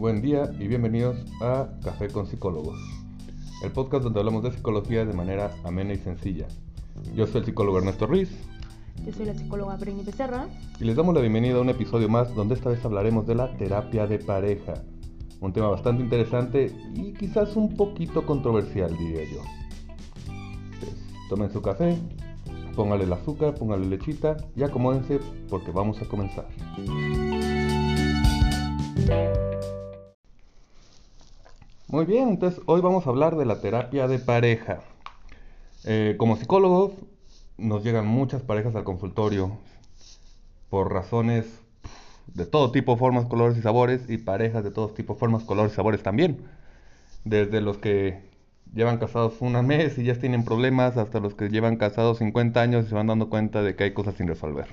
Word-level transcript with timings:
buen 0.00 0.22
día 0.22 0.50
y 0.58 0.66
bienvenidos 0.66 1.18
a 1.42 1.68
Café 1.84 2.08
con 2.08 2.26
Psicólogos, 2.26 2.80
el 3.62 3.70
podcast 3.70 4.02
donde 4.02 4.18
hablamos 4.20 4.42
de 4.42 4.50
psicología 4.50 5.04
de 5.04 5.12
manera 5.12 5.54
amena 5.62 5.92
y 5.92 5.98
sencilla. 5.98 6.46
Yo 7.14 7.26
soy 7.26 7.40
el 7.40 7.44
psicólogo 7.44 7.76
Ernesto 7.76 8.06
Ruiz 8.06 8.30
Yo 9.04 9.12
soy 9.12 9.26
la 9.26 9.34
psicóloga 9.34 9.76
Brenny 9.76 10.02
Becerra. 10.02 10.48
y 10.80 10.84
les 10.84 10.96
damos 10.96 11.14
la 11.14 11.20
bienvenida 11.20 11.58
a 11.58 11.60
un 11.60 11.68
episodio 11.68 12.08
más 12.08 12.34
donde 12.34 12.54
esta 12.54 12.70
vez 12.70 12.82
hablaremos 12.82 13.26
de 13.26 13.34
la 13.34 13.54
terapia 13.58 14.06
de 14.06 14.18
pareja, 14.18 14.72
un 15.38 15.52
tema 15.52 15.68
bastante 15.68 16.02
interesante 16.02 16.74
y 16.94 17.12
quizás 17.12 17.54
un 17.54 17.76
poquito 17.76 18.24
controversial, 18.24 18.96
diría 18.96 19.24
yo. 19.30 19.42
Pues, 20.80 20.96
tomen 21.28 21.52
su 21.52 21.60
café, 21.60 21.98
póngale 22.74 23.04
el 23.04 23.12
azúcar, 23.12 23.54
póngale 23.54 23.86
lechita 23.86 24.38
y 24.56 24.62
acomódense 24.62 25.20
porque 25.50 25.70
vamos 25.72 26.00
a 26.00 26.06
comenzar. 26.06 26.48
Muy 31.90 32.04
bien, 32.04 32.28
entonces 32.28 32.62
hoy 32.66 32.80
vamos 32.80 33.04
a 33.04 33.10
hablar 33.10 33.34
de 33.34 33.44
la 33.44 33.60
terapia 33.60 34.06
de 34.06 34.20
pareja. 34.20 34.78
Eh, 35.84 36.14
como 36.18 36.36
psicólogos 36.36 36.92
nos 37.58 37.82
llegan 37.82 38.06
muchas 38.06 38.42
parejas 38.42 38.76
al 38.76 38.84
consultorio 38.84 39.58
por 40.68 40.92
razones 40.92 41.46
de 42.32 42.46
todo 42.46 42.70
tipo, 42.70 42.96
formas, 42.96 43.26
colores 43.26 43.58
y 43.58 43.62
sabores 43.62 44.08
y 44.08 44.18
parejas 44.18 44.62
de 44.62 44.70
todo 44.70 44.90
tipo, 44.90 45.16
formas, 45.16 45.42
colores 45.42 45.72
y 45.72 45.74
sabores 45.74 46.00
también. 46.00 46.44
Desde 47.24 47.60
los 47.60 47.78
que 47.78 48.22
llevan 48.72 48.98
casados 48.98 49.40
un 49.40 49.60
mes 49.66 49.98
y 49.98 50.04
ya 50.04 50.14
tienen 50.14 50.44
problemas 50.44 50.96
hasta 50.96 51.18
los 51.18 51.34
que 51.34 51.48
llevan 51.48 51.76
casados 51.76 52.18
50 52.18 52.60
años 52.60 52.86
y 52.86 52.90
se 52.90 52.94
van 52.94 53.08
dando 53.08 53.28
cuenta 53.28 53.64
de 53.64 53.74
que 53.74 53.82
hay 53.82 53.94
cosas 53.94 54.14
sin 54.14 54.28
resolver. 54.28 54.68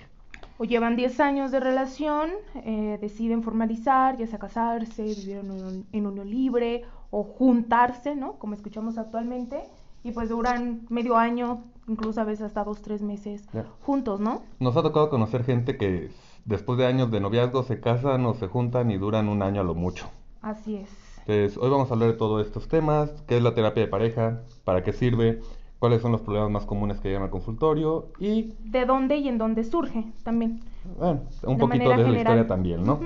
O 0.60 0.66
llevan 0.66 0.96
10 0.96 1.20
años 1.20 1.52
de 1.52 1.60
relación, 1.60 2.30
eh, 2.64 3.00
deciden 3.02 3.42
formalizar, 3.42 4.18
ya 4.18 4.28
sea 4.28 4.38
casarse, 4.38 5.04
vivir 5.04 5.38
en 5.38 5.86
en 5.92 6.06
unión 6.06 6.30
libre 6.30 6.84
o 7.12 7.24
juntarse, 7.24 8.16
¿no? 8.16 8.34
Como 8.34 8.54
escuchamos 8.54 8.98
actualmente. 8.98 9.64
Y 10.04 10.12
pues 10.12 10.30
duran 10.30 10.86
medio 10.90 11.18
año, 11.18 11.64
incluso 11.88 12.22
a 12.22 12.24
veces 12.24 12.46
hasta 12.46 12.64
dos, 12.64 12.82
tres 12.82 13.02
meses 13.02 13.44
juntos, 13.82 14.20
¿no? 14.20 14.42
Nos 14.60 14.78
ha 14.78 14.84
tocado 14.84 15.10
conocer 15.10 15.44
gente 15.44 15.78
que 15.78 16.12
después 16.46 16.78
de 16.78 16.86
años 16.86 17.12
de 17.12 17.20
noviazgo 17.20 17.64
se 17.64 17.80
casan 17.80 18.26
o 18.26 18.34
se 18.34 18.48
juntan 18.48 18.90
y 18.92 18.98
duran 18.98 19.28
un 19.28 19.42
año 19.42 19.62
a 19.62 19.64
lo 19.64 19.76
mucho. 19.76 20.08
Así 20.42 20.78
es. 20.78 20.90
Entonces, 21.26 21.58
hoy 21.58 21.70
vamos 21.70 21.92
a 21.92 21.96
hablar 21.96 22.12
de 22.12 22.16
todos 22.18 22.46
estos 22.46 22.70
temas, 22.70 23.12
qué 23.28 23.36
es 23.36 23.44
la 23.44 23.54
terapia 23.54 23.84
de 23.84 23.90
pareja, 23.90 24.44
para 24.64 24.82
qué 24.82 24.94
sirve, 24.94 25.42
cuáles 25.80 26.02
son 26.02 26.14
los 26.14 26.22
problemas 26.22 26.50
más 26.52 26.66
comunes 26.66 27.02
que 27.02 27.10
llegan 27.10 27.24
al 27.24 27.30
consultorio 27.30 28.08
y, 28.18 28.54
¿De 28.64 28.86
dónde 28.86 29.18
y 29.18 29.28
en 29.28 29.38
dónde 29.38 29.66
surge 29.66 30.06
también? 30.24 30.62
bueno, 30.98 31.22
un 31.44 31.58
De 31.58 31.60
poquito 31.60 31.90
de 31.90 31.98
la 31.98 32.18
historia 32.18 32.48
también, 32.48 32.84
¿no? 32.84 33.02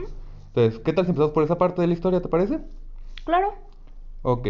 Entonces, 0.53 0.79
¿qué 0.81 0.93
tal 0.93 1.05
si 1.05 1.11
empezamos 1.11 1.33
por 1.33 1.43
esa 1.43 1.57
parte 1.57 1.81
de 1.81 1.87
la 1.87 1.93
historia, 1.93 2.21
te 2.21 2.29
parece? 2.29 2.59
Claro. 3.23 3.53
Ok. 4.21 4.47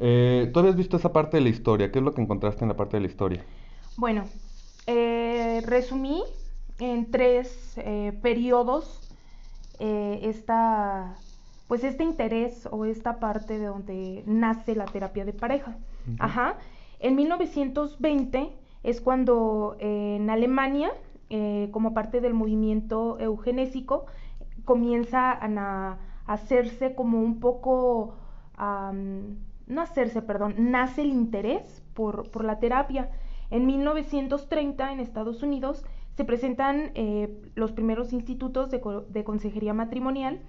Eh, 0.00 0.50
¿tú 0.52 0.60
habías 0.60 0.76
visto 0.76 0.96
esa 0.96 1.12
parte 1.12 1.36
de 1.38 1.42
la 1.42 1.48
historia? 1.48 1.90
¿Qué 1.90 1.98
es 1.98 2.04
lo 2.04 2.14
que 2.14 2.22
encontraste 2.22 2.64
en 2.64 2.68
la 2.68 2.76
parte 2.76 2.96
de 2.96 3.00
la 3.02 3.06
historia? 3.08 3.44
Bueno, 3.96 4.24
eh, 4.86 5.60
resumí 5.64 6.22
en 6.78 7.10
tres 7.10 7.74
eh, 7.78 8.12
periodos 8.22 9.02
eh, 9.78 10.20
esta, 10.22 11.16
pues 11.66 11.84
este 11.84 12.04
interés 12.04 12.68
o 12.70 12.84
esta 12.84 13.20
parte 13.20 13.58
de 13.58 13.66
donde 13.66 14.22
nace 14.26 14.74
la 14.74 14.86
terapia 14.86 15.24
de 15.24 15.32
pareja. 15.32 15.76
Ujú. 16.06 16.16
Ajá. 16.18 16.58
En 17.00 17.16
1920 17.16 18.52
es 18.82 19.00
cuando 19.00 19.76
eh, 19.80 20.16
en 20.16 20.30
Alemania, 20.30 20.92
eh, 21.30 21.68
como 21.72 21.94
parte 21.94 22.20
del 22.20 22.34
movimiento 22.34 23.18
eugenésico, 23.20 24.06
comienza 24.64 25.32
a 25.32 25.98
hacerse 26.26 26.94
como 26.94 27.20
un 27.20 27.40
poco, 27.40 28.16
no 29.66 29.80
hacerse, 29.80 30.22
perdón, 30.22 30.54
nace 30.58 31.02
el 31.02 31.08
interés 31.10 31.82
por, 31.94 32.30
por 32.30 32.44
la 32.44 32.58
terapia. 32.58 33.10
En 33.50 33.66
1930 33.66 34.92
en 34.92 35.00
Estados 35.00 35.42
Unidos 35.42 35.84
se 36.16 36.24
presentan 36.24 36.90
eh, 36.94 37.30
los 37.54 37.72
primeros 37.72 38.12
institutos 38.12 38.70
de, 38.70 38.80
de 39.08 39.24
consejería 39.24 39.72
matrimonial, 39.74 40.40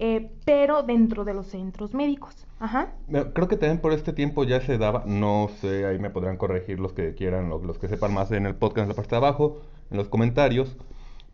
eh, 0.00 0.30
pero 0.44 0.82
dentro 0.82 1.24
de 1.24 1.34
los 1.34 1.46
centros 1.48 1.94
médicos. 1.94 2.46
Ajá. 2.60 2.92
Creo 3.34 3.48
que 3.48 3.56
también 3.56 3.80
por 3.80 3.92
este 3.92 4.12
tiempo 4.12 4.44
ya 4.44 4.60
se 4.60 4.78
daba, 4.78 5.04
no 5.06 5.48
sé, 5.60 5.86
ahí 5.86 5.98
me 5.98 6.10
podrán 6.10 6.36
corregir 6.36 6.78
los 6.78 6.92
que 6.92 7.14
quieran, 7.14 7.48
lo- 7.48 7.58
los, 7.58 7.78
que 7.78 7.88
sepan 7.88 8.12
más 8.14 8.30
en 8.32 8.46
el 8.46 8.54
podcast, 8.54 8.84
en 8.84 8.88
la 8.90 8.94
parte 8.94 9.10
de 9.10 9.16
abajo, 9.16 9.60
en 9.90 9.96
los 9.96 10.08
comentarios, 10.08 10.76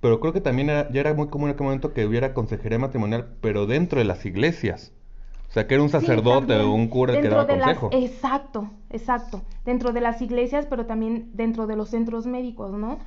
pero 0.01 0.21
creo 0.21 0.33
que 0.33 0.41
también 0.41 0.69
ya 0.69 1.01
era 1.01 1.15
muy 1.15 1.29
común 1.29 1.49
en 1.49 1.55
aquel 1.55 1.65
momento 1.67 1.93
que 1.93 2.07
hubiera 2.07 2.33
consejería 2.35 2.79
matrimonial, 2.79 3.37
pero 3.41 3.67
dentro 3.67 3.99
de 3.99 4.05
las 4.07 4.25
iglesias. 4.27 4.93
O 5.55 5.57
sea, 5.57 5.69
que 5.69 5.75
era 5.75 5.85
un 5.85 5.89
sacerdote 5.89 6.53
o 6.57 6.73
un 6.73 6.89
cura 6.89 7.15
que 7.21 7.29
daba 7.29 7.45
de 7.45 7.57
las- 7.57 7.79
consejo. 7.79 7.91
exacto, 7.93 8.71
exacto. 8.91 9.43
Dentro 9.65 9.93
de 9.93 10.01
las 10.01 10.21
iglesias, 10.21 10.67
pero 10.69 10.85
también 10.85 11.31
dentro 11.33 11.69
de 11.69 11.77
los 11.77 11.91
centros 11.91 12.27
médicos, 12.27 12.73
¿no? 12.73 12.99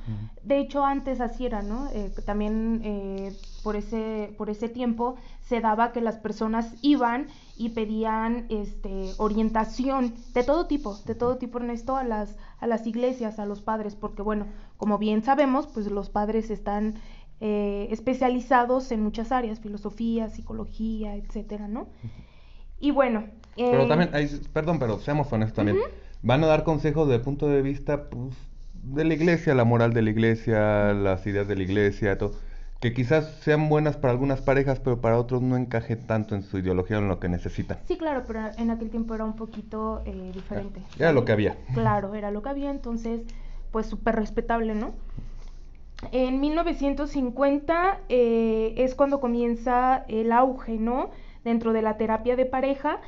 De 0.44 0.58
hecho, 0.58 0.82
antes 0.82 1.20
así 1.20 1.44
era, 1.44 1.60
¿no? 1.60 1.88
Eh, 1.92 2.10
también 2.24 2.80
eh, 2.84 3.36
por, 3.62 3.76
ese, 3.76 4.32
por 4.38 4.48
ese 4.48 4.70
tiempo 4.70 5.16
se 5.42 5.60
daba 5.60 5.92
que 5.92 6.00
las 6.00 6.16
personas 6.16 6.72
iban 6.80 7.26
y 7.58 7.68
pedían 7.68 8.46
este, 8.48 9.10
orientación 9.18 10.14
de 10.32 10.42
todo 10.42 10.66
tipo, 10.66 10.96
de 11.04 11.14
todo 11.14 11.36
tipo, 11.36 11.58
Ernesto, 11.58 11.96
a 11.96 12.02
las, 12.04 12.34
a 12.60 12.66
las 12.66 12.86
iglesias, 12.86 13.38
a 13.38 13.44
los 13.44 13.60
padres, 13.60 13.94
porque 13.94 14.22
bueno, 14.22 14.46
como 14.78 14.96
bien 14.96 15.22
sabemos, 15.22 15.66
pues 15.66 15.90
los 15.90 16.08
padres 16.08 16.48
están 16.50 16.94
eh, 17.40 17.88
especializados 17.90 18.90
en 18.90 19.02
muchas 19.02 19.32
áreas, 19.32 19.60
filosofía, 19.60 20.30
psicología, 20.30 21.14
etcétera, 21.14 21.68
¿no? 21.68 21.88
Y 22.80 22.90
bueno, 22.90 23.24
Pero 23.56 23.82
eh, 23.84 23.88
también, 23.88 24.10
ahí- 24.14 24.40
perdón, 24.52 24.78
pero 24.78 24.98
seamos 25.00 25.32
honestos 25.32 25.56
también. 25.56 25.78
Van 26.22 26.42
a 26.44 26.46
dar 26.46 26.64
consejos 26.64 27.06
desde 27.08 27.16
el 27.18 27.22
punto 27.22 27.48
de 27.48 27.62
vista 27.62 28.08
pues, 28.10 28.34
de 28.82 29.04
la 29.04 29.14
iglesia, 29.14 29.54
la 29.54 29.64
moral 29.64 29.92
de 29.92 30.02
la 30.02 30.10
iglesia, 30.10 30.92
las 30.94 31.26
ideas 31.26 31.46
de 31.48 31.56
la 31.56 31.62
iglesia, 31.62 32.18
todo. 32.18 32.32
Que 32.80 32.92
quizás 32.92 33.26
sean 33.42 33.68
buenas 33.68 33.96
para 33.96 34.12
algunas 34.12 34.40
parejas, 34.40 34.78
pero 34.78 35.00
para 35.00 35.18
otros 35.18 35.42
no 35.42 35.56
encaje 35.56 35.96
tanto 35.96 36.36
en 36.36 36.42
su 36.42 36.58
ideología 36.58 36.98
o 36.98 37.00
en 37.00 37.08
lo 37.08 37.18
que 37.18 37.28
necesitan. 37.28 37.78
Sí, 37.88 37.96
claro, 37.96 38.22
pero 38.26 38.40
en 38.56 38.70
aquel 38.70 38.90
tiempo 38.90 39.14
era 39.16 39.24
un 39.24 39.34
poquito 39.34 40.02
eh, 40.06 40.30
diferente. 40.32 40.80
Era 40.96 41.12
lo 41.12 41.24
que 41.24 41.32
había. 41.32 41.56
Claro, 41.74 42.14
era 42.14 42.30
lo 42.30 42.40
que 42.42 42.48
había, 42.50 42.70
entonces, 42.70 43.22
pues 43.72 43.86
súper 43.86 44.14
respetable, 44.14 44.76
¿no? 44.76 44.92
En 46.12 46.38
1950 46.40 47.98
eh, 48.08 48.74
es 48.76 48.94
cuando 48.94 49.18
comienza 49.20 50.04
el 50.08 50.30
auge, 50.30 50.78
¿no? 50.78 51.10
Dentro 51.48 51.72
de 51.72 51.82
la 51.82 51.96
terapia 51.96 52.36
de 52.36 52.46
pareja 52.46 53.00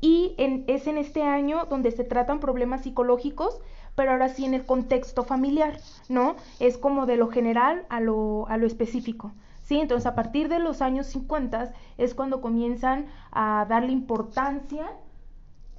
y 0.00 0.34
en- 0.38 0.64
es 0.68 0.86
en 0.86 0.98
este 0.98 1.22
año 1.22 1.66
donde 1.72 1.90
se 1.90 2.04
tratan 2.04 2.38
problemas 2.40 2.82
psicológicos, 2.82 3.60
pero 3.96 4.12
ahora 4.12 4.28
sí 4.28 4.44
en 4.44 4.54
el 4.54 4.64
contexto 4.64 5.24
familiar, 5.24 5.72
¿no? 6.08 6.36
Es 6.60 6.78
como 6.78 7.06
de 7.06 7.16
lo 7.16 7.28
general 7.28 7.84
a 7.88 7.98
lo, 8.00 8.46
a 8.48 8.56
lo 8.56 8.66
específico. 8.66 9.32
Sí, 9.62 9.80
entonces 9.80 10.06
a 10.06 10.14
partir 10.14 10.48
de 10.48 10.60
los 10.60 10.80
años 10.80 11.06
50 11.08 11.72
es 11.98 12.14
cuando 12.14 12.40
comienzan 12.40 13.06
a 13.32 13.66
darle 13.68 13.92
importancia 13.92 14.86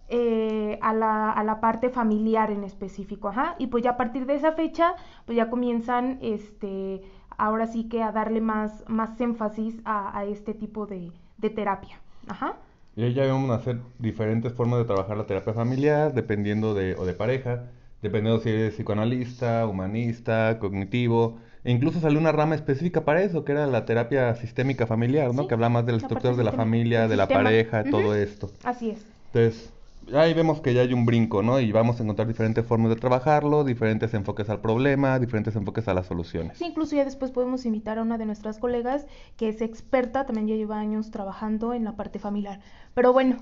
eh, 0.09 0.79
a, 0.81 0.93
la, 0.93 1.31
a 1.31 1.43
la 1.43 1.59
parte 1.61 1.89
familiar 1.89 2.51
en 2.51 2.63
específico, 2.63 3.27
ajá, 3.29 3.55
y 3.59 3.67
pues 3.67 3.83
ya 3.83 3.91
a 3.91 3.97
partir 3.97 4.25
de 4.25 4.35
esa 4.35 4.53
fecha, 4.53 4.95
pues 5.25 5.35
ya 5.37 5.49
comienzan, 5.49 6.17
este, 6.21 7.01
ahora 7.37 7.67
sí 7.67 7.87
que 7.89 8.01
a 8.03 8.11
darle 8.11 8.41
más, 8.41 8.83
énfasis 9.19 9.81
a, 9.85 10.25
este 10.25 10.53
tipo 10.55 10.87
de 10.87 11.49
terapia, 11.55 12.01
ajá, 12.27 12.55
Y 12.95 13.03
ahí 13.03 13.13
ya 13.13 13.25
vamos 13.27 13.49
a 13.51 13.55
hacer 13.55 13.79
diferentes 13.97 14.53
formas 14.53 14.79
de 14.79 14.85
trabajar 14.85 15.17
la 15.17 15.25
terapia 15.25 15.53
familiar, 15.53 16.13
dependiendo 16.13 16.73
de, 16.73 16.95
o 16.95 17.05
de 17.05 17.13
pareja, 17.13 17.71
dependiendo 18.01 18.41
si 18.41 18.49
eres 18.49 18.73
psicoanalista, 18.75 19.65
humanista, 19.67 20.59
cognitivo, 20.59 21.39
e 21.63 21.71
incluso 21.71 21.99
salió 21.99 22.19
una 22.19 22.31
rama 22.31 22.55
específica 22.55 23.05
para 23.05 23.21
eso, 23.23 23.43
que 23.45 23.51
era 23.53 23.67
la 23.67 23.85
terapia 23.85 24.35
sistémica 24.35 24.87
familiar, 24.87 25.33
¿no? 25.33 25.43
Sí, 25.43 25.47
Que 25.47 25.53
habla 25.53 25.69
más 25.69 25.85
de 25.85 25.93
las 25.93 26.03
estructuras 26.03 26.37
de 26.37 26.43
la 26.43 26.53
familia, 26.53 27.07
de 27.07 27.17
la 27.17 27.27
pareja, 27.27 27.83
todo 27.89 28.15
esto. 28.15 28.51
así 28.63 28.91
es. 28.91 29.05
Entonces, 29.33 29.73
ahí 30.13 30.33
vemos 30.33 30.61
que 30.61 30.73
ya 30.73 30.81
hay 30.81 30.93
un 30.93 31.05
brinco, 31.05 31.43
¿no? 31.43 31.59
Y 31.59 31.71
vamos 31.71 31.99
a 31.99 32.03
encontrar 32.03 32.27
diferentes 32.27 32.65
formas 32.65 32.89
de 32.89 32.95
trabajarlo, 32.95 33.63
diferentes 33.63 34.13
enfoques 34.13 34.49
al 34.49 34.61
problema, 34.61 35.19
diferentes 35.19 35.55
enfoques 35.55 35.87
a 35.87 35.93
las 35.93 36.07
soluciones. 36.07 36.57
Sí, 36.57 36.65
incluso 36.65 36.95
ya 36.95 37.05
después 37.05 37.31
podemos 37.31 37.65
invitar 37.65 37.97
a 37.99 38.01
una 38.01 38.17
de 38.17 38.25
nuestras 38.25 38.59
colegas 38.59 39.07
que 39.37 39.49
es 39.49 39.61
experta, 39.61 40.25
también 40.25 40.47
ya 40.47 40.55
lleva 40.55 40.79
años 40.79 41.11
trabajando 41.11 41.73
en 41.73 41.83
la 41.83 41.95
parte 41.95 42.19
familiar. 42.19 42.61
Pero 42.93 43.13
bueno, 43.13 43.37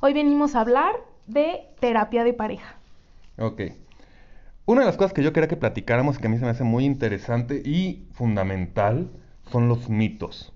hoy 0.00 0.12
venimos 0.12 0.54
a 0.54 0.60
hablar 0.60 0.94
de 1.26 1.68
terapia 1.80 2.24
de 2.24 2.34
pareja. 2.34 2.76
Ok. 3.38 3.62
Una 4.66 4.80
de 4.80 4.86
las 4.86 4.96
cosas 4.96 5.12
que 5.12 5.22
yo 5.22 5.32
quería 5.32 5.48
que 5.48 5.56
platicáramos, 5.56 6.18
que 6.18 6.26
a 6.26 6.30
mí 6.30 6.38
se 6.38 6.44
me 6.44 6.50
hace 6.50 6.64
muy 6.64 6.84
interesante 6.84 7.62
y 7.64 8.06
fundamental, 8.12 9.10
son 9.50 9.68
los 9.68 9.88
mitos. 9.88 10.52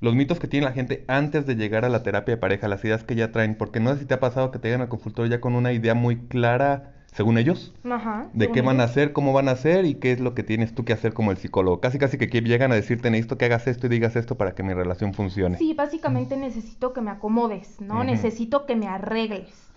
Los 0.00 0.14
mitos 0.14 0.38
que 0.38 0.46
tiene 0.46 0.66
la 0.66 0.72
gente 0.72 1.04
antes 1.08 1.44
de 1.46 1.56
llegar 1.56 1.84
a 1.84 1.88
la 1.88 2.02
terapia 2.04 2.36
de 2.36 2.40
pareja, 2.40 2.68
las 2.68 2.84
ideas 2.84 3.02
que 3.02 3.16
ya 3.16 3.32
traen, 3.32 3.56
porque 3.56 3.80
no 3.80 3.92
sé 3.92 4.00
si 4.00 4.04
te 4.06 4.14
ha 4.14 4.20
pasado 4.20 4.50
que 4.52 4.58
te 4.58 4.68
llegan 4.68 4.82
al 4.82 4.88
consultorio 4.88 5.30
ya 5.30 5.40
con 5.40 5.54
una 5.54 5.72
idea 5.72 5.94
muy 5.94 6.16
clara 6.28 6.94
según 7.12 7.36
ellos, 7.36 7.74
Ajá. 7.84 8.28
de 8.32 8.44
según 8.44 8.54
qué 8.54 8.62
van 8.62 8.80
a 8.80 8.84
hacer, 8.84 9.12
cómo 9.12 9.32
van 9.32 9.48
a 9.48 9.52
hacer 9.52 9.86
y 9.86 9.94
qué 9.94 10.12
es 10.12 10.20
lo 10.20 10.34
que 10.34 10.44
tienes 10.44 10.74
tú 10.74 10.84
que 10.84 10.92
hacer 10.92 11.14
como 11.14 11.32
el 11.32 11.38
psicólogo. 11.38 11.80
Casi 11.80 11.98
casi 11.98 12.16
que 12.16 12.28
llegan 12.28 12.70
a 12.70 12.76
decirte, 12.76 13.10
necesito 13.10 13.38
que 13.38 13.46
hagas 13.46 13.66
esto 13.66 13.86
y 13.86 13.90
digas 13.90 14.14
esto 14.14 14.36
para 14.36 14.54
que 14.54 14.62
mi 14.62 14.72
relación 14.72 15.14
funcione. 15.14 15.58
Sí, 15.58 15.74
básicamente 15.74 16.36
necesito 16.36 16.92
que 16.92 17.00
me 17.00 17.10
acomodes, 17.10 17.80
¿no? 17.80 18.04
Necesito 18.04 18.66
que 18.66 18.76
me 18.76 18.86
arregles. 18.86 19.67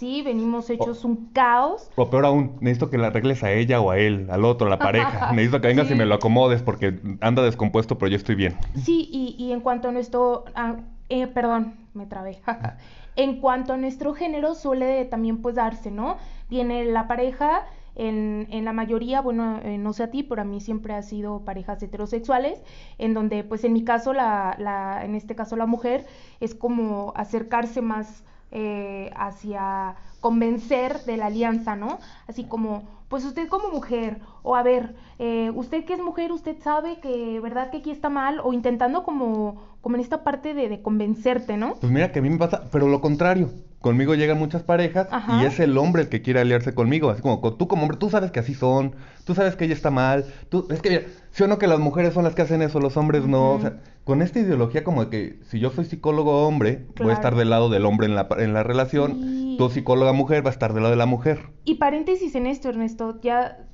Sí, 0.00 0.22
venimos 0.22 0.70
hechos 0.70 1.04
un 1.04 1.26
caos. 1.34 1.90
O 1.94 2.08
peor 2.08 2.24
aún, 2.24 2.56
necesito 2.60 2.88
que 2.88 2.96
la 2.96 3.08
arregles 3.08 3.44
a 3.44 3.52
ella 3.52 3.82
o 3.82 3.90
a 3.90 3.98
él, 3.98 4.28
al 4.30 4.46
otro, 4.46 4.66
a 4.66 4.70
la 4.70 4.78
pareja. 4.78 5.30
Necesito 5.32 5.60
que 5.60 5.68
vengas 5.68 5.88
Sí. 5.88 5.92
y 5.92 5.96
me 5.98 6.06
lo 6.06 6.14
acomodes 6.14 6.62
porque 6.62 6.98
anda 7.20 7.42
descompuesto, 7.42 7.98
pero 7.98 8.08
yo 8.08 8.16
estoy 8.16 8.34
bien. 8.34 8.56
Sí, 8.82 9.10
y, 9.12 9.36
y 9.38 9.52
en 9.52 9.60
cuanto 9.60 9.90
a 9.90 9.92
nuestro, 9.92 10.46
ah, 10.54 10.76
eh, 11.10 11.26
perdón, 11.26 11.74
me 11.92 12.06
trabé. 12.06 12.40
en 13.16 13.40
cuanto 13.42 13.74
a 13.74 13.76
nuestro 13.76 14.14
género 14.14 14.54
suele 14.54 15.04
también 15.04 15.42
pues 15.42 15.56
darse, 15.56 15.90
¿no? 15.90 16.16
Viene 16.48 16.86
la 16.86 17.06
pareja, 17.06 17.66
en, 17.94 18.46
en 18.50 18.64
la 18.64 18.72
mayoría, 18.72 19.20
bueno, 19.20 19.60
eh, 19.62 19.76
no 19.76 19.92
sé 19.92 20.04
a 20.04 20.10
ti, 20.10 20.22
pero 20.22 20.40
a 20.40 20.44
mí 20.46 20.62
siempre 20.62 20.94
ha 20.94 21.02
sido 21.02 21.44
parejas 21.44 21.82
heterosexuales, 21.82 22.62
en 22.96 23.12
donde 23.12 23.44
pues 23.44 23.64
en 23.64 23.74
mi 23.74 23.84
caso, 23.84 24.14
la, 24.14 24.56
la, 24.58 25.04
en 25.04 25.14
este 25.14 25.34
caso 25.34 25.56
la 25.56 25.66
mujer, 25.66 26.06
es 26.40 26.54
como 26.54 27.12
acercarse 27.16 27.82
más 27.82 28.24
eh, 28.52 29.10
hacia 29.16 29.96
convencer 30.20 31.00
de 31.04 31.16
la 31.16 31.26
alianza, 31.26 31.76
¿no? 31.76 31.98
Así 32.26 32.44
como, 32.44 32.84
pues 33.08 33.24
usted 33.24 33.48
como 33.48 33.70
mujer, 33.70 34.18
o 34.42 34.54
a 34.56 34.62
ver, 34.62 34.94
eh, 35.18 35.50
usted 35.54 35.84
que 35.84 35.94
es 35.94 36.00
mujer, 36.00 36.32
usted 36.32 36.56
sabe 36.62 37.00
que, 37.00 37.40
¿verdad? 37.40 37.70
Que 37.70 37.78
aquí 37.78 37.90
está 37.90 38.08
mal, 38.08 38.40
o 38.42 38.52
intentando 38.52 39.02
como, 39.02 39.62
como 39.80 39.96
en 39.96 40.02
esta 40.02 40.22
parte 40.22 40.54
de, 40.54 40.68
de 40.68 40.82
convencerte, 40.82 41.56
¿no? 41.56 41.74
Pues 41.80 41.92
mira 41.92 42.12
que 42.12 42.18
a 42.18 42.22
mí 42.22 42.30
me 42.30 42.38
pasa, 42.38 42.68
pero 42.70 42.88
lo 42.88 43.00
contrario. 43.00 43.50
Conmigo 43.80 44.14
llegan 44.14 44.38
muchas 44.38 44.62
parejas 44.62 45.08
Ajá. 45.10 45.42
y 45.42 45.46
es 45.46 45.58
el 45.58 45.78
hombre 45.78 46.02
el 46.02 46.08
que 46.10 46.20
quiere 46.20 46.40
aliarse 46.40 46.74
conmigo. 46.74 47.08
Así 47.10 47.22
como 47.22 47.40
co- 47.40 47.54
tú 47.54 47.66
como 47.66 47.82
hombre, 47.82 47.96
tú 47.96 48.10
sabes 48.10 48.30
que 48.30 48.40
así 48.40 48.52
son, 48.54 48.94
tú 49.24 49.34
sabes 49.34 49.56
que 49.56 49.64
ella 49.64 49.74
está 49.74 49.90
mal. 49.90 50.26
Tú, 50.50 50.66
es 50.70 50.82
que, 50.82 50.90
mira, 50.90 51.02
sí 51.30 51.42
o 51.44 51.46
no 51.46 51.58
que 51.58 51.66
las 51.66 51.78
mujeres 51.78 52.12
son 52.12 52.24
las 52.24 52.34
que 52.34 52.42
hacen 52.42 52.60
eso, 52.60 52.78
los 52.78 52.96
hombres 52.98 53.26
no. 53.26 53.52
O 53.52 53.60
sea, 53.60 53.78
con 54.04 54.20
esta 54.20 54.38
ideología 54.38 54.84
como 54.84 55.04
de 55.06 55.10
que 55.10 55.38
si 55.48 55.60
yo 55.60 55.70
soy 55.70 55.86
psicólogo 55.86 56.46
hombre, 56.46 56.84
voy 57.00 57.10
a 57.10 57.14
estar 57.14 57.34
del 57.36 57.48
lado 57.48 57.70
del 57.70 57.86
hombre 57.86 58.06
en 58.06 58.14
la, 58.14 58.28
en 58.38 58.52
la 58.52 58.62
relación. 58.62 59.18
Sí. 59.22 59.54
Tú 59.58 59.70
psicóloga 59.70 60.12
mujer, 60.12 60.44
va 60.44 60.50
a 60.50 60.52
estar 60.52 60.74
del 60.74 60.82
lado 60.82 60.92
de 60.92 60.98
la 60.98 61.06
mujer. 61.06 61.40
Y 61.64 61.76
paréntesis 61.76 62.34
en 62.34 62.46
esto, 62.46 62.68
Ernesto, 62.68 63.18
ya, 63.22 63.66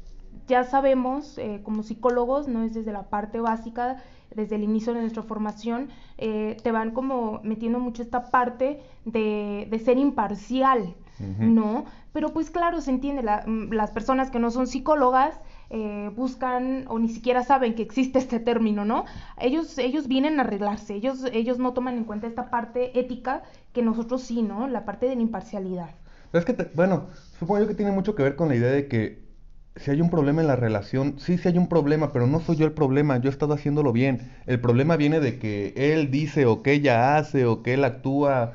ya 0.47 0.65
sabemos 0.65 1.39
eh, 1.39 1.61
como 1.63 1.83
psicólogos, 1.83 2.49
no 2.49 2.63
es 2.63 2.75
desde 2.75 2.93
la 2.93 3.05
parte 3.05 3.41
básica, 3.41 3.97
desde 4.35 4.57
el 4.57 4.63
inicio 4.65 4.95
de 4.95 5.01
nuestra 5.01 5.23
formación, 5.23 5.89
eh, 6.19 6.57
te 6.63 6.73
van 6.73 6.91
como 6.93 7.41
metiendo 7.43 7.79
mucho 7.79 8.03
esta 8.03 8.31
parte 8.31 8.81
de, 9.05 9.67
de 9.71 9.79
ser 9.79 9.99
imparcial. 9.99 10.95
¿no? 11.41 11.85
Pero 12.13 12.29
pues 12.31 12.51
claro, 12.51 12.81
se 12.83 12.91
entiende, 12.91 13.23
la- 13.23 13.43
mm, 13.47 13.73
las 13.73 13.91
personas 13.91 14.31
que 14.31 14.39
no 14.39 14.51
son 14.51 14.67
psicólogas 14.67 15.41
eh, 15.71 16.11
buscan 16.15 16.85
o 16.89 16.99
ni 16.99 17.09
siquiera 17.09 17.43
saben 17.43 17.75
que 17.75 17.83
existe 17.83 18.19
este 18.19 18.39
término, 18.39 18.85
¿no? 18.85 19.05
Ellos, 19.39 19.79
ellos 19.79 20.09
vienen 20.09 20.39
a 20.39 20.43
arreglarse, 20.43 20.95
ellos, 20.95 21.25
ellos 21.33 21.59
no 21.59 21.73
toman 21.73 21.97
en 21.97 22.05
cuenta 22.05 22.27
esta 22.27 22.51
parte 22.51 22.99
ética 22.99 23.43
que 23.73 23.83
nosotros 23.83 24.23
sí, 24.23 24.43
¿no? 24.43 24.67
La 24.69 24.85
parte 24.85 25.07
de 25.09 25.17
la 25.17 25.23
imparcialidad. 25.23 25.91
Es 26.33 26.45
que, 26.45 26.53
te- 26.53 26.71
bueno, 26.75 27.07
supongo 27.39 27.61
yo 27.63 27.67
que 27.69 27.75
tiene 27.75 27.93
mucho 27.93 28.15
que 28.15 28.23
ver 28.23 28.37
con 28.37 28.49
la 28.49 28.55
idea 28.57 28.71
de 28.71 28.87
que 28.89 29.26
si 29.77 29.91
hay 29.91 30.01
un 30.01 30.11
problema 30.11 30.41
en 30.41 30.47
la 30.47 30.57
relación, 30.57 31.19
sí, 31.19 31.39
sí 31.39 31.49
hay 31.49 31.59
un 31.59 31.69
problema, 31.69 32.13
pero 32.13 32.27
no 32.27 32.41
soy 32.41 32.57
yo 32.57 32.67
el 32.67 32.73
problema, 32.73 33.19
yo 33.19 33.29
he 33.29 33.33
estado 33.33 33.55
haciéndolo 33.55 33.93
bien. 33.93 34.33
El 34.47 34.61
problema 34.61 34.97
viene 34.97 35.21
de 35.21 35.39
que 35.39 35.75
él 35.77 36.11
dice 36.11 36.47
o 36.47 36.63
que 36.63 36.73
ella 36.73 37.17
hace 37.17 37.45
o 37.47 37.63
que 37.63 37.75
él 37.75 37.85
actúa. 37.85 38.55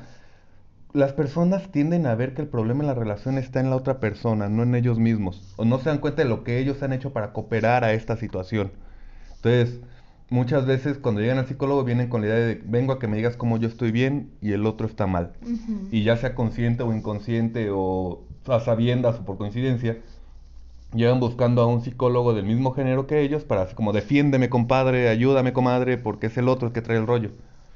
Las 0.92 1.12
personas 1.12 1.70
tienden 1.70 2.06
a 2.06 2.14
ver 2.14 2.34
que 2.34 2.42
el 2.42 2.48
problema 2.48 2.80
en 2.80 2.88
la 2.88 2.94
relación 2.94 3.38
está 3.38 3.60
en 3.60 3.70
la 3.70 3.76
otra 3.76 4.00
persona, 4.00 4.48
no 4.48 4.62
en 4.62 4.74
ellos 4.74 4.98
mismos. 4.98 5.54
O 5.56 5.64
no 5.64 5.78
se 5.78 5.88
dan 5.88 5.98
cuenta 5.98 6.22
de 6.22 6.28
lo 6.28 6.44
que 6.44 6.58
ellos 6.58 6.82
han 6.82 6.92
hecho 6.92 7.12
para 7.12 7.32
cooperar 7.32 7.84
a 7.84 7.92
esta 7.92 8.16
situación. 8.16 8.72
Entonces, 9.36 9.80
muchas 10.32 10.66
veces 10.66 10.98
cuando 10.98 11.20
llegan 11.20 11.38
al 11.38 11.46
psicólogo 11.46 11.84
vienen 11.84 12.08
con 12.08 12.22
la 12.22 12.28
idea 12.28 12.36
de 12.36 12.62
vengo 12.64 12.92
a 12.92 12.98
que 12.98 13.06
me 13.06 13.16
digas 13.16 13.36
cómo 13.36 13.58
yo 13.58 13.68
estoy 13.68 13.92
bien 13.92 14.30
y 14.40 14.52
el 14.52 14.66
otro 14.66 14.86
está 14.86 15.06
mal 15.06 15.32
y 15.90 16.04
ya 16.04 16.16
sea 16.16 16.34
consciente 16.34 16.82
o 16.82 16.92
inconsciente 16.94 17.68
o 17.70 18.24
a 18.46 18.60
sabiendas 18.60 19.16
o 19.20 19.24
por 19.24 19.36
coincidencia, 19.36 19.98
llegan 20.94 21.20
buscando 21.20 21.62
a 21.62 21.66
un 21.66 21.80
psicólogo 21.82 22.34
del 22.34 22.44
mismo 22.46 22.72
género 22.72 23.06
que 23.06 23.20
ellos 23.22 23.44
para 23.44 23.62
así 23.62 23.74
como 23.74 23.92
defiéndeme 23.92 24.48
compadre, 24.50 25.08
ayúdame 25.08 25.52
comadre, 25.52 25.98
porque 25.98 26.26
es 26.28 26.36
el 26.38 26.48
otro 26.48 26.68
el 26.68 26.74
que 26.74 26.82
trae 26.82 26.98
el 26.98 27.06
rollo. 27.06 27.32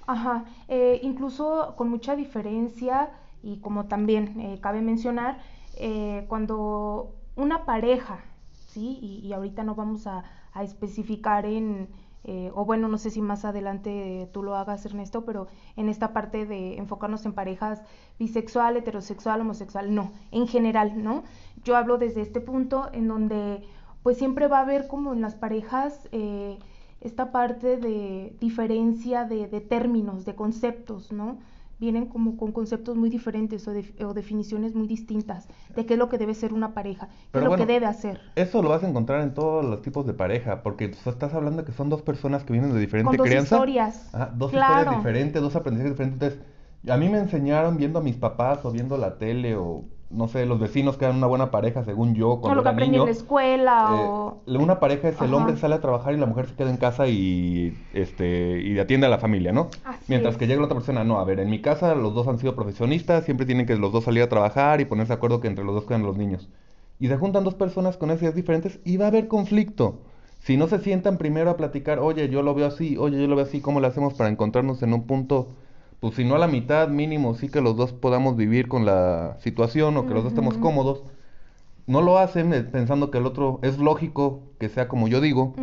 Ajá, 0.06 0.44
eh, 0.68 1.00
incluso 1.02 1.74
con 1.76 1.88
mucha 1.88 2.14
diferencia 2.16 3.10
y 3.42 3.58
como 3.60 3.86
también 3.86 4.38
eh, 4.40 4.60
cabe 4.60 4.80
mencionar, 4.80 5.40
eh, 5.74 6.24
cuando 6.28 7.16
una 7.34 7.64
pareja, 7.64 8.24
¿sí? 8.66 8.98
Y, 9.02 9.26
y 9.26 9.32
ahorita 9.32 9.64
no 9.64 9.74
vamos 9.74 10.06
a, 10.06 10.24
a 10.52 10.62
especificar 10.62 11.44
en, 11.44 11.88
eh, 12.28 12.50
o 12.54 12.64
bueno, 12.64 12.88
no 12.88 12.98
sé 12.98 13.10
si 13.10 13.22
más 13.22 13.44
adelante 13.44 14.28
tú 14.32 14.42
lo 14.42 14.56
hagas, 14.56 14.84
Ernesto, 14.84 15.24
pero 15.24 15.46
en 15.76 15.88
esta 15.88 16.12
parte 16.12 16.44
de 16.44 16.76
enfocarnos 16.76 17.24
en 17.24 17.32
parejas 17.32 17.82
bisexual, 18.18 18.76
heterosexual, 18.76 19.40
homosexual, 19.40 19.94
no, 19.94 20.12
en 20.32 20.48
general, 20.48 21.04
¿no? 21.04 21.22
Yo 21.62 21.76
hablo 21.76 21.98
desde 21.98 22.22
este 22.22 22.40
punto 22.40 22.88
en 22.92 23.06
donde 23.06 23.62
pues 24.02 24.18
siempre 24.18 24.48
va 24.48 24.58
a 24.58 24.62
haber 24.62 24.88
como 24.88 25.12
en 25.12 25.20
las 25.20 25.36
parejas 25.36 26.08
eh, 26.10 26.58
esta 27.00 27.30
parte 27.30 27.76
de 27.76 28.36
diferencia 28.40 29.24
de, 29.24 29.46
de 29.46 29.60
términos, 29.60 30.24
de 30.24 30.34
conceptos, 30.34 31.12
¿no? 31.12 31.38
Vienen 31.78 32.06
como 32.06 32.36
con 32.36 32.52
conceptos 32.52 32.96
muy 32.96 33.10
diferentes 33.10 33.66
o, 33.68 33.72
de- 33.72 33.94
o 34.04 34.14
definiciones 34.14 34.74
muy 34.74 34.86
distintas 34.86 35.48
de 35.74 35.86
qué 35.86 35.94
es 35.94 35.98
lo 35.98 36.08
que 36.08 36.18
debe 36.18 36.34
ser 36.34 36.52
una 36.52 36.74
pareja, 36.74 37.08
qué 37.08 37.12
Pero 37.32 37.46
es 37.46 37.50
lo 37.50 37.56
que 37.56 37.66
debe 37.66 37.86
hacer. 37.86 38.20
Eso 38.34 38.62
lo 38.62 38.68
vas 38.70 38.82
a 38.84 38.88
encontrar 38.88 39.22
en 39.22 39.34
todos 39.34 39.64
los 39.64 39.82
tipos 39.82 40.06
de 40.06 40.14
pareja, 40.14 40.62
porque 40.62 40.88
tú 40.88 41.10
estás 41.10 41.34
hablando 41.34 41.64
que 41.64 41.72
son 41.72 41.88
dos 41.88 42.02
personas 42.02 42.44
que 42.44 42.52
vienen 42.52 42.72
de 42.74 42.80
diferente 42.80 43.10
Con 43.10 43.16
dos 43.16 43.28
crianza. 43.28 43.56
historias. 43.56 44.10
Ajá, 44.12 44.32
dos 44.34 44.52
Claro. 44.52 44.90
historias 44.90 44.90
diferentes, 44.90 45.42
dos 45.42 45.56
aprendizajes 45.56 45.92
diferentes. 45.94 46.32
Entonces, 46.34 46.90
a 46.90 46.96
mí 46.98 47.08
me 47.08 47.18
enseñaron 47.18 47.76
viendo 47.76 47.98
a 47.98 48.02
mis 48.02 48.16
papás 48.16 48.64
o 48.64 48.72
viendo 48.72 48.96
la 48.98 49.18
tele 49.18 49.56
o 49.56 49.88
no 50.10 50.28
sé, 50.28 50.46
los 50.46 50.60
vecinos 50.60 50.96
que 50.96 51.04
eran 51.04 51.16
una 51.16 51.26
buena 51.26 51.50
pareja 51.50 51.84
según 51.84 52.14
yo 52.14 52.38
O 52.40 52.40
cuando 52.40 52.56
lo 52.56 52.62
que 52.62 52.68
aprendí 52.68 52.92
niño. 52.92 53.02
en 53.02 53.06
la 53.06 53.10
escuela 53.12 53.86
Eh, 53.88 54.12
o... 54.12 54.42
una 54.46 54.78
pareja 54.80 55.08
es 55.08 55.20
el 55.22 55.34
Ajá. 55.34 55.36
hombre 55.36 55.56
sale 55.56 55.74
a 55.74 55.80
trabajar 55.80 56.14
y 56.14 56.18
la 56.18 56.26
mujer 56.26 56.46
se 56.48 56.54
queda 56.54 56.70
en 56.70 56.76
casa 56.76 57.08
y 57.08 57.86
este 57.92 58.60
y 58.62 58.78
atiende 58.78 59.06
a 59.06 59.10
la 59.10 59.18
familia, 59.18 59.52
¿no? 59.52 59.70
Así 59.84 60.04
Mientras 60.08 60.34
es. 60.34 60.38
que 60.38 60.46
llega 60.46 60.60
la 60.60 60.66
otra 60.66 60.76
persona, 60.76 61.04
no, 61.04 61.18
a 61.18 61.24
ver, 61.24 61.40
en 61.40 61.50
mi 61.50 61.60
casa 61.60 61.94
los 61.94 62.14
dos 62.14 62.28
han 62.28 62.38
sido 62.38 62.54
profesionistas, 62.54 63.24
siempre 63.24 63.46
tienen 63.46 63.66
que 63.66 63.76
los 63.76 63.92
dos 63.92 64.04
salir 64.04 64.22
a 64.22 64.28
trabajar 64.28 64.80
y 64.80 64.84
ponerse 64.84 65.12
de 65.12 65.16
acuerdo 65.16 65.40
que 65.40 65.48
entre 65.48 65.64
los 65.64 65.74
dos 65.74 65.84
quedan 65.86 66.02
los 66.04 66.16
niños. 66.16 66.48
Y 66.98 67.08
se 67.08 67.16
juntan 67.16 67.44
dos 67.44 67.54
personas 67.54 67.96
con 67.96 68.10
esas 68.10 68.22
ideas 68.22 68.34
diferentes 68.34 68.80
y 68.84 68.96
va 68.96 69.06
a 69.06 69.08
haber 69.08 69.28
conflicto. 69.28 70.00
Si 70.40 70.56
no 70.56 70.68
se 70.68 70.78
sientan 70.78 71.18
primero 71.18 71.50
a 71.50 71.56
platicar, 71.56 71.98
oye, 71.98 72.28
yo 72.28 72.42
lo 72.42 72.54
veo 72.54 72.66
así, 72.66 72.96
oye, 72.96 73.20
yo 73.20 73.26
lo 73.26 73.36
veo 73.36 73.44
así, 73.44 73.60
¿cómo 73.60 73.80
le 73.80 73.88
hacemos 73.88 74.14
para 74.14 74.30
encontrarnos 74.30 74.82
en 74.82 74.92
un 74.94 75.06
punto? 75.06 75.48
Pues 76.00 76.14
si 76.14 76.24
no 76.24 76.34
a 76.34 76.38
la 76.38 76.46
mitad, 76.46 76.88
mínimo, 76.88 77.34
sí 77.34 77.48
que 77.48 77.60
los 77.60 77.76
dos 77.76 77.92
podamos 77.92 78.36
vivir 78.36 78.68
con 78.68 78.84
la 78.84 79.36
situación 79.40 79.96
o 79.96 80.06
que 80.06 80.14
los 80.14 80.22
dos 80.24 80.32
estemos 80.32 80.58
cómodos 80.58 81.02
no 81.86 82.02
lo 82.02 82.18
hacen 82.18 82.52
eh, 82.52 82.62
pensando 82.64 83.12
que 83.12 83.18
el 83.18 83.26
otro 83.26 83.60
es 83.62 83.78
lógico 83.78 84.40
que 84.58 84.68
sea 84.68 84.88
como 84.88 85.06
yo 85.06 85.20
digo 85.20 85.54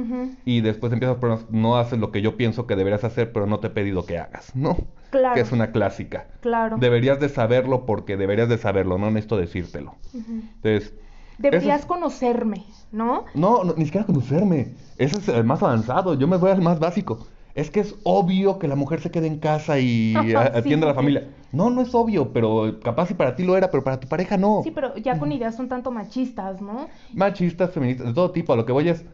y 0.46 0.62
después 0.62 0.94
empiezas 0.94 1.18
problemas, 1.18 1.46
no 1.52 1.78
haces 1.78 2.00
lo 2.00 2.12
que 2.12 2.22
yo 2.22 2.38
pienso 2.38 2.66
que 2.66 2.78
deberías 2.78 3.04
hacer, 3.04 3.34
pero 3.34 3.46
no 3.46 3.60
te 3.60 3.68
he 3.68 3.70
pedido 3.72 4.06
que 4.06 4.18
hagas, 4.18 4.56
¿no? 4.56 4.78
Claro. 5.10 5.36
Que 5.36 5.42
es 5.42 5.52
una 5.52 5.72
clásica. 5.72 6.28
Claro. 6.40 6.78
Deberías 6.80 7.20
de 7.20 7.28
saberlo 7.30 7.86
porque 7.86 8.16
deberías 8.16 8.48
de 8.48 8.58
saberlo, 8.58 8.98
no 8.98 9.08
necesito 9.08 9.36
decírtelo. 9.38 9.96
Ujú. 10.14 10.42
Entonces, 10.64 10.94
Deberías 11.38 11.82
es- 11.82 11.86
conocerme, 11.86 12.64
¿no? 12.92 13.26
no, 13.36 13.64
no, 13.66 13.74
ni 13.76 13.86
siquiera 13.86 14.06
conocerme. 14.08 14.76
Ese 14.98 15.18
es 15.18 15.28
el 15.28 15.44
más 15.44 15.62
avanzado. 15.62 16.14
Yo 16.14 16.28
me 16.28 16.38
voy 16.38 16.52
al 16.52 16.62
más 16.62 16.80
básico. 16.80 17.28
Es 17.56 17.70
que 17.70 17.82
es 17.82 17.96
obvio 18.04 18.58
que 18.58 18.68
la 18.68 18.76
mujer 18.76 19.00
se 19.00 19.12
quede 19.12 19.28
en 19.28 19.38
casa 19.38 19.80
y 19.80 20.14
atienda 20.36 20.88
a 20.88 20.90
la 20.90 20.96
familia. 20.96 21.30
No, 21.52 21.70
no 21.70 21.82
es 21.82 21.94
obvio, 21.94 22.34
pero 22.34 22.80
capaz 22.84 23.08
si 23.08 23.14
para 23.14 23.36
ti 23.36 23.44
lo 23.44 23.56
era, 23.56 23.70
pero 23.70 23.84
para 23.84 24.00
tu 24.00 24.08
pareja 24.08 24.38
no. 24.38 24.62
Sí, 24.64 24.72
pero 24.72 24.96
ya 24.98 25.20
con 25.20 25.32
ideas 25.32 25.60
un 25.60 25.70
tanto 25.70 25.92
machistas, 25.92 26.62
¿no? 26.62 26.88
machistas, 27.14 27.72
feministas, 27.72 28.08
de 28.08 28.14
todo 28.14 28.32
tipo. 28.32 28.54
A 28.54 28.56
lo 28.56 28.66
que 28.66 28.72
voy 28.72 28.90
es, 28.90 29.06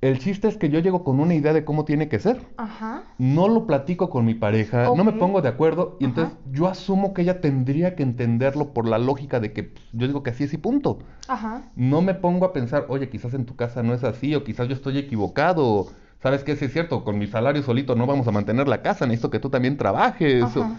el 0.00 0.18
chiste 0.18 0.48
es 0.48 0.56
que 0.56 0.70
yo 0.70 0.78
llego 0.78 1.04
con 1.04 1.20
una 1.20 1.34
idea 1.34 1.52
de 1.52 1.62
cómo 1.62 1.84
tiene 1.84 2.08
que 2.08 2.18
ser. 2.18 2.40
Ajá. 2.56 3.02
No 3.18 3.46
lo 3.48 3.66
platico 3.66 4.08
con 4.08 4.24
mi 4.24 4.32
pareja, 4.32 4.84
no 4.96 5.04
me 5.04 5.12
pongo 5.12 5.42
de 5.42 5.50
acuerdo 5.50 5.98
y 6.00 6.04
Ajá. 6.04 6.10
entonces 6.10 6.38
yo 6.50 6.66
asumo 6.66 7.12
que 7.12 7.20
ella 7.20 7.42
tendría 7.42 7.94
que 7.94 8.02
entenderlo 8.02 8.72
por 8.72 8.88
la 8.88 8.96
lógica 8.96 9.38
de 9.38 9.52
que 9.52 9.64
pues, 9.64 9.84
yo 9.92 10.06
digo 10.06 10.22
que 10.22 10.30
así 10.30 10.44
es 10.44 10.54
y 10.54 10.56
punto. 10.56 11.00
Ajá. 11.28 11.64
No 11.76 12.00
me 12.00 12.14
pongo 12.14 12.46
a 12.46 12.54
pensar, 12.54 12.86
oye, 12.88 13.10
quizás 13.10 13.34
en 13.34 13.44
tu 13.44 13.56
casa 13.56 13.82
no 13.82 13.92
es 13.92 14.02
así 14.02 14.34
o 14.34 14.42
quizás 14.44 14.66
yo 14.68 14.74
estoy 14.74 14.96
equivocado. 14.96 15.66
o, 15.66 15.90
¿Sabes 16.22 16.44
qué? 16.44 16.54
Sí 16.56 16.66
es 16.66 16.72
cierto, 16.72 17.02
con 17.04 17.18
mi 17.18 17.26
salario 17.26 17.62
solito 17.62 17.94
no 17.94 18.06
vamos 18.06 18.26
a 18.28 18.30
mantener 18.30 18.68
la 18.68 18.82
casa, 18.82 19.06
necesito 19.06 19.30
que 19.30 19.38
tú 19.38 19.48
también 19.50 19.76
trabajes. 19.76 20.42
Ajá. 20.42 20.76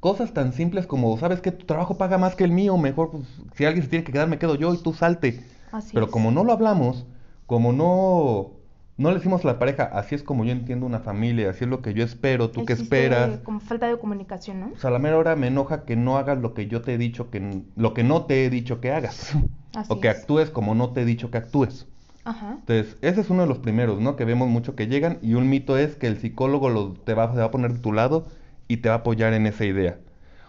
Cosas 0.00 0.32
tan 0.32 0.52
simples 0.52 0.86
como, 0.86 1.18
¿sabes 1.18 1.40
qué? 1.40 1.50
Tu 1.50 1.66
trabajo 1.66 1.98
paga 1.98 2.18
más 2.18 2.36
que 2.36 2.44
el 2.44 2.52
mío, 2.52 2.76
mejor 2.78 3.10
pues, 3.10 3.24
si 3.54 3.64
alguien 3.64 3.82
se 3.82 3.90
tiene 3.90 4.04
que 4.04 4.12
quedar 4.12 4.28
me 4.28 4.38
quedo 4.38 4.54
yo 4.54 4.72
y 4.72 4.78
tú 4.78 4.94
salte. 4.94 5.44
Así 5.72 5.90
Pero 5.92 6.06
es. 6.06 6.12
como 6.12 6.30
no 6.30 6.44
lo 6.44 6.52
hablamos, 6.52 7.04
como 7.46 7.72
no 7.72 8.58
no 8.96 9.10
le 9.10 9.16
decimos 9.16 9.44
a 9.44 9.48
la 9.48 9.58
pareja, 9.60 9.84
así 9.84 10.16
es 10.16 10.24
como 10.24 10.44
yo 10.44 10.50
entiendo 10.50 10.84
una 10.84 10.98
familia, 10.98 11.50
así 11.50 11.64
es 11.64 11.70
lo 11.70 11.82
que 11.82 11.94
yo 11.94 12.04
espero, 12.04 12.50
tú 12.50 12.64
qué 12.64 12.72
esperas. 12.72 13.38
Como 13.44 13.60
falta 13.60 13.86
de 13.86 13.96
comunicación, 13.96 14.58
¿no? 14.60 14.72
O 14.74 14.76
sea, 14.76 14.90
a 14.90 14.92
la 14.92 14.98
mera 14.98 15.16
hora 15.16 15.36
me 15.36 15.46
enoja 15.46 15.84
que 15.84 15.94
no 15.94 16.18
hagas 16.18 16.38
lo 16.38 16.52
que 16.52 16.66
yo 16.66 16.82
te 16.82 16.94
he 16.94 16.98
dicho 16.98 17.30
que 17.30 17.62
lo 17.76 17.94
que 17.94 18.02
no 18.02 18.26
te 18.26 18.44
he 18.44 18.50
dicho 18.50 18.80
que 18.80 18.90
hagas. 18.92 19.36
Así 19.74 19.92
o 19.92 20.00
que 20.00 20.08
es. 20.08 20.18
actúes 20.18 20.50
como 20.50 20.74
no 20.74 20.90
te 20.90 21.02
he 21.02 21.04
dicho 21.04 21.30
que 21.30 21.38
actúes. 21.38 21.86
Ajá. 22.24 22.56
Entonces, 22.60 22.96
ese 23.02 23.20
es 23.22 23.30
uno 23.30 23.42
de 23.42 23.48
los 23.48 23.58
primeros, 23.58 24.00
¿no? 24.00 24.16
Que 24.16 24.24
vemos 24.24 24.48
mucho 24.48 24.74
que 24.74 24.86
llegan 24.86 25.18
y 25.22 25.34
un 25.34 25.48
mito 25.48 25.78
es 25.78 25.96
que 25.96 26.06
el 26.06 26.18
psicólogo 26.18 26.68
lo- 26.68 26.92
te 26.92 27.14
va, 27.14 27.32
se 27.32 27.38
va 27.38 27.44
a 27.46 27.50
poner 27.50 27.72
de 27.72 27.78
tu 27.80 27.92
lado 27.92 28.26
y 28.68 28.78
te 28.78 28.88
va 28.88 28.96
a 28.96 28.98
apoyar 28.98 29.32
en 29.32 29.46
esa 29.46 29.64
idea. 29.64 29.98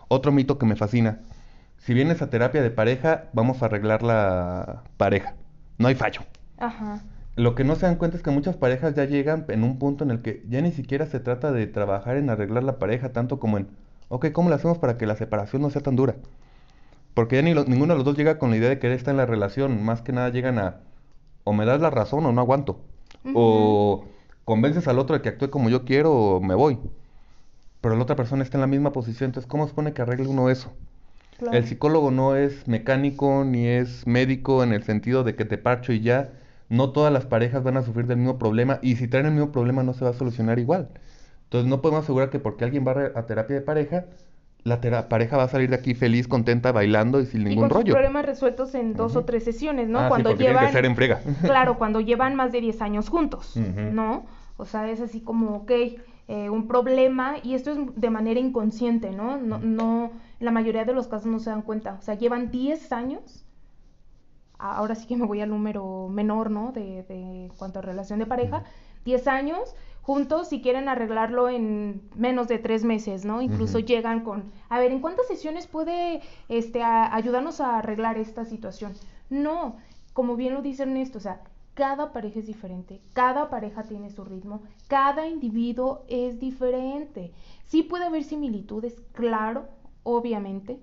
Otro 0.09 0.31
mito 0.31 0.57
que 0.57 0.65
me 0.65 0.75
fascina. 0.75 1.19
Si 1.77 1.93
vienes 1.93 2.21
a 2.21 2.29
terapia 2.29 2.61
de 2.61 2.71
pareja, 2.71 3.25
vamos 3.33 3.61
a 3.61 3.65
arreglar 3.67 4.03
la 4.03 4.83
pareja. 4.97 5.35
No 5.77 5.87
hay 5.87 5.95
fallo. 5.95 6.21
Ajá. 6.57 7.01
Lo 7.37 7.55
que 7.55 7.63
no 7.63 7.75
se 7.75 7.85
dan 7.85 7.95
cuenta 7.95 8.17
es 8.17 8.23
que 8.23 8.31
muchas 8.31 8.57
parejas 8.57 8.95
ya 8.95 9.05
llegan 9.05 9.45
en 9.47 9.63
un 9.63 9.79
punto 9.79 10.03
en 10.03 10.11
el 10.11 10.21
que 10.21 10.43
ya 10.49 10.61
ni 10.61 10.71
siquiera 10.73 11.05
se 11.05 11.21
trata 11.21 11.53
de 11.53 11.67
trabajar 11.67 12.17
en 12.17 12.29
arreglar 12.29 12.63
la 12.63 12.79
pareja, 12.79 13.13
tanto 13.13 13.39
como 13.39 13.57
en, 13.57 13.67
ok, 14.09 14.31
¿cómo 14.33 14.49
le 14.49 14.55
hacemos 14.55 14.77
para 14.77 14.97
que 14.97 15.05
la 15.05 15.15
separación 15.15 15.61
no 15.61 15.69
sea 15.69 15.81
tan 15.81 15.95
dura? 15.95 16.15
Porque 17.13 17.37
ya 17.37 17.41
ni 17.41 17.53
lo- 17.53 17.65
ninguno 17.65 17.93
de 17.93 17.97
los 17.97 18.05
dos 18.05 18.17
llega 18.17 18.37
con 18.39 18.49
la 18.51 18.57
idea 18.57 18.69
de 18.69 18.79
querer 18.79 18.97
estar 18.97 19.11
en 19.13 19.17
la 19.17 19.25
relación, 19.25 19.83
más 19.83 20.01
que 20.01 20.11
nada 20.11 20.29
llegan 20.29 20.59
a, 20.59 20.77
o 21.43 21.53
me 21.53 21.65
das 21.65 21.81
la 21.81 21.89
razón 21.89 22.25
o 22.25 22.31
no 22.31 22.41
aguanto, 22.41 22.79
o 23.33 24.05
convences 24.45 24.87
al 24.87 24.99
otro 24.99 25.15
de 25.15 25.21
que 25.21 25.29
actúe 25.29 25.49
como 25.49 25.69
yo 25.69 25.85
quiero 25.85 26.13
o 26.13 26.41
me 26.41 26.55
voy. 26.55 26.79
Pero 27.81 27.95
la 27.95 28.03
otra 28.03 28.15
persona 28.15 28.43
está 28.43 28.57
en 28.57 28.61
la 28.61 28.67
misma 28.67 28.91
posición, 28.91 29.29
entonces 29.29 29.49
¿cómo 29.49 29.63
se 29.63 29.69
supone 29.69 29.93
que 29.93 30.01
arregle 30.01 30.27
uno 30.27 30.49
eso? 30.49 30.71
Claro. 31.37 31.57
El 31.57 31.65
psicólogo 31.65 32.11
no 32.11 32.35
es 32.35 32.67
mecánico 32.67 33.45
ni 33.45 33.65
es 33.65 34.05
médico 34.05 34.63
en 34.63 34.73
el 34.73 34.83
sentido 34.83 35.23
de 35.23 35.35
que 35.35 35.45
te 35.45 35.57
parcho 35.57 35.93
y 35.93 36.01
ya. 36.01 36.31
No 36.67 36.91
todas 36.91 37.11
las 37.11 37.25
parejas 37.25 37.63
van 37.63 37.77
a 37.77 37.81
sufrir 37.81 38.05
del 38.05 38.17
mismo 38.17 38.37
problema 38.37 38.79
y 38.81 38.97
si 38.97 39.07
traen 39.07 39.25
el 39.25 39.31
mismo 39.31 39.51
problema 39.51 39.81
no 39.81 39.93
se 39.93 40.03
va 40.03 40.11
a 40.11 40.13
solucionar 40.13 40.59
igual. 40.59 40.89
Entonces 41.45 41.69
no 41.69 41.81
podemos 41.81 42.03
asegurar 42.03 42.29
que 42.29 42.39
porque 42.39 42.65
alguien 42.65 42.85
va 42.85 43.11
a 43.15 43.25
terapia 43.25 43.55
de 43.55 43.61
pareja, 43.61 44.05
la 44.63 45.09
pareja 45.09 45.37
va 45.37 45.43
a 45.43 45.47
salir 45.47 45.69
de 45.69 45.75
aquí 45.75 45.93
feliz, 45.95 46.27
contenta, 46.27 46.71
bailando 46.71 47.21
y 47.21 47.25
sin 47.25 47.41
y 47.41 47.45
ningún 47.45 47.69
sus 47.69 47.77
rollo. 47.77 47.93
problemas 47.93 48.25
resueltos 48.25 48.75
en 48.75 48.93
dos 48.93 49.15
o 49.15 49.23
tres 49.25 49.43
sesiones, 49.43 49.87
¿no? 49.87 49.99
Ah, 49.99 50.03
sí, 50.03 50.09
cuando 50.09 50.35
tiene 50.35 50.53
llevan, 50.53 50.65
que 50.67 50.71
ser 50.73 50.85
en 50.85 50.95
frega. 50.95 51.21
claro, 51.43 51.77
cuando 51.77 52.01
llevan 52.01 52.35
más 52.35 52.51
de 52.51 52.61
10 52.61 52.81
años 52.81 53.09
juntos. 53.09 53.55
¿no? 53.55 54.25
O 54.57 54.65
sea, 54.65 54.89
es 54.89 54.99
así 54.99 55.21
como, 55.21 55.55
ok, 55.57 55.71
eh, 56.27 56.49
un 56.49 56.67
problema, 56.67 57.35
y 57.41 57.55
esto 57.55 57.71
es 57.71 57.79
de 57.95 58.09
manera 58.09 58.39
inconsciente, 58.39 59.11
¿no? 59.11 59.37
No, 59.37 59.57
no, 59.59 60.11
la 60.39 60.51
mayoría 60.51 60.85
de 60.85 60.93
los 60.93 61.07
casos 61.07 61.27
no 61.27 61.39
se 61.39 61.49
dan 61.49 61.61
cuenta, 61.61 61.97
o 61.99 62.01
sea, 62.01 62.15
llevan 62.15 62.51
10 62.51 62.91
años, 62.91 63.45
ahora 64.59 64.95
sí 64.95 65.07
que 65.07 65.15
me 65.15 65.25
voy 65.25 65.41
al 65.41 65.49
número 65.49 66.07
menor, 66.09 66.51
¿no? 66.51 66.71
De, 66.73 67.03
de 67.03 67.49
cuanto 67.57 67.79
a 67.79 67.81
relación 67.81 68.19
de 68.19 68.25
pareja, 68.25 68.63
10 69.05 69.27
años 69.27 69.75
juntos 70.01 70.51
y 70.53 70.61
quieren 70.61 70.89
arreglarlo 70.89 71.49
en 71.49 72.01
menos 72.15 72.47
de 72.47 72.57
tres 72.57 72.83
meses, 72.83 73.25
¿no? 73.25 73.41
Incluso 73.41 73.79
llegan 73.79 74.23
con, 74.23 74.51
a 74.69 74.79
ver, 74.79 74.91
¿en 74.91 75.01
cuántas 75.01 75.27
sesiones 75.27 75.67
puede 75.67 76.21
este, 76.47 76.81
a- 76.81 77.13
ayudarnos 77.15 77.61
a 77.61 77.77
arreglar 77.77 78.17
esta 78.17 78.45
situación? 78.45 78.93
No, 79.29 79.77
como 80.13 80.35
bien 80.35 80.53
lo 80.55 80.61
dice 80.61 80.83
Ernesto, 80.83 81.19
o 81.19 81.21
sea, 81.21 81.41
cada 81.75 82.11
pareja 82.11 82.39
es 82.39 82.47
diferente, 82.47 83.01
cada 83.13 83.49
pareja 83.49 83.83
tiene 83.83 84.09
su 84.09 84.25
ritmo, 84.25 84.63
cada 84.87 85.27
individuo 85.27 86.03
es 86.09 86.39
diferente. 86.39 87.31
Sí 87.65 87.83
puede 87.83 88.05
haber 88.05 88.23
similitudes, 88.23 88.99
claro, 89.13 89.67
obviamente, 90.03 90.79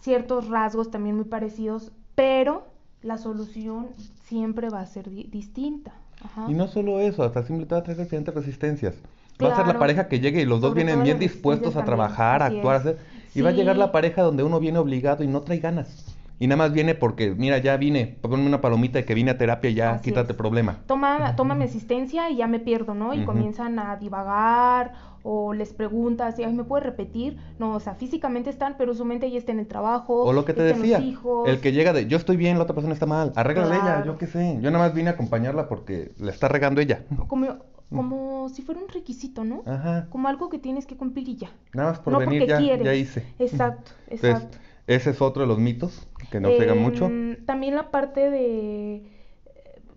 ciertos 0.00 0.48
rasgos 0.48 0.90
también 0.90 1.16
muy 1.16 1.26
parecidos, 1.26 1.92
pero 2.14 2.66
la 3.02 3.18
solución 3.18 3.88
siempre 4.24 4.68
va 4.70 4.80
a 4.80 4.86
ser 4.86 5.10
di- 5.10 5.24
distinta. 5.24 5.94
Ajá. 6.24 6.46
Y 6.48 6.54
no 6.54 6.68
solo 6.68 7.00
eso, 7.00 7.22
hasta 7.22 7.40
simplemente 7.42 7.74
va 7.74 7.80
a 7.80 7.84
tener 7.84 7.98
diferentes 8.02 8.34
resistencias. 8.34 8.94
Va 9.42 9.52
a 9.52 9.56
ser 9.56 9.66
la 9.68 9.78
pareja 9.78 10.08
que 10.08 10.18
llegue 10.20 10.42
y 10.42 10.44
los 10.44 10.60
dos 10.60 10.70
Sobre 10.70 10.84
vienen 10.84 11.04
bien 11.04 11.18
dispuestos 11.18 11.76
a 11.76 11.84
también, 11.84 11.86
trabajar, 11.86 12.42
a 12.42 12.46
actuar, 12.46 12.76
a 12.76 12.78
hacer. 12.78 12.98
Y 13.34 13.40
va 13.40 13.50
a 13.50 13.52
llegar 13.52 13.76
la 13.76 13.92
pareja 13.92 14.22
donde 14.22 14.42
uno 14.42 14.58
viene 14.58 14.78
obligado 14.78 15.22
y 15.22 15.28
no 15.28 15.42
trae 15.42 15.58
ganas. 15.58 16.16
Y 16.40 16.46
nada 16.46 16.56
más 16.56 16.72
viene 16.72 16.94
porque, 16.94 17.34
mira, 17.36 17.58
ya 17.58 17.76
vine, 17.76 18.16
ponme 18.20 18.46
una 18.46 18.60
palomita 18.60 18.98
de 18.98 19.04
que 19.04 19.14
vine 19.14 19.32
a 19.32 19.38
terapia 19.38 19.70
y 19.70 19.74
ya, 19.74 19.94
Así 19.94 20.04
quítate 20.04 20.32
es. 20.32 20.38
problema. 20.38 20.78
Toma, 20.86 21.34
toma 21.36 21.54
mi 21.54 21.64
asistencia 21.64 22.30
y 22.30 22.36
ya 22.36 22.46
me 22.46 22.60
pierdo, 22.60 22.94
¿no? 22.94 23.12
Y 23.14 23.24
comienzan 23.24 23.78
a 23.78 23.96
divagar 23.96 24.92
o 25.30 25.52
les 25.52 25.74
preguntas, 25.74 26.36
Ay, 26.38 26.54
¿me 26.54 26.64
puedes 26.64 26.86
repetir? 26.86 27.36
No, 27.58 27.74
o 27.74 27.80
sea, 27.80 27.94
físicamente 27.94 28.48
están, 28.48 28.76
pero 28.78 28.94
su 28.94 29.04
mente 29.04 29.30
ya 29.30 29.36
está 29.36 29.52
en 29.52 29.58
el 29.58 29.66
trabajo, 29.66 30.22
O 30.24 30.32
lo 30.32 30.46
que 30.46 30.54
te 30.54 30.62
decía, 30.62 31.00
hijos. 31.00 31.46
el 31.46 31.60
que 31.60 31.72
llega 31.72 31.92
de 31.92 32.06
yo 32.06 32.16
estoy 32.16 32.38
bien, 32.38 32.56
la 32.56 32.62
otra 32.62 32.74
persona 32.74 32.94
está 32.94 33.04
mal, 33.04 33.32
arréglale 33.36 33.74
ella, 33.74 33.82
Claro. 33.82 34.06
yo 34.06 34.16
qué 34.18 34.26
sé. 34.26 34.56
Yo 34.62 34.70
nada 34.70 34.86
más 34.86 34.94
vine 34.94 35.10
a 35.10 35.12
acompañarla 35.12 35.68
porque 35.68 36.12
le 36.18 36.30
está 36.30 36.48
regando 36.48 36.80
ella. 36.80 37.04
Como, 37.26 37.46
como 37.90 38.48
si 38.48 38.62
fuera 38.62 38.80
un 38.80 38.88
requisito, 38.88 39.44
¿no? 39.44 39.64
Ajá. 39.66 40.06
Como 40.08 40.28
algo 40.28 40.48
que 40.48 40.58
tienes 40.58 40.86
que 40.86 40.96
cumplir 40.96 41.28
y 41.28 41.36
ya. 41.36 41.50
Nada 41.74 41.90
más 41.90 41.98
por 41.98 42.14
no 42.14 42.20
venir 42.20 42.40
porque 42.40 42.50
ya, 42.52 42.58
quieres. 42.58 42.84
ya 42.86 42.94
hice. 42.94 43.24
Exacto, 43.38 43.90
Entonces, 44.08 44.48
ese 44.86 45.10
es 45.10 45.20
otro 45.20 45.42
de 45.42 45.48
los 45.48 45.58
mitos 45.58 46.08
que 46.30 46.40
nos 46.40 46.52
pegan 46.52 46.78
mucho. 46.78 47.10
También 47.44 47.74
la 47.74 47.90
parte 47.90 48.30
de... 48.30 49.02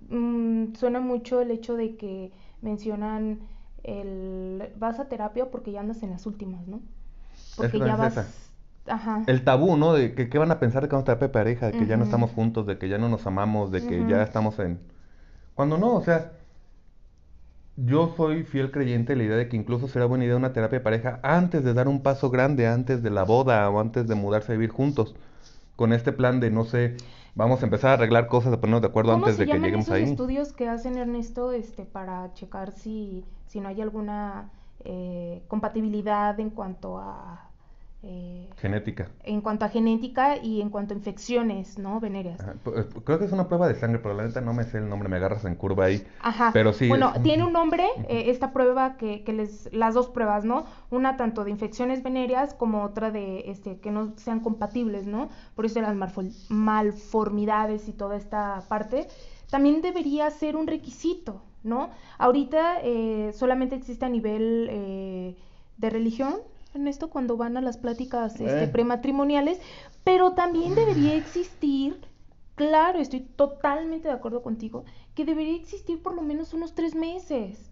mm, 0.10 0.74
suena 0.76 1.00
mucho 1.00 1.40
el 1.40 1.52
hecho 1.52 1.78
de 1.78 1.96
que 1.96 2.34
mencionan 2.62 3.40
el... 3.84 4.70
Vas 4.78 5.00
a 5.00 5.08
terapia 5.08 5.50
porque 5.52 5.72
ya 5.72 5.80
andas 5.82 6.04
en 6.04 6.12
las 6.12 6.26
últimas, 6.26 6.68
¿no? 6.68 6.82
Porque 7.56 7.80
que 7.80 7.80
ya 7.80 7.96
vas... 7.96 8.48
Ajá. 8.88 9.24
El 9.28 9.44
tabú, 9.44 9.78
¿no? 9.78 9.94
De 9.94 10.16
que 10.16 10.30
qué 10.30 10.38
van 10.38 10.52
a 10.52 10.60
pensar 10.60 10.82
de 10.82 10.90
que 10.90 10.94
vamos 10.94 11.04
a 11.04 11.06
terapia 11.06 11.28
de 11.28 11.34
pareja, 11.34 11.66
de 11.68 11.74
que 11.74 11.86
ya 11.86 11.98
no 11.98 12.04
estamos 12.04 12.32
juntos, 12.32 12.66
de 12.66 12.78
que 12.78 12.90
ya 12.90 12.98
no 12.98 13.10
nos 13.10 13.28
amamos, 13.28 13.72
de 13.72 13.86
que 13.86 14.08
ya 14.08 14.24
estamos 14.24 14.58
en... 14.60 14.80
Cuando 15.54 15.78
no, 15.78 15.96
o 15.96 16.02
sea, 16.02 16.32
yo 17.76 18.14
soy 18.18 18.44
fiel 18.44 18.72
creyente 18.72 19.14
de 19.14 19.18
la 19.18 19.24
idea 19.24 19.38
de 19.38 19.48
que 19.48 19.58
incluso 19.58 19.88
será 19.88 20.06
buena 20.06 20.26
idea 20.26 20.36
una 20.36 20.54
terapia 20.54 20.80
de 20.80 20.84
pareja 20.84 21.20
antes 21.24 21.64
de 21.64 21.74
dar 21.74 21.88
un 21.88 22.02
paso 22.02 22.30
grande, 22.30 22.68
antes 22.68 23.02
de 23.04 23.10
la 23.10 23.24
boda 23.24 23.70
o 23.70 23.80
antes 23.80 24.08
de 24.08 24.16
mudarse 24.16 24.52
a 24.52 24.56
vivir 24.56 24.72
juntos. 24.72 25.16
Con 25.76 25.94
este 25.94 26.12
plan 26.12 26.40
de, 26.40 26.52
no 26.52 26.66
sé, 26.66 26.98
vamos 27.36 27.62
a 27.62 27.66
empezar 27.66 27.92
a 27.92 27.94
arreglar 27.94 28.28
cosas, 28.28 28.54
a 28.54 28.60
ponernos 28.60 28.82
de 28.82 28.88
acuerdo 28.88 29.12
¿Cómo 29.12 29.26
antes 29.26 29.38
de 29.38 29.46
que 29.46 29.60
lleguemos 29.60 29.86
esos 29.86 29.96
ahí. 29.96 30.04
estudios 30.04 30.54
que 30.54 30.68
hacen 30.68 30.98
Ernesto 30.98 31.52
este, 31.52 31.86
para 31.86 32.34
checar 32.34 32.72
si, 32.72 33.26
si 33.48 33.60
no 33.60 33.70
hay 33.70 33.82
alguna 33.82 34.52
eh, 34.84 35.44
compatibilidad 35.48 36.40
en 36.40 36.50
cuanto 36.50 36.98
a 36.98 37.51
eh, 38.04 38.50
Genética. 38.58 39.10
en 39.24 39.42
cuanto 39.42 39.66
a 39.66 39.70
genética 39.70 40.38
y 40.38 40.62
en 40.62 40.70
cuanto 40.70 40.94
a 40.94 40.98
infecciones, 40.98 41.78
¿no? 41.78 42.00
Venéreas. 42.00 42.40
Ajá, 42.40 42.56
pues, 42.64 42.88
Creo 43.04 43.20
que 43.20 43.26
es 43.26 43.32
una 43.32 43.48
prueba 43.48 43.68
de 43.68 43.76
sangre, 43.76 44.00
pero 44.00 44.16
la 44.16 44.24
neta 44.24 44.42
no 44.42 44.54
me 44.54 44.64
sé 44.64 44.80
el 44.80 44.90
nombre, 44.90 45.08
me 45.08 45.18
agarras 45.18 45.46
en 45.46 45.56
curva 45.56 45.86
ahí. 45.86 46.04
Ajá. 46.22 46.50
Pero 46.54 46.74
sí, 46.74 46.88
Bueno, 46.88 47.12
es- 47.16 47.22
tiene 47.24 47.44
un 47.44 47.54
nombre 47.54 47.86
eh, 48.10 48.24
esta 48.32 48.54
prueba 48.54 48.98
que, 48.98 49.24
que 49.24 49.34
les, 49.34 49.72
las 49.72 49.94
dos 49.94 50.10
pruebas, 50.10 50.46
¿no? 50.46 50.66
Una 50.90 51.16
tanto 51.16 51.44
de 51.44 51.52
infecciones 51.52 52.02
venéreas 52.04 52.54
como 52.56 52.84
otra 52.84 53.12
de 53.12 53.44
este 53.52 53.80
que 53.80 53.92
no 53.92 54.14
sean 54.18 54.40
compatibles, 54.40 55.06
¿no? 55.06 55.30
Por 55.56 55.66
eso 55.66 55.80
las 55.82 55.96
malformidades 56.50 57.88
y 57.88 57.94
toda 57.94 58.16
esta 58.18 58.64
parte. 58.68 59.08
También 59.50 59.82
debería 59.82 60.30
ser 60.32 60.56
un 60.56 60.66
requisito, 60.68 61.42
¿no? 61.64 61.90
Ahorita 62.18 62.78
eh, 62.84 63.32
solamente 63.34 63.76
existe 63.76 64.06
a 64.06 64.10
nivel 64.10 64.68
eh, 64.72 65.36
de 65.78 65.90
religión, 65.90 66.36
Ernesto, 66.74 67.10
cuando 67.10 67.38
van 67.38 67.58
a 67.58 67.62
las 67.62 67.78
pláticas 67.78 68.34
este, 68.40 68.64
Eh. 68.64 68.68
prematrimoniales, 68.68 69.60
pero 70.04 70.32
también 70.34 70.76
debería 70.76 71.16
existir 71.16 72.00
Claro, 72.56 73.00
estoy 73.00 73.22
totalmente 73.22 74.08
de 74.10 74.14
acuerdo 74.14 74.44
contigo, 74.44 74.84
que 75.16 75.26
debería 75.26 75.56
existir 75.56 76.04
por 76.04 76.14
lo 76.14 76.22
menos 76.22 76.54
unos 76.54 76.76
tres 76.76 76.94
meses. 76.94 77.72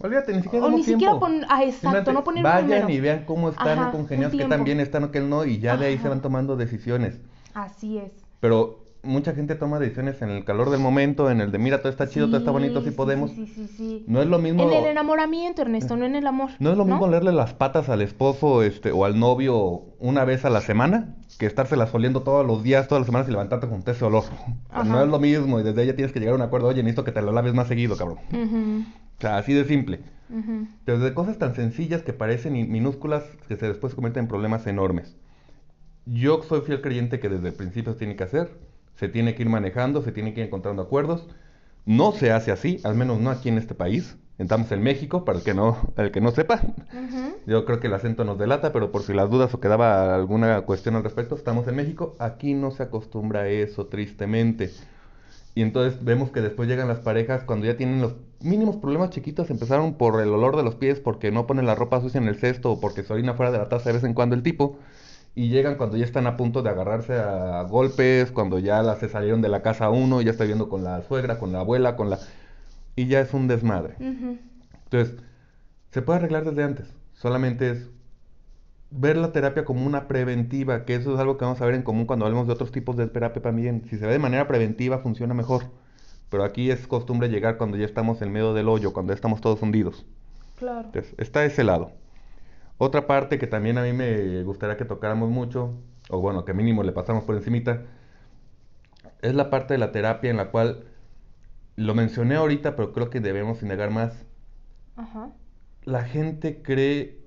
Olvídate, 0.00 0.32
ni 0.32 0.40
siquiera 0.42 0.64
O 0.64 0.70
ni 0.70 0.82
siquiera 0.82 1.18
pon- 1.18 1.44
ah, 1.50 1.62
exacto, 1.64 2.12
no 2.12 2.24
poner 2.24 2.42
un 2.42 2.50
Vayan 2.50 2.88
y 2.88 3.00
vean 3.00 3.24
cómo 3.26 3.50
están 3.50 3.78
Ajá, 3.78 3.90
congeniados, 3.90 4.34
qué 4.34 4.46
tan 4.46 4.64
bien 4.64 4.80
están 4.80 5.04
o 5.04 5.10
qué 5.10 5.20
no, 5.20 5.44
y 5.44 5.58
ya 5.58 5.76
de 5.76 5.86
ahí 5.86 5.98
se 5.98 6.08
van 6.08 6.22
tomando 6.22 6.56
decisiones. 6.56 7.20
Así 7.52 7.98
es. 7.98 8.12
Pero 8.38 8.78
mucha 9.02 9.32
gente 9.34 9.54
toma 9.54 9.78
decisiones 9.78 10.20
en 10.22 10.30
el 10.30 10.44
calor 10.44 10.70
del 10.70 10.80
momento, 10.80 11.30
en 11.30 11.40
el 11.40 11.50
de 11.52 11.58
mira, 11.58 11.78
todo 11.78 11.88
está 11.90 12.08
chido, 12.08 12.26
todo 12.28 12.38
está 12.38 12.50
bonito, 12.50 12.80
si 12.82 12.90
Sí, 12.90 12.94
podemos. 12.94 13.30
Sí, 13.30 13.46
sí, 13.46 13.66
sí, 13.66 13.74
sí. 13.76 14.04
No 14.06 14.20
es 14.20 14.28
lo 14.28 14.38
mismo. 14.38 14.62
En 14.62 14.72
el 14.72 14.84
enamoramiento, 14.86 15.62
Ernesto, 15.62 15.96
no 15.96 16.04
en 16.04 16.14
el 16.16 16.26
amor. 16.26 16.50
No 16.58 16.70
es 16.72 16.76
lo 16.76 16.84
mismo 16.84 17.08
leerle 17.08 17.32
las 17.32 17.54
patas 17.54 17.88
al 17.88 18.02
esposo 18.02 18.62
este, 18.62 18.92
o 18.92 19.04
al 19.04 19.18
novio 19.18 19.82
una 19.98 20.24
vez 20.24 20.44
a 20.44 20.50
la 20.50 20.60
semana 20.60 21.16
que 21.38 21.46
estárselas 21.46 21.94
oliendo 21.94 22.22
todos 22.22 22.46
los 22.46 22.62
días, 22.62 22.86
todas 22.88 23.00
las 23.00 23.06
semanas 23.06 23.28
y 23.28 23.30
levantarte 23.32 23.66
con 23.68 23.82
ese 23.86 24.04
olor. 24.04 24.24
Ajá. 24.70 24.84
no 24.84 25.02
es 25.02 25.08
lo 25.08 25.18
mismo 25.18 25.58
y 25.58 25.62
desde 25.62 25.82
ella 25.82 25.96
tienes 25.96 26.12
que 26.12 26.20
llegar 26.20 26.34
a 26.34 26.36
un 26.36 26.42
acuerdo, 26.42 26.68
oye, 26.68 26.82
necesito 26.82 27.04
que 27.04 27.12
te 27.12 27.22
lo 27.22 27.32
laves 27.32 27.54
más 27.54 27.68
seguido, 27.68 27.96
cabrón. 27.96 28.18
O 29.18 29.20
sea, 29.20 29.38
así 29.38 29.52
de 29.54 29.64
simple. 29.64 30.00
ujú. 30.30 30.66
Desde 30.86 31.14
cosas 31.14 31.38
tan 31.38 31.54
sencillas 31.54 32.02
que 32.02 32.12
parecen 32.12 32.56
in- 32.56 32.70
minúsculas 32.70 33.24
que 33.48 33.56
se 33.56 33.66
después 33.68 33.94
convierten 33.94 34.24
en 34.24 34.28
problemas 34.28 34.66
enormes. 34.66 35.16
Yo 36.06 36.42
soy 36.42 36.62
fiel 36.62 36.80
creyente 36.80 37.20
que 37.20 37.28
desde 37.28 37.48
el 37.48 37.54
principio 37.54 37.92
se 37.92 37.98
tiene 38.00 38.16
que 38.16 38.24
hacer, 38.24 38.50
se 39.00 39.08
tiene 39.08 39.34
que 39.34 39.42
ir 39.42 39.48
manejando, 39.48 40.02
se 40.02 40.12
tiene 40.12 40.34
que 40.34 40.40
ir 40.42 40.46
encontrando 40.48 40.82
acuerdos. 40.82 41.26
No 41.86 42.12
se 42.12 42.32
hace 42.32 42.52
así, 42.52 42.80
al 42.84 42.94
menos 42.94 43.18
no 43.18 43.30
aquí 43.30 43.48
en 43.48 43.56
este 43.56 43.74
país. 43.74 44.18
Estamos 44.36 44.70
en 44.72 44.82
México, 44.82 45.24
para 45.24 45.38
el 45.38 45.44
que 45.44 45.54
no, 45.54 45.78
el 45.96 46.10
que 46.10 46.20
no 46.20 46.30
sepa. 46.32 46.60
Yo 47.46 47.64
creo 47.64 47.80
que 47.80 47.86
el 47.86 47.94
acento 47.94 48.24
nos 48.24 48.38
delata, 48.38 48.74
pero 48.74 48.92
por 48.92 49.02
si 49.02 49.14
las 49.14 49.30
dudas 49.30 49.54
o 49.54 49.60
quedaba 49.60 50.14
alguna 50.14 50.60
cuestión 50.62 50.96
al 50.96 51.02
respecto, 51.02 51.34
estamos 51.34 51.66
en 51.66 51.76
México. 51.76 52.14
Aquí 52.18 52.52
no 52.52 52.72
se 52.72 52.82
acostumbra 52.82 53.40
a 53.40 53.48
eso, 53.48 53.86
tristemente. 53.86 54.70
Y 55.54 55.62
entonces 55.62 56.04
vemos 56.04 56.30
que 56.30 56.42
después 56.42 56.68
llegan 56.68 56.86
las 56.86 57.00
parejas 57.00 57.44
cuando 57.44 57.64
ya 57.64 57.78
tienen 57.78 58.02
los 58.02 58.16
mínimos 58.40 58.76
problemas 58.76 59.10
chiquitos, 59.10 59.48
empezaron 59.48 59.94
por 59.94 60.20
el 60.20 60.28
olor 60.28 60.58
de 60.58 60.62
los 60.62 60.74
pies, 60.74 61.00
porque 61.00 61.30
no 61.30 61.46
ponen 61.46 61.64
la 61.64 61.74
ropa 61.74 62.02
sucia 62.02 62.18
en 62.20 62.28
el 62.28 62.36
cesto 62.36 62.72
o 62.72 62.80
porque 62.80 63.02
se 63.02 63.14
orina 63.14 63.32
fuera 63.32 63.50
de 63.50 63.58
la 63.58 63.70
taza 63.70 63.88
de 63.88 63.94
vez 63.94 64.04
en 64.04 64.12
cuando 64.12 64.34
el 64.34 64.42
tipo. 64.42 64.78
Y 65.34 65.48
llegan 65.48 65.76
cuando 65.76 65.96
ya 65.96 66.04
están 66.04 66.26
a 66.26 66.36
punto 66.36 66.62
de 66.62 66.70
agarrarse 66.70 67.14
a 67.14 67.62
golpes, 67.62 68.32
cuando 68.32 68.58
ya 68.58 68.82
las 68.82 68.98
se 68.98 69.08
salieron 69.08 69.42
de 69.42 69.48
la 69.48 69.62
casa 69.62 69.90
uno, 69.90 70.20
ya 70.20 70.30
está 70.32 70.44
viendo 70.44 70.68
con 70.68 70.82
la 70.82 71.02
suegra, 71.02 71.38
con 71.38 71.52
la 71.52 71.60
abuela, 71.60 71.96
con 71.96 72.10
la... 72.10 72.18
Y 72.96 73.06
ya 73.06 73.20
es 73.20 73.32
un 73.32 73.46
desmadre. 73.46 73.94
Ujú. 74.00 74.38
Entonces, 74.84 75.16
se 75.90 76.02
puede 76.02 76.18
arreglar 76.18 76.44
desde 76.44 76.64
antes. 76.64 76.92
Solamente 77.14 77.70
es 77.70 77.90
ver 78.90 79.16
la 79.16 79.32
terapia 79.32 79.64
como 79.64 79.86
una 79.86 80.08
preventiva, 80.08 80.84
que 80.84 80.96
eso 80.96 81.14
es 81.14 81.20
algo 81.20 81.38
que 81.38 81.44
vamos 81.44 81.60
a 81.60 81.66
ver 81.66 81.76
en 81.76 81.82
común 81.82 82.06
cuando 82.06 82.24
hablemos 82.26 82.48
de 82.48 82.52
otros 82.52 82.72
tipos 82.72 82.96
de 82.96 83.06
terapia 83.06 83.40
también. 83.40 83.84
Si 83.88 83.98
se 83.98 84.06
ve 84.06 84.12
de 84.12 84.18
manera 84.18 84.48
preventiva, 84.48 84.98
funciona 84.98 85.32
mejor. 85.32 85.64
Pero 86.28 86.44
aquí 86.44 86.70
es 86.70 86.86
costumbre 86.86 87.28
llegar 87.28 87.56
cuando 87.56 87.76
ya 87.76 87.86
estamos 87.86 88.20
en 88.22 88.32
medio 88.32 88.52
del 88.52 88.68
hoyo, 88.68 88.92
cuando 88.92 89.12
ya 89.12 89.14
estamos 89.14 89.40
todos 89.40 89.62
hundidos. 89.62 90.04
Claro. 90.58 90.86
Entonces, 90.86 91.14
está 91.18 91.44
ese 91.44 91.64
lado. 91.64 91.92
Otra 92.82 93.06
parte 93.06 93.38
que 93.38 93.46
también 93.46 93.76
a 93.76 93.82
mí 93.82 93.92
me 93.92 94.42
gustaría 94.42 94.78
que 94.78 94.86
tocáramos 94.86 95.28
mucho, 95.28 95.74
o 96.08 96.18
bueno, 96.18 96.46
que 96.46 96.54
mínimo 96.54 96.82
le 96.82 96.92
pasamos 96.92 97.24
por 97.24 97.36
encimita, 97.36 97.82
es 99.20 99.34
la 99.34 99.50
parte 99.50 99.74
de 99.74 99.78
la 99.78 99.92
terapia 99.92 100.30
en 100.30 100.38
la 100.38 100.50
cual 100.50 100.84
lo 101.76 101.94
mencioné 101.94 102.36
ahorita, 102.36 102.76
pero 102.76 102.94
creo 102.94 103.10
que 103.10 103.20
debemos 103.20 103.62
indagar 103.62 103.90
más. 103.90 104.24
Ajá. 104.96 105.28
La 105.84 106.04
gente 106.04 106.62
cree 106.62 107.18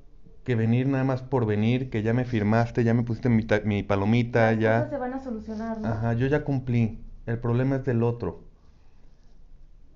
que 0.43 0.55
venir 0.55 0.87
nada 0.87 1.03
más 1.03 1.21
por 1.21 1.45
venir, 1.45 1.91
que 1.91 2.01
ya 2.01 2.15
me 2.15 2.25
firmaste, 2.25 2.83
ya 2.83 2.95
me 2.95 3.03
pusiste 3.03 3.29
mi, 3.29 3.45
mi 3.63 3.83
palomita, 3.83 4.53
Las 4.53 4.59
ya... 4.59 4.73
cosas 4.77 4.89
se 4.89 4.97
van 4.97 5.13
a 5.13 5.19
solucionar, 5.19 5.79
¿no? 5.79 5.87
Ajá, 5.87 6.13
yo 6.13 6.25
ya 6.25 6.43
cumplí. 6.43 6.99
El 7.27 7.37
problema 7.37 7.75
es 7.75 7.85
del 7.85 8.01
otro. 8.01 8.41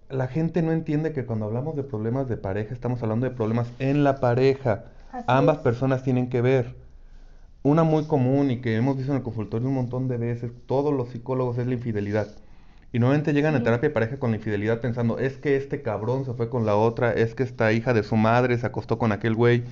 La 0.08 0.28
gente 0.28 0.62
no 0.62 0.72
entiende 0.72 1.14
que 1.14 1.26
cuando 1.26 1.46
hablamos 1.46 1.76
de 1.76 1.84
problemas 1.84 2.30
de 2.30 2.38
pareja, 2.38 2.76
estamos 2.76 3.02
hablando 3.02 3.28
de 3.28 3.36
problemas 3.36 3.72
en 3.80 4.04
la 4.04 4.20
pareja. 4.20 4.92
Así 5.25 5.25
Ambas 5.27 5.57
es. 5.57 5.63
personas 5.63 6.03
tienen 6.03 6.29
que 6.29 6.41
ver. 6.41 6.75
Una 7.63 7.83
muy 7.83 8.05
común 8.05 8.51
y 8.51 8.62
que 8.62 8.75
hemos 8.75 8.97
visto 8.97 9.12
en 9.12 9.17
el 9.17 9.24
consultorio 9.24 9.67
un 9.67 9.74
montón 9.75 10.07
de 10.07 10.17
veces, 10.17 10.51
todos 10.67 10.93
los 10.93 11.09
psicólogos, 11.09 11.57
es 11.57 11.67
la 11.67 11.74
infidelidad. 11.74 12.27
Y 12.93 13.00
nuevamente 13.00 13.33
llegan 13.33 13.55
a 13.55 13.63
terapia 13.63 13.89
de 13.89 13.93
pareja 13.93 14.17
con 14.17 14.31
la 14.31 14.38
infidelidad 14.38 14.79
pensando, 14.79 15.19
es 15.19 15.38
que 15.38 15.57
este 15.57 15.81
cabrón 15.81 16.25
se 16.25 16.33
fue 16.33 16.50
con 16.50 16.65
la 16.65 16.75
otra, 16.75 17.12
es 17.13 17.36
que 17.36 17.43
esta 17.43 17.74
hija 17.74 17.93
de 17.93 18.03
su 18.03 18.15
madre 18.15 18.57
se 18.57 18.65
acostó 18.65 18.97
con 18.97 19.12
aquel 19.12 19.36
güey. 19.36 19.65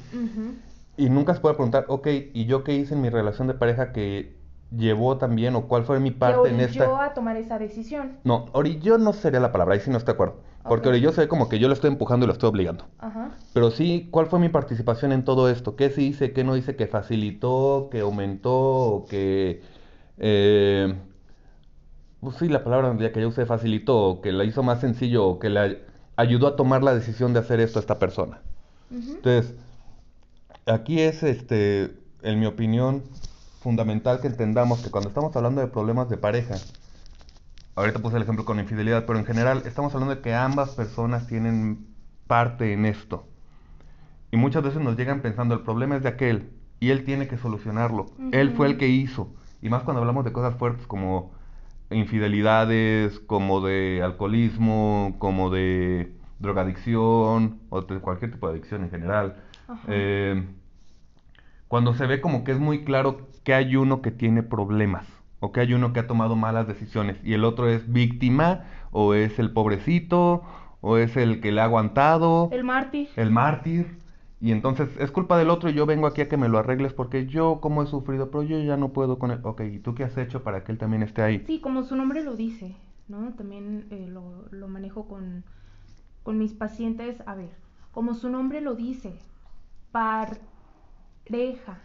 Y 0.97 1.09
nunca 1.09 1.33
se 1.33 1.39
puede 1.41 1.55
preguntar, 1.55 1.85
ok, 1.87 2.07
¿y 2.33 2.45
yo 2.45 2.63
qué 2.63 2.73
hice 2.75 2.93
en 2.93 3.01
mi 3.01 3.09
relación 3.09 3.47
de 3.47 3.53
pareja 3.53 3.91
que 3.93 4.35
llevó 4.77 5.17
también 5.17 5.55
o 5.55 5.67
cuál 5.67 5.83
fue 5.83 5.99
mi 5.99 6.11
Te 6.11 6.17
parte 6.17 6.49
en 6.49 6.55
orilló 6.55 6.83
esta... 6.83 7.05
a 7.05 7.13
tomar 7.13 7.37
esa 7.37 7.59
decisión. 7.59 8.17
No, 8.23 8.45
orilló 8.51 8.97
no 8.97 9.13
sería 9.13 9.39
la 9.39 9.51
palabra, 9.51 9.75
ahí 9.75 9.81
sí 9.81 9.89
no 9.89 9.97
estoy 9.97 10.13
de 10.13 10.15
acuerdo. 10.15 10.35
Porque 10.67 10.89
orilló 10.89 11.11
se 11.11 11.21
ve 11.21 11.27
como 11.27 11.47
que 11.47 11.59
yo 11.59 11.67
lo 11.67 11.75
estoy 11.75 11.89
empujando 11.89 12.25
y 12.25 12.27
lo 12.27 12.33
estoy 12.33 12.49
obligando. 12.49 12.85
Ajá. 12.97 13.31
Pero 13.53 13.69
sí, 13.69 14.07
¿cuál 14.09 14.25
fue 14.25 14.39
mi 14.39 14.49
participación 14.49 15.11
en 15.11 15.23
todo 15.23 15.47
esto? 15.49 15.75
¿Qué 15.75 15.91
sí 15.91 16.07
hice, 16.07 16.33
qué 16.33 16.43
no 16.43 16.57
hice, 16.57 16.75
que 16.75 16.87
facilitó, 16.87 17.89
que 17.91 17.99
aumentó, 17.99 19.05
que... 19.07 19.61
eh, 20.17 20.95
pues 22.19 22.37
sí, 22.37 22.49
la 22.49 22.63
palabra 22.63 22.97
que 23.11 23.21
yo 23.21 23.27
usé 23.27 23.45
facilitó, 23.45 24.21
que 24.21 24.31
la 24.31 24.43
hizo 24.43 24.63
más 24.63 24.79
sencillo, 24.79 25.37
que 25.37 25.49
le 25.49 25.83
ayudó 26.15 26.47
a 26.47 26.55
tomar 26.55 26.81
la 26.81 26.95
decisión 26.95 27.33
de 27.33 27.39
hacer 27.39 27.59
esto 27.59 27.77
a 27.77 27.81
esta 27.81 27.99
persona. 27.99 28.41
Entonces, 28.89 29.53
aquí 30.65 31.01
es, 31.01 31.21
este, 31.21 31.95
en 32.23 32.39
mi 32.39 32.47
opinión, 32.47 33.03
fundamental 33.65 34.21
que 34.21 34.27
entendamos 34.27 34.83
que 34.83 34.91
cuando 34.91 35.09
estamos 35.09 35.35
hablando 35.35 35.59
de 35.59 35.65
problemas 35.65 36.07
de 36.07 36.17
pareja, 36.17 36.53
ahorita 37.73 37.97
puse 37.97 38.15
el 38.17 38.21
ejemplo 38.21 38.45
con 38.45 38.59
infidelidad, 38.59 39.07
pero 39.07 39.17
en 39.17 39.25
general 39.25 39.63
estamos 39.65 39.91
hablando 39.95 40.13
de 40.13 40.21
que 40.21 40.35
ambas 40.35 40.69
personas 40.75 41.25
tienen 41.25 41.87
parte 42.27 42.73
en 42.73 42.85
esto. 42.85 43.27
Y 44.29 44.37
muchas 44.37 44.61
veces 44.61 44.81
nos 44.81 44.95
llegan 44.95 45.21
pensando, 45.21 45.55
el 45.55 45.61
problema 45.61 45.95
es 45.95 46.03
de 46.03 46.09
aquel, 46.09 46.51
y 46.79 46.91
él 46.91 47.05
tiene 47.05 47.27
que 47.27 47.39
solucionarlo. 47.39 48.05
Él 48.31 48.51
fue 48.51 48.67
el 48.67 48.77
que 48.77 48.87
hizo. 48.87 49.33
Y 49.63 49.69
más 49.69 49.81
cuando 49.81 50.01
hablamos 50.01 50.25
de 50.25 50.31
cosas 50.31 50.53
fuertes 50.59 50.85
como 50.85 51.31
infidelidades, 51.89 53.19
como 53.19 53.61
de 53.61 54.01
alcoholismo, 54.03 55.15
como 55.17 55.49
de 55.49 56.15
drogadicción, 56.37 57.61
o 57.69 57.81
de 57.81 57.99
cualquier 57.99 58.31
tipo 58.31 58.47
de 58.47 58.53
adicción 58.53 58.83
en 58.83 58.91
general. 58.91 59.37
Eh, 59.87 60.47
cuando 61.67 61.95
se 61.95 62.05
ve 62.05 62.21
como 62.21 62.43
que 62.43 62.51
es 62.51 62.59
muy 62.59 62.83
claro 62.83 63.33
que 63.45 63.53
hay 63.53 63.77
uno 63.77 64.01
que 64.03 64.11
tiene 64.11 64.43
problemas 64.43 65.07
o 65.39 65.53
que 65.53 65.61
hay 65.61 65.73
uno 65.73 65.93
que 65.93 66.01
ha 66.01 66.07
tomado 66.07 66.35
malas 66.35 66.67
decisiones 66.67 67.17
y 67.23 67.33
el 67.33 67.45
otro 67.45 67.69
es 67.69 67.91
víctima 67.93 68.65
o 68.91 69.13
es 69.13 69.39
el 69.39 69.51
pobrecito 69.53 70.43
o 70.81 70.97
es 70.97 71.17
el 71.17 71.41
que 71.41 71.51
le 71.53 71.61
ha 71.61 71.65
aguantado, 71.65 72.49
El 72.51 72.63
mártir. 72.65 73.09
el 73.15 73.31
mártir 73.31 73.97
y 74.41 74.51
entonces 74.51 74.89
es 74.99 75.11
culpa 75.11 75.37
del 75.37 75.49
otro 75.49 75.69
y 75.69 75.73
yo 75.73 75.85
vengo 75.85 76.07
aquí 76.07 76.21
a 76.21 76.29
que 76.29 76.37
me 76.37 76.49
lo 76.49 76.57
arregles 76.59 76.93
porque 76.93 77.25
yo 77.27 77.59
como 77.61 77.83
he 77.83 77.87
sufrido, 77.87 78.29
pero 78.31 78.43
yo 78.43 78.59
ya 78.59 78.77
no 78.77 78.89
puedo 78.93 79.17
con 79.19 79.31
él. 79.31 79.39
Ok, 79.43 79.61
¿y 79.61 79.79
tú 79.79 79.95
qué 79.95 80.03
has 80.03 80.17
hecho 80.17 80.43
para 80.43 80.63
que 80.63 80.71
él 80.73 80.77
también 80.77 81.03
esté 81.03 81.21
ahí? 81.23 81.43
Sí, 81.47 81.59
como 81.61 81.83
su 81.83 81.95
nombre 81.95 82.23
lo 82.23 82.35
dice, 82.35 82.75
¿no? 83.07 83.33
También 83.33 83.87
eh, 83.91 84.07
lo, 84.09 84.45
lo 84.51 84.67
manejo 84.67 85.07
con, 85.07 85.43
con 86.23 86.37
mis 86.37 86.53
pacientes. 86.53 87.23
A 87.27 87.35
ver, 87.35 87.49
como 87.91 88.13
su 88.13 88.29
nombre 88.29 88.61
lo 88.61 88.75
dice, 88.75 89.13
pareja, 89.91 91.79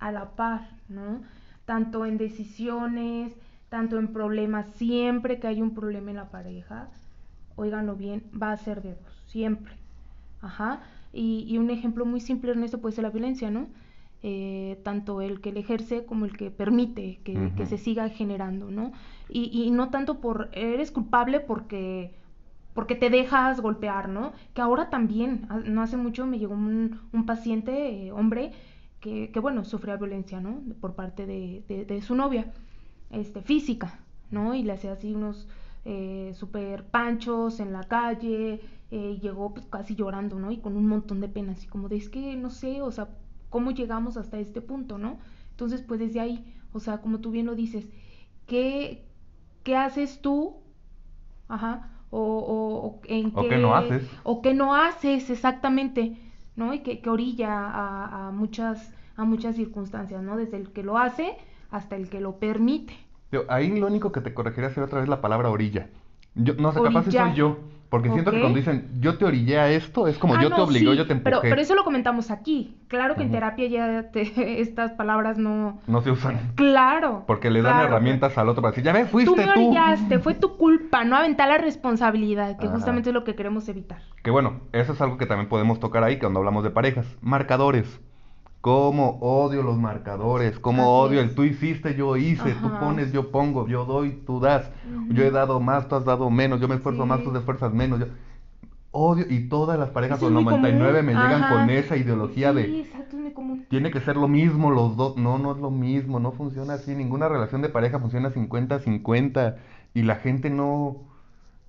a 0.00 0.12
la 0.12 0.30
par, 0.36 0.68
¿no? 0.88 1.22
Tanto 1.66 2.06
en 2.06 2.18
decisiones, 2.18 3.36
tanto 3.68 3.98
en 3.98 4.12
problemas, 4.12 4.66
siempre 4.74 5.38
que 5.38 5.46
hay 5.48 5.62
un 5.62 5.74
problema 5.74 6.10
en 6.10 6.16
la 6.16 6.30
pareja, 6.30 6.88
óiganlo 7.56 7.96
bien, 7.96 8.24
va 8.40 8.52
a 8.52 8.56
ser 8.56 8.82
de 8.82 8.90
dos, 8.94 9.22
siempre. 9.26 9.74
Ajá. 10.42 10.80
Y, 11.12 11.44
y 11.48 11.58
un 11.58 11.70
ejemplo 11.70 12.06
muy 12.06 12.20
simple 12.20 12.52
en 12.52 12.64
esto 12.64 12.80
puede 12.80 12.94
ser 12.94 13.04
la 13.04 13.10
violencia, 13.10 13.50
¿no? 13.50 13.68
Eh, 14.22 14.78
tanto 14.84 15.22
el 15.22 15.40
que 15.40 15.50
le 15.52 15.60
ejerce 15.60 16.04
como 16.04 16.26
el 16.26 16.36
que 16.36 16.50
permite 16.50 17.20
que, 17.24 17.52
que 17.56 17.66
se 17.66 17.78
siga 17.78 18.08
generando, 18.10 18.70
¿no? 18.70 18.92
Y, 19.30 19.50
y 19.62 19.70
no 19.70 19.90
tanto 19.90 20.20
por 20.20 20.50
eres 20.52 20.90
culpable 20.90 21.40
porque 21.40 22.12
porque 22.74 22.94
te 22.94 23.10
dejas 23.10 23.60
golpear, 23.60 24.08
¿no? 24.08 24.32
Que 24.54 24.62
ahora 24.62 24.90
también, 24.90 25.48
no 25.66 25.82
hace 25.82 25.96
mucho 25.96 26.26
me 26.26 26.38
llegó 26.38 26.54
un, 26.54 27.00
un 27.12 27.26
paciente, 27.26 28.06
eh, 28.06 28.12
hombre, 28.12 28.52
que, 29.00 29.30
que, 29.32 29.40
bueno, 29.40 29.64
sufría 29.64 29.96
violencia, 29.96 30.40
¿no? 30.40 30.62
Por 30.80 30.94
parte 30.94 31.26
de, 31.26 31.64
de- 31.68 31.84
de 31.84 32.02
su 32.02 32.14
novia, 32.14 32.52
este, 33.10 33.42
física, 33.42 34.00
¿no? 34.30 34.54
Y 34.54 34.62
le 34.62 34.72
hacía 34.72 34.92
así 34.92 35.14
unos 35.14 35.48
eh, 35.84 36.32
super 36.34 36.84
panchos 36.84 37.60
en 37.60 37.72
la 37.72 37.84
calle, 37.84 38.60
eh, 38.90 39.14
y 39.16 39.20
llegó 39.20 39.54
pues, 39.54 39.66
casi 39.66 39.94
llorando, 39.94 40.38
¿no? 40.38 40.50
Y 40.52 40.58
con 40.58 40.76
un 40.76 40.86
montón 40.88 41.20
de 41.20 41.28
pena, 41.28 41.52
así 41.52 41.66
como 41.66 41.88
de, 41.88 41.96
es 41.96 42.08
que, 42.08 42.36
no 42.36 42.50
sé, 42.50 42.82
o 42.82 42.92
sea, 42.92 43.08
¿cómo 43.50 43.70
llegamos 43.72 44.16
hasta 44.16 44.38
este 44.38 44.60
punto, 44.60 44.98
¿no? 44.98 45.18
Entonces, 45.52 45.82
pues 45.82 46.00
desde 46.00 46.20
ahí, 46.20 46.44
o 46.72 46.80
sea, 46.80 46.98
como 47.00 47.20
tú 47.20 47.30
bien 47.30 47.46
lo 47.46 47.54
dices, 47.54 47.88
¿qué, 48.46 49.04
qué 49.64 49.76
haces 49.76 50.20
tú 50.20 50.56
Ajá. 51.48 51.88
O, 52.10 52.18
o, 52.20 52.86
o 52.88 53.00
en 53.06 53.32
O 53.34 53.42
qué, 53.42 53.48
qué 53.48 53.58
no 53.58 53.74
haces. 53.74 54.02
O 54.24 54.42
que 54.42 54.52
no 54.54 54.74
haces, 54.74 55.30
exactamente, 55.30 56.16
¿no? 56.56 56.74
Y 56.74 56.80
que, 56.80 57.00
que 57.00 57.10
orilla 57.10 57.52
a, 57.52 58.28
a 58.28 58.30
muchas, 58.30 58.92
a 59.16 59.24
muchas 59.24 59.56
circunstancias, 59.56 60.22
¿no? 60.22 60.36
Desde 60.36 60.56
el 60.56 60.70
que 60.72 60.82
lo 60.82 60.98
hace 60.98 61.36
hasta 61.70 61.96
el 61.96 62.08
que 62.08 62.20
lo 62.20 62.38
permite. 62.38 62.94
Yo, 63.32 63.44
ahí 63.48 63.78
lo 63.78 63.86
único 63.86 64.10
que 64.12 64.20
te 64.20 64.34
corregiría 64.34 64.70
sería 64.70 64.86
otra 64.86 65.00
vez 65.00 65.08
la 65.08 65.20
palabra 65.20 65.50
orilla. 65.50 65.88
Yo, 66.34 66.54
no 66.54 66.72
sé, 66.72 66.82
capaz 66.82 67.04
si 67.04 67.12
soy 67.12 67.34
yo. 67.34 67.58
Porque 67.90 68.08
siento 68.10 68.30
que 68.30 68.38
cuando 68.40 68.56
dicen 68.56 68.88
yo 69.00 69.18
te 69.18 69.24
orillé 69.24 69.58
a 69.58 69.68
esto, 69.68 70.06
es 70.06 70.16
como 70.16 70.36
Ah, 70.36 70.42
yo 70.42 70.48
no, 70.48 70.54
te 70.56 70.62
obligó, 70.62 70.92
sí, 70.92 70.96
yo 70.98 71.06
te 71.08 71.12
empujé. 71.12 71.30
Pero, 71.30 71.40
pero 71.42 71.60
eso 71.60 71.74
lo 71.74 71.82
comentamos 71.82 72.30
aquí. 72.30 72.76
Claro 72.86 73.16
que 73.16 73.22
en 73.24 73.32
terapia 73.32 73.66
ya 73.66 74.10
te- 74.12 74.60
estas 74.60 74.92
palabras 74.92 75.38
no... 75.38 75.80
No 75.88 76.00
se 76.00 76.12
usan. 76.12 76.52
Claro. 76.54 77.24
Porque 77.26 77.50
le 77.50 77.62
dan 77.62 77.72
claro. 77.74 77.88
herramientas 77.88 78.38
al 78.38 78.48
otro 78.48 78.62
para 78.62 78.70
decir, 78.70 78.84
ya 78.84 78.92
Tú 79.00 79.06
fuiste 79.08 79.34
me 79.34 79.44
tú. 79.44 79.50
orillaste, 79.66 80.20
fue 80.20 80.34
tu 80.34 80.56
culpa, 80.56 81.02
no 81.04 81.16
aventar 81.16 81.48
la 81.48 81.58
responsabilidad, 81.58 82.58
que 82.58 82.66
Ajá. 82.66 82.76
justamente 82.76 83.10
es 83.10 83.14
lo 83.14 83.24
que 83.24 83.34
queremos 83.34 83.68
evitar. 83.68 84.02
Que 84.22 84.30
bueno, 84.30 84.60
eso 84.72 84.92
es 84.92 85.00
algo 85.00 85.18
que 85.18 85.26
también 85.26 85.48
podemos 85.48 85.80
tocar 85.80 86.04
ahí 86.04 86.18
cuando 86.18 86.38
hablamos 86.38 86.62
de 86.62 86.70
parejas. 86.70 87.06
Marcadores. 87.20 88.00
Cómo 88.60 89.18
odio 89.20 89.62
los 89.62 89.78
marcadores, 89.78 90.58
cómo 90.58 90.82
Así 90.82 90.90
odio 90.90 91.20
es. 91.20 91.28
el 91.30 91.34
tú 91.34 91.44
hiciste, 91.44 91.94
yo 91.94 92.16
hice, 92.16 92.52
tú 92.56 92.66
Ajá. 92.66 92.80
pones, 92.80 93.10
yo 93.12 93.30
pongo, 93.30 93.66
yo 93.66 93.86
doy, 93.86 94.12
tú 94.26 94.38
das. 94.38 94.70
Yo 95.08 95.24
he 95.24 95.30
dado 95.30 95.60
más, 95.60 95.88
tú 95.88 95.94
has 95.96 96.04
dado 96.04 96.28
menos, 96.30 96.60
yo 96.60 96.68
me 96.68 96.74
esfuerzo 96.74 97.06
más, 97.06 97.22
tú 97.22 97.32
te 97.32 97.38
esfuerzas 97.38 97.72
menos. 97.72 98.00
Yo... 98.00 98.06
Odio, 98.92 99.24
y 99.30 99.48
todas 99.48 99.78
las 99.78 99.90
parejas 99.90 100.20
muy 100.20 100.32
99 100.32 100.98
común. 100.98 101.06
me 101.06 101.12
llegan 101.12 101.44
Ajá. 101.44 101.54
con 101.54 101.70
esa 101.70 101.96
ideología 101.96 102.50
Sí, 102.50 102.56
de 102.56 102.80
exacto, 102.80 103.16
tiene 103.68 103.90
que 103.90 104.00
ser 104.00 104.16
lo 104.16 104.28
mismo 104.28 104.70
los 104.70 104.96
dos. 104.96 105.16
No, 105.16 105.38
no 105.38 105.52
es 105.52 105.58
lo 105.58 105.70
mismo, 105.70 106.18
no 106.20 106.32
funciona 106.32 106.74
así. 106.74 106.94
Ninguna 106.94 107.28
relación 107.28 107.62
de 107.62 107.68
pareja 107.68 107.98
funciona 108.00 108.30
50-50 108.30 109.56
y 109.94 110.02
la 110.02 110.16
gente 110.16 110.50
no, 110.50 110.96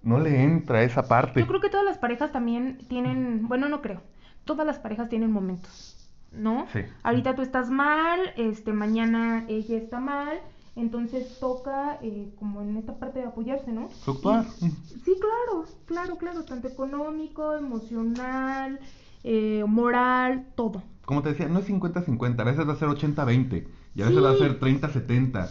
no 0.04 0.20
le 0.20 0.44
entra 0.44 0.84
esa 0.84 1.08
parte. 1.08 1.40
Yo 1.42 1.48
creo 1.48 1.62
que 1.62 1.70
todas 1.70 1.86
las 1.86 1.98
parejas 2.00 2.32
también 2.32 2.80
tienen, 2.88 3.48
bueno, 3.48 3.70
no 3.70 3.82
creo, 3.82 4.02
todas 4.46 4.66
las 4.66 4.80
parejas 4.80 5.10
tienen 5.10 5.32
momentos, 5.32 6.01
¿no? 6.32 6.68
Sí. 6.74 6.80
Ahorita 7.04 7.36
tú 7.36 7.42
estás 7.42 7.70
mal, 7.70 8.20
este, 8.38 8.74
mañana 8.74 9.46
ella 9.48 9.78
está 9.78 10.00
mal 10.00 10.40
Entonces 10.76 11.38
toca 11.40 12.00
eh, 12.02 12.34
como 12.40 12.62
en 12.62 12.78
esta 12.78 12.98
parte 12.98 13.20
de 13.20 13.26
apoyarse, 13.26 13.72
¿no? 13.72 13.90
Fluctuar. 13.90 14.46
sí, 14.46 15.16
claro, 15.20 15.66
claro, 15.86 16.18
claro, 16.18 16.44
tanto 16.44 16.70
económico, 16.70 17.54
emocional, 17.54 18.80
eh, 19.24 19.64
moral, 19.68 20.48
todo. 20.56 20.84
Como 21.06 21.22
te 21.22 21.30
decía, 21.30 21.50
no 21.50 21.60
es 21.60 21.68
50-50, 21.68 22.40
a 22.40 22.44
veces 22.46 22.68
va 22.68 22.74
a 22.74 22.78
ser 22.78 22.88
80-20, 22.88 23.68
y 23.96 24.02
a 24.02 24.06
veces 24.06 24.24
va 24.24 24.32
a 24.32 24.38
ser 24.38 24.60
30-70. 24.60 25.50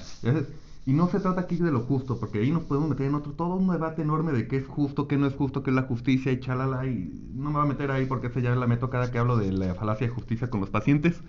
Y 0.86 0.92
no 0.92 1.08
se 1.08 1.20
trata 1.20 1.42
aquí 1.42 1.56
de 1.56 1.70
lo 1.70 1.80
justo, 1.80 2.18
porque 2.18 2.38
ahí 2.38 2.50
nos 2.50 2.64
podemos 2.64 2.88
meter 2.88 3.06
en 3.06 3.14
otro, 3.14 3.32
todo 3.32 3.54
un 3.54 3.70
debate 3.70 4.02
enorme 4.02 4.32
de 4.32 4.48
qué 4.48 4.56
es 4.56 4.66
justo, 4.66 5.06
qué 5.06 5.16
no 5.16 5.26
es 5.26 5.34
justo, 5.34 5.62
qué 5.62 5.70
es 5.70 5.76
la 5.76 5.82
justicia 5.82 6.32
y 6.32 6.40
chalala, 6.40 6.86
y 6.86 7.30
no 7.34 7.50
me 7.50 7.56
va 7.56 7.62
a 7.62 7.66
meter 7.66 7.90
ahí 7.90 8.06
porque 8.06 8.28
esa 8.28 8.40
ya 8.40 8.54
la 8.54 8.66
meto 8.66 8.88
cada 8.88 9.10
que 9.10 9.18
hablo 9.18 9.36
de 9.36 9.52
la 9.52 9.74
falacia 9.74 10.06
de 10.06 10.12
justicia 10.12 10.48
con 10.48 10.60
los 10.60 10.70
pacientes. 10.70 11.20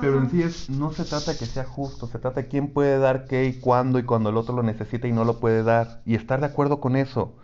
Pero 0.00 0.20
en 0.20 0.30
sí 0.30 0.42
es, 0.42 0.68
no 0.68 0.92
se 0.92 1.04
trata 1.04 1.32
de 1.32 1.38
que 1.38 1.46
sea 1.46 1.64
justo, 1.64 2.06
se 2.06 2.18
trata 2.18 2.42
de 2.42 2.48
quién 2.48 2.68
puede 2.68 2.98
dar 2.98 3.26
qué 3.26 3.46
y 3.46 3.54
cuándo 3.54 3.98
y 3.98 4.02
cuando 4.02 4.28
el 4.28 4.36
otro 4.36 4.54
lo 4.54 4.62
necesita 4.62 5.08
y 5.08 5.12
no 5.12 5.24
lo 5.24 5.40
puede 5.40 5.62
dar. 5.62 6.02
Y 6.04 6.14
estar 6.14 6.40
de 6.40 6.46
acuerdo 6.46 6.80
con 6.80 6.96
eso. 6.96 7.34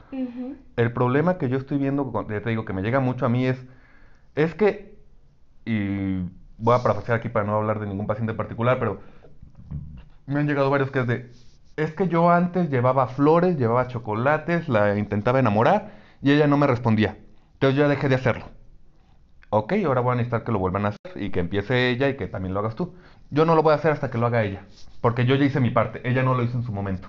El 0.76 0.92
problema 0.92 1.38
que 1.38 1.48
yo 1.48 1.56
estoy 1.56 1.78
viendo, 1.78 2.12
te 2.26 2.50
digo 2.50 2.64
que 2.66 2.74
me 2.74 2.82
llega 2.82 3.00
mucho 3.00 3.24
a 3.24 3.30
mí 3.30 3.46
es, 3.46 3.58
es 4.34 4.54
que, 4.54 4.98
y 5.64 6.18
voy 6.58 6.74
a 6.74 6.82
parafrasear 6.82 7.18
aquí 7.18 7.30
para 7.30 7.46
no 7.46 7.56
hablar 7.56 7.80
de 7.80 7.86
ningún 7.86 8.06
paciente 8.06 8.32
en 8.32 8.36
particular, 8.36 8.78
pero 8.78 9.00
me 10.26 10.40
han 10.40 10.46
llegado 10.46 10.70
varios 10.70 10.90
que 10.90 11.00
es 11.00 11.06
de, 11.06 11.30
es 11.76 11.92
que 11.92 12.08
yo 12.08 12.30
antes 12.30 12.70
llevaba 12.70 13.06
flores, 13.08 13.58
llevaba 13.58 13.88
chocolates, 13.88 14.68
la 14.68 14.96
intentaba 14.98 15.40
enamorar 15.40 15.92
y 16.22 16.32
ella 16.32 16.46
no 16.46 16.56
me 16.56 16.66
respondía. 16.66 17.16
Entonces 17.54 17.76
yo 17.76 17.84
ya 17.84 17.88
dejé 17.88 18.08
de 18.08 18.16
hacerlo. 18.16 18.46
Ok, 19.50 19.74
ahora 19.84 20.00
voy 20.00 20.12
a 20.12 20.16
necesitar 20.16 20.44
que 20.44 20.52
lo 20.52 20.58
vuelvan 20.58 20.86
a 20.86 20.88
hacer 20.88 21.22
y 21.22 21.30
que 21.30 21.40
empiece 21.40 21.90
ella 21.90 22.08
y 22.08 22.16
que 22.16 22.26
también 22.26 22.54
lo 22.54 22.60
hagas 22.60 22.74
tú. 22.74 22.94
Yo 23.30 23.44
no 23.44 23.54
lo 23.54 23.62
voy 23.62 23.72
a 23.72 23.76
hacer 23.76 23.92
hasta 23.92 24.10
que 24.10 24.18
lo 24.18 24.26
haga 24.26 24.44
ella, 24.44 24.62
porque 25.00 25.26
yo 25.26 25.34
ya 25.34 25.44
hice 25.44 25.60
mi 25.60 25.70
parte, 25.70 26.00
ella 26.08 26.22
no 26.22 26.34
lo 26.34 26.42
hizo 26.42 26.56
en 26.56 26.64
su 26.64 26.72
momento. 26.72 27.08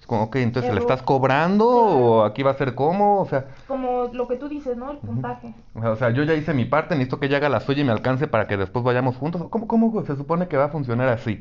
Es 0.00 0.06
como, 0.06 0.24
ok, 0.24 0.36
entonces 0.36 0.74
¿le 0.74 0.80
estás 0.80 1.02
cobrando 1.02 1.68
o 1.68 2.24
aquí 2.24 2.42
va 2.42 2.50
a 2.50 2.54
ser 2.54 2.74
cómo? 2.74 3.20
O 3.20 3.26
sea... 3.26 3.46
Como 3.66 4.10
lo 4.12 4.28
que 4.28 4.36
tú 4.36 4.48
dices, 4.48 4.76
¿no? 4.76 4.90
El 4.90 4.98
puntaje. 4.98 5.54
O 5.74 5.96
sea, 5.96 6.10
yo 6.10 6.22
ya 6.24 6.34
hice 6.34 6.52
mi 6.52 6.64
parte, 6.64 6.94
necesito 6.94 7.18
que 7.18 7.26
ella 7.26 7.38
haga 7.38 7.48
la 7.48 7.60
suya 7.60 7.80
y 7.80 7.84
me 7.84 7.92
alcance 7.92 8.26
para 8.26 8.46
que 8.46 8.56
después 8.56 8.84
vayamos 8.84 9.16
juntos. 9.16 9.42
¿Cómo, 9.48 9.66
cómo 9.66 10.04
se 10.04 10.16
supone 10.16 10.48
que 10.48 10.56
va 10.56 10.64
a 10.64 10.68
funcionar 10.68 11.08
así? 11.08 11.40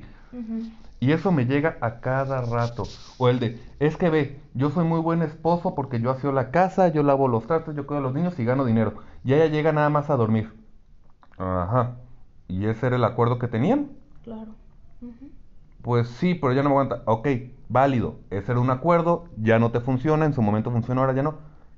Y 1.00 1.12
eso 1.12 1.32
me 1.32 1.46
llega 1.46 1.78
a 1.82 2.00
cada 2.00 2.42
rato. 2.42 2.84
O 3.18 3.30
el 3.30 3.40
de, 3.40 3.60
es 3.80 3.98
que 3.98 4.10
ve, 4.10 4.40
yo 4.54 4.70
soy 4.70 4.86
muy 4.86 5.00
buen 5.00 5.22
esposo 5.22 5.76
porque 5.76 6.00
yo 6.00 6.10
hacía 6.10 6.32
la 6.32 6.52
casa, 6.52 6.88
yo 6.88 7.04
lavo 7.04 7.28
los 7.28 7.46
trastos, 7.46 7.76
yo 7.76 7.86
cuido 7.86 8.00
a 8.00 8.04
los 8.04 8.14
niños 8.14 8.40
y 8.40 8.46
gano 8.46 8.66
dinero. 8.66 8.96
Y 9.24 9.34
ella 9.34 9.48
llega 9.48 9.72
nada 9.72 9.90
más 9.90 10.10
a 10.10 10.16
dormir. 10.16 10.54
Ajá. 11.38 11.98
¿Y 12.48 12.66
ese 12.66 12.88
era 12.88 12.96
el 12.96 13.04
acuerdo 13.04 13.40
que 13.40 13.48
tenían? 13.48 13.90
Claro. 14.24 14.56
Pues 15.82 16.08
sí, 16.08 16.34
pero 16.36 16.54
ya 16.54 16.64
no 16.64 16.70
me 16.70 16.76
aguanta. 16.76 17.04
Ok, 17.06 17.28
válido. 17.70 18.16
Ese 18.30 18.52
era 18.52 18.62
un 18.62 18.70
acuerdo, 18.70 19.26
ya 19.38 19.60
no 19.60 19.72
te 19.72 19.82
funciona, 19.82 20.26
en 20.26 20.34
su 20.34 20.42
momento 20.42 20.72
funcionó, 20.72 21.02
ahora 21.02 21.14
ya 21.14 21.24
no. 21.24 21.36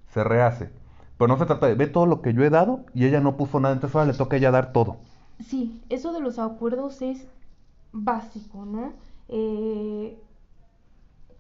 Se 0.08 0.24
rehace. 0.24 0.70
Pero 1.18 1.28
no 1.28 1.38
se 1.38 1.46
trata 1.46 1.68
de, 1.68 1.76
ve 1.76 1.88
todo 1.88 2.06
lo 2.06 2.22
que 2.22 2.34
yo 2.34 2.44
he 2.44 2.50
dado 2.50 2.86
y 2.94 3.06
ella 3.06 3.20
no 3.20 3.38
puso 3.38 3.60
nada, 3.60 3.74
entonces 3.74 3.96
ahora 3.96 4.12
le 4.12 4.18
toca 4.18 4.36
a 4.36 4.40
ella 4.40 4.52
dar 4.52 4.72
todo. 4.72 4.98
Sí, 5.40 5.82
eso 5.90 6.14
de 6.14 6.20
los 6.20 6.40
acuerdos 6.40 7.02
es 7.02 7.28
básico, 7.92 8.66
¿no? 8.66 8.94
Eh, 9.28 10.20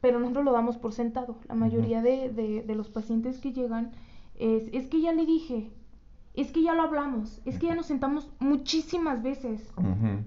pero 0.01 0.19
nosotros 0.19 0.45
lo 0.45 0.51
damos 0.51 0.77
por 0.77 0.93
sentado. 0.93 1.37
La 1.47 1.55
mayoría 1.55 2.01
de, 2.01 2.63
los 2.75 2.89
pacientes 2.89 3.39
que 3.39 3.53
llegan 3.53 3.91
es, 4.35 4.69
es 4.73 4.87
que 4.87 5.01
ya 5.01 5.13
le 5.13 5.25
dije, 5.25 5.71
es 6.33 6.51
que 6.51 6.61
ya 6.61 6.73
lo 6.75 6.83
hablamos, 6.83 7.41
es 7.45 7.57
que 7.57 7.67
ya 7.67 7.75
nos 7.75 7.87
sentamos 7.87 8.29
muchísimas 8.39 9.23
veces, 9.23 9.71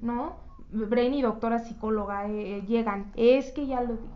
¿no? 0.02 0.37
Brain 0.72 1.14
y 1.14 1.22
doctora 1.22 1.61
psicóloga 1.61 2.28
eh, 2.28 2.59
eh, 2.59 2.62
llegan, 2.66 3.12
es 3.16 3.52
que 3.52 3.66
ya 3.66 3.80
lo 3.80 3.94
dije, 3.94 4.14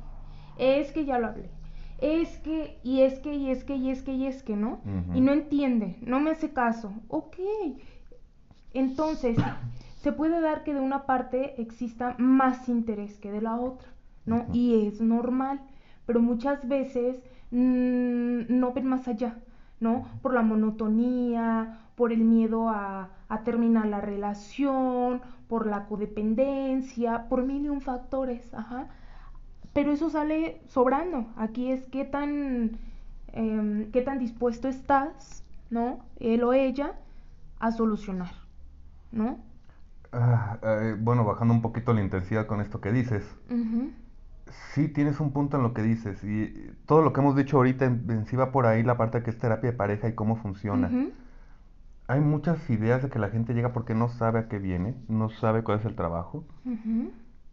es 0.59 0.93
que 0.93 1.05
ya 1.05 1.19
lo 1.19 1.29
hablé, 1.29 1.51
es 1.99 2.37
que, 2.38 2.79
y 2.83 3.03
es 3.03 3.19
que, 3.21 3.35
y 3.35 3.51
es 3.51 3.64
que, 3.64 3.77
y 3.77 3.90
es 3.90 4.03
que, 4.03 4.12
y 4.12 4.27
es 4.27 4.43
que, 4.43 4.57
¿no? 4.57 4.81
Y 5.14 5.21
no 5.21 5.33
entiende, 5.33 5.97
no 6.03 6.21
me 6.21 6.31
hace 6.31 6.53
caso. 6.53 6.93
Ok. 7.09 7.37
Entonces, 8.73 9.38
se 10.05 10.12
puede 10.12 10.43
dar 10.43 10.64
que 10.64 10.75
de 10.75 10.81
una 10.81 11.07
parte 11.07 11.59
exista 11.62 12.14
más 12.19 12.69
interés 12.69 13.19
que 13.21 13.33
de 13.33 13.40
la 13.40 13.57
otra, 13.57 13.88
¿no? 14.27 14.45
Y 14.53 14.87
es 14.87 15.01
normal, 15.01 15.62
pero 16.05 16.21
muchas 16.21 16.69
veces 16.69 17.17
mm, 17.51 18.43
no 18.51 18.75
ven 18.75 18.85
más 18.85 19.09
allá, 19.09 19.38
¿no? 19.81 20.07
Por 20.21 20.35
la 20.35 20.43
monotonía, 20.43 21.79
por 21.95 22.12
el 22.12 22.23
miedo 22.23 22.69
a, 22.69 23.09
terminar 23.47 23.87
la 23.87 24.03
relación, 24.03 25.23
por 25.49 25.67
la 25.67 25.87
codependencia, 25.87 27.27
por 27.31 27.43
mil 27.43 27.64
y 27.64 27.71
un 27.71 27.81
factores, 27.81 28.53
ajá. 28.53 28.88
Pero 29.73 29.90
eso 29.90 30.11
sale 30.11 30.61
sobrando. 30.69 31.27
Aquí 31.37 31.73
es 31.73 31.88
qué 31.88 32.05
tan, 32.05 32.79
em, 33.33 33.90
qué 33.90 34.03
tan 34.03 34.19
dispuesto 34.19 34.69
estás, 34.69 35.43
¿no? 35.71 36.01
Él 36.21 36.45
o 36.45 36.53
ella, 36.53 36.93
a 37.59 37.73
solucionar, 37.73 38.35
¿no? 39.11 39.38
Ah, 40.16 40.59
eh, 40.62 40.96
bueno, 40.98 41.24
bajando 41.24 41.53
un 41.53 41.61
poquito 41.61 41.92
la 41.92 42.00
intensidad 42.00 42.46
con 42.46 42.61
esto 42.61 42.81
que 42.81 42.92
dices. 42.92 43.24
Sí, 44.72 44.88
tienes 44.88 45.18
un 45.18 45.33
punto 45.33 45.57
en 45.57 45.64
lo 45.64 45.74
que 45.74 45.83
dices. 45.83 46.22
Y 46.22 46.70
todo 46.87 47.03
lo 47.03 47.12
que 47.12 47.20
hemos 47.20 47.35
dicho 47.35 47.57
ahorita 47.57 47.85
en, 47.87 48.27
sí 48.27 48.37
va 48.37 48.53
por 48.53 48.66
ahí 48.66 48.83
la 48.85 48.96
parte 48.96 49.22
que 49.22 49.31
es 49.31 49.38
terapia 49.38 49.72
de 49.72 49.77
pareja 49.77 50.09
y 50.09 50.14
cómo 50.14 50.37
funciona. 50.37 50.88
Hay 52.07 52.20
muchas 52.20 52.68
ideas 52.70 53.03
de 53.03 53.09
que 53.09 53.18
la 53.18 53.31
gente 53.31 53.55
llega 53.55 53.72
porque 53.72 53.94
no 53.94 54.09
sabe 54.09 54.38
a 54.40 54.48
qué 54.48 54.59
viene, 54.59 54.94
no 55.09 55.31
sabe 55.31 55.64
cuál 55.64 55.81
es 55.81 55.85
el 55.87 55.96
trabajo. 55.96 56.44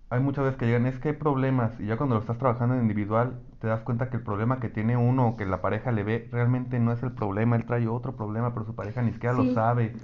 Hay 0.10 0.19
muchas 0.19 0.43
veces 0.43 0.60
que 0.60 0.65
llegan, 0.65 0.86
es 0.88 1.00
que 1.00 1.10
hay 1.10 1.15
problemas, 1.15 1.71
y 1.80 1.86
ya 1.86 1.95
cuando 1.95 2.15
lo 2.15 2.21
estás 2.21 2.38
trabajando 2.38 2.76
en 2.76 2.82
individual, 2.82 3.39
te 3.60 3.67
das 3.67 3.80
cuenta 3.82 4.10
que 4.10 4.17
el 4.17 4.24
problema 4.24 4.60
que 4.60 4.67
tiene 4.67 4.97
uno 4.97 5.30
o 5.30 5.38
que 5.38 5.45
la 5.45 5.62
pareja 5.62 5.93
le 5.93 6.04
ve 6.04 6.28
realmente 6.34 6.80
no 6.80 6.91
es 6.91 7.02
el 7.02 7.13
problema, 7.13 7.56
él 7.56 7.65
trae 7.65 7.88
otro 7.88 8.17
problema, 8.17 8.54
pero 8.54 8.65
su 8.65 8.76
pareja 8.76 9.02
ni 9.02 9.13
siquiera 9.13 9.34
lo 9.34 9.54
sabe. 9.54 9.95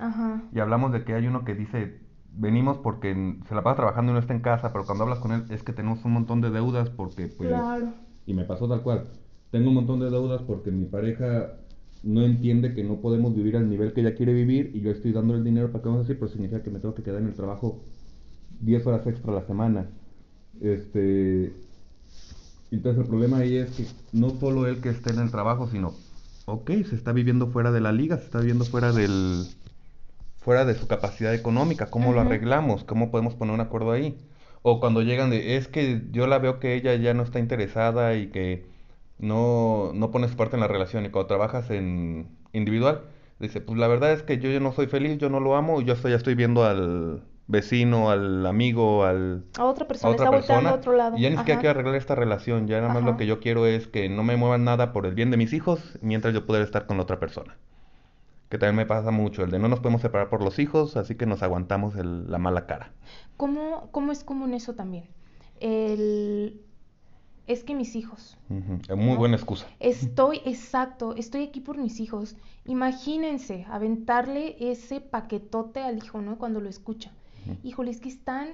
Y 0.54 0.60
hablamos 0.62 0.94
de 0.94 1.04
que 1.04 1.14
hay 1.14 1.28
uno 1.28 1.44
que 1.44 1.56
dice, 1.56 2.00
venimos 2.34 2.78
porque 2.78 3.38
se 3.48 3.56
la 3.56 3.64
pasa 3.64 3.78
trabajando 3.78 4.12
y 4.12 4.14
no 4.14 4.20
está 4.20 4.34
en 4.34 4.42
casa, 4.42 4.72
pero 4.72 4.86
cuando 4.86 5.04
hablas 5.04 5.20
con 5.20 5.32
él 5.32 5.44
es 5.50 5.64
que 5.64 5.74
tenemos 5.74 6.04
un 6.06 6.14
montón 6.14 6.42
de 6.42 6.52
deudas 6.52 6.90
porque 6.90 7.28
pues... 7.28 7.50
Claro. 7.50 7.94
Y 8.26 8.34
me 8.34 8.44
pasó 8.44 8.68
tal 8.68 8.82
cual. 8.82 9.08
Tengo 9.52 9.70
un 9.70 9.76
montón 9.76 10.00
de 10.00 10.10
deudas 10.10 10.42
porque 10.42 10.72
mi 10.72 10.86
pareja 10.86 11.54
no 12.04 12.24
entiende 12.24 12.74
que 12.74 12.84
no 12.84 12.98
podemos 12.98 13.36
vivir 13.36 13.58
al 13.58 13.70
nivel 13.70 13.94
que 13.94 14.02
ella 14.02 14.16
quiere 14.16 14.34
vivir 14.34 14.72
y 14.74 14.82
yo 14.82 14.92
estoy 14.92 15.14
dando 15.14 15.36
el 15.36 15.44
dinero 15.44 15.72
para 15.72 15.82
que 15.82 15.90
vamos 15.90 16.02
a 16.02 16.04
decir, 16.04 16.20
pero 16.20 16.32
significa 16.32 16.62
que 16.62 16.70
me 16.70 16.80
tengo 16.80 16.94
que 16.94 17.04
quedar 17.04 17.22
en 17.22 17.28
el 17.28 17.34
trabajo 17.34 17.82
10 18.62 18.88
horas 18.88 19.08
extra 19.08 19.32
a 19.32 19.36
la 19.36 19.46
semana. 19.46 19.88
Este... 20.62 21.54
Entonces 22.70 23.02
el 23.02 23.08
problema 23.08 23.38
ahí 23.38 23.56
es 23.56 23.72
que 23.72 23.86
no 24.12 24.30
solo 24.32 24.68
él 24.68 24.82
que 24.82 24.90
esté 24.90 25.14
en 25.14 25.20
el 25.20 25.32
trabajo, 25.32 25.68
sino, 25.68 25.94
ok, 26.46 26.70
se 26.90 26.96
está 26.96 27.14
viviendo 27.14 27.48
fuera 27.48 27.72
de 27.72 27.80
la 27.80 27.94
liga, 27.94 28.18
se 28.18 28.26
está 28.26 28.40
viviendo 28.40 28.66
fuera 28.66 28.92
del 28.92 29.46
fuera 30.48 30.64
de 30.64 30.76
su 30.76 30.88
capacidad 30.88 31.34
económica, 31.34 31.88
¿cómo 31.88 32.14
lo 32.14 32.22
arreglamos? 32.22 32.86
¿Cómo 32.86 33.12
podemos 33.12 33.36
poner 33.36 33.54
un 33.54 33.60
acuerdo 33.60 33.92
ahí? 33.92 34.18
O 34.62 34.80
cuando 34.80 35.02
llegan 35.02 35.30
de, 35.30 35.58
es 35.58 35.68
que 35.68 36.04
yo 36.12 36.26
la 36.26 36.40
veo 36.40 36.62
que 36.62 36.74
ella 36.76 36.96
ya 36.96 37.14
no 37.14 37.24
está 37.24 37.40
interesada 37.40 38.16
y 38.16 38.28
que 38.28 38.66
no, 39.18 39.92
no 39.94 40.10
pone 40.10 40.30
su 40.30 40.38
parte 40.38 40.56
en 40.56 40.62
la 40.62 40.70
relación 40.70 41.06
y 41.06 41.10
cuando 41.10 41.28
trabajas 41.28 41.70
en 41.70 42.30
individual, 42.54 43.02
dice, 43.40 43.60
pues 43.60 43.78
la 43.78 43.90
verdad 43.90 44.14
es 44.14 44.24
que 44.24 44.38
yo 44.38 44.50
ya 44.50 44.62
no 44.62 44.72
soy 44.72 44.88
feliz, 44.88 45.18
yo 45.18 45.30
no 45.30 45.42
lo 45.42 45.58
amo, 45.58 45.82
yo 45.82 45.92
estoy, 45.96 46.12
ya 46.12 46.18
estoy 46.18 46.36
viendo 46.36 46.64
al 46.64 47.24
vecino, 47.48 48.10
al 48.10 48.46
amigo, 48.46 49.04
al... 49.04 49.44
A 49.58 49.66
otra 49.66 49.86
persona, 49.86 50.16
está 50.16 50.32
persona, 50.32 50.70
a 50.70 50.76
otro 50.76 50.94
lado. 50.94 51.18
Y 51.18 51.24
ya 51.24 51.30
ni 51.30 51.36
siquiera 51.36 51.60
quiero 51.60 51.72
arreglar 51.72 51.96
esta 51.96 52.16
relación, 52.16 52.68
ya 52.68 52.80
nada 52.80 52.94
más 52.94 53.04
lo 53.04 53.18
que 53.18 53.26
yo 53.26 53.42
quiero 53.42 53.66
es 53.66 53.88
que 53.88 54.08
no 54.08 54.24
me 54.24 54.38
muevan 54.38 54.64
nada 54.64 54.94
por 54.94 55.08
el 55.08 55.14
bien 55.14 55.30
de 55.30 55.36
mis 55.36 55.52
hijos 55.52 56.00
mientras 56.02 56.34
yo 56.34 56.46
pueda 56.46 56.64
estar 56.64 56.86
con 56.86 56.96
la 56.96 57.04
otra 57.04 57.20
persona 57.20 57.58
que 58.50 58.58
también 58.58 58.76
me 58.76 58.86
pasa 58.86 59.12
mucho, 59.12 59.44
el 59.44 59.52
de 59.52 59.60
no 59.60 59.68
nos 59.68 59.80
podemos 59.80 60.02
separar 60.02 60.30
por 60.30 60.42
los 60.44 60.60
hijos, 60.60 60.96
así 60.96 61.16
que 61.16 61.26
nos 61.26 61.44
aguantamos 61.44 61.96
la 61.96 62.38
mala 62.38 62.66
cara. 62.66 62.94
¿Cómo, 63.36 63.90
¿Cómo 63.92 64.12
es 64.12 64.24
común 64.24 64.54
eso 64.54 64.76
también? 64.76 65.06
El... 65.60 66.62
Es 67.46 67.64
que 67.64 67.76
mis 67.76 67.96
hijos. 67.96 68.38
Es 68.90 68.98
muy 68.98 69.16
buena 69.16 69.38
excusa. 69.38 69.68
Estoy, 69.80 70.42
exacto, 70.44 71.16
estoy 71.16 71.44
aquí 71.44 71.62
por 71.62 71.78
mis 71.78 72.02
hijos. 72.02 72.36
Imagínense, 72.66 73.66
aventarle 73.70 74.58
ese 74.60 75.00
paquetote 75.00 75.80
al 75.82 75.98
hijo, 75.98 76.22
¿no? 76.22 76.38
Cuando 76.38 76.60
lo 76.60 76.68
escucha. 76.68 77.12
Híjole, 77.64 77.92
es 77.92 78.02
que 78.02 78.10
están 78.10 78.50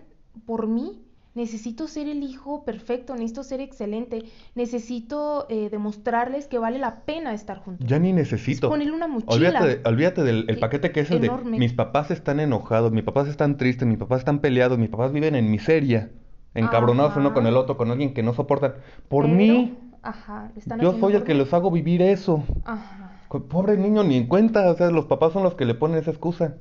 por 0.45 0.67
mí 0.67 1.01
necesito 1.35 1.87
ser 1.87 2.07
el 2.07 2.23
hijo 2.23 2.63
perfecto, 2.63 3.13
necesito 3.13 3.43
ser 3.43 3.61
excelente, 3.61 4.23
necesito 4.55 5.47
eh, 5.49 5.69
demostrarles 5.69 6.47
que 6.47 6.59
vale 6.59 6.79
la 6.79 7.01
pena 7.01 7.33
estar 7.33 7.59
juntos. 7.59 7.87
Ya 7.87 7.99
ni 7.99 8.13
necesito. 8.13 8.69
ponerle 8.69 8.93
una 8.93 9.07
mochila. 9.07 9.79
Olvídate, 9.85 10.23
del 10.23 10.57
paquete 10.59 10.91
que 10.91 11.01
es 11.01 11.11
el 11.11 11.21
de 11.21 11.29
mis 11.45 11.73
papás 11.73 12.11
están 12.11 12.39
enojados, 12.39 12.91
mis 12.91 13.03
papás 13.03 13.27
están 13.27 13.57
tristes, 13.57 13.87
mis 13.87 13.97
papás 13.97 14.19
están 14.19 14.39
peleados, 14.39 14.77
mis 14.77 14.89
papás 14.89 15.11
viven 15.11 15.35
en 15.35 15.49
miseria, 15.49 16.11
encabronados 16.53 17.15
uno 17.17 17.33
con 17.33 17.47
el 17.47 17.57
otro, 17.57 17.77
con 17.77 17.89
alguien 17.91 18.13
que 18.13 18.23
no 18.23 18.33
soportan. 18.33 18.75
Por 19.07 19.27
mí, 19.27 19.77
ajá, 20.01 20.51
yo 20.79 20.97
soy 20.99 21.15
el 21.15 21.23
que 21.23 21.33
los 21.33 21.53
hago 21.53 21.71
vivir 21.71 22.01
eso. 22.01 22.43
Ajá. 22.65 23.09
Pobre 23.49 23.77
niño, 23.77 24.03
ni 24.03 24.17
en 24.17 24.27
cuenta, 24.27 24.69
o 24.69 24.75
sea, 24.75 24.91
los 24.91 25.05
papás 25.05 25.33
son 25.33 25.41
los 25.41 25.55
que 25.55 25.65
le 25.65 25.73
ponen 25.73 25.97
esa 25.97 26.11
excusa. 26.11 26.55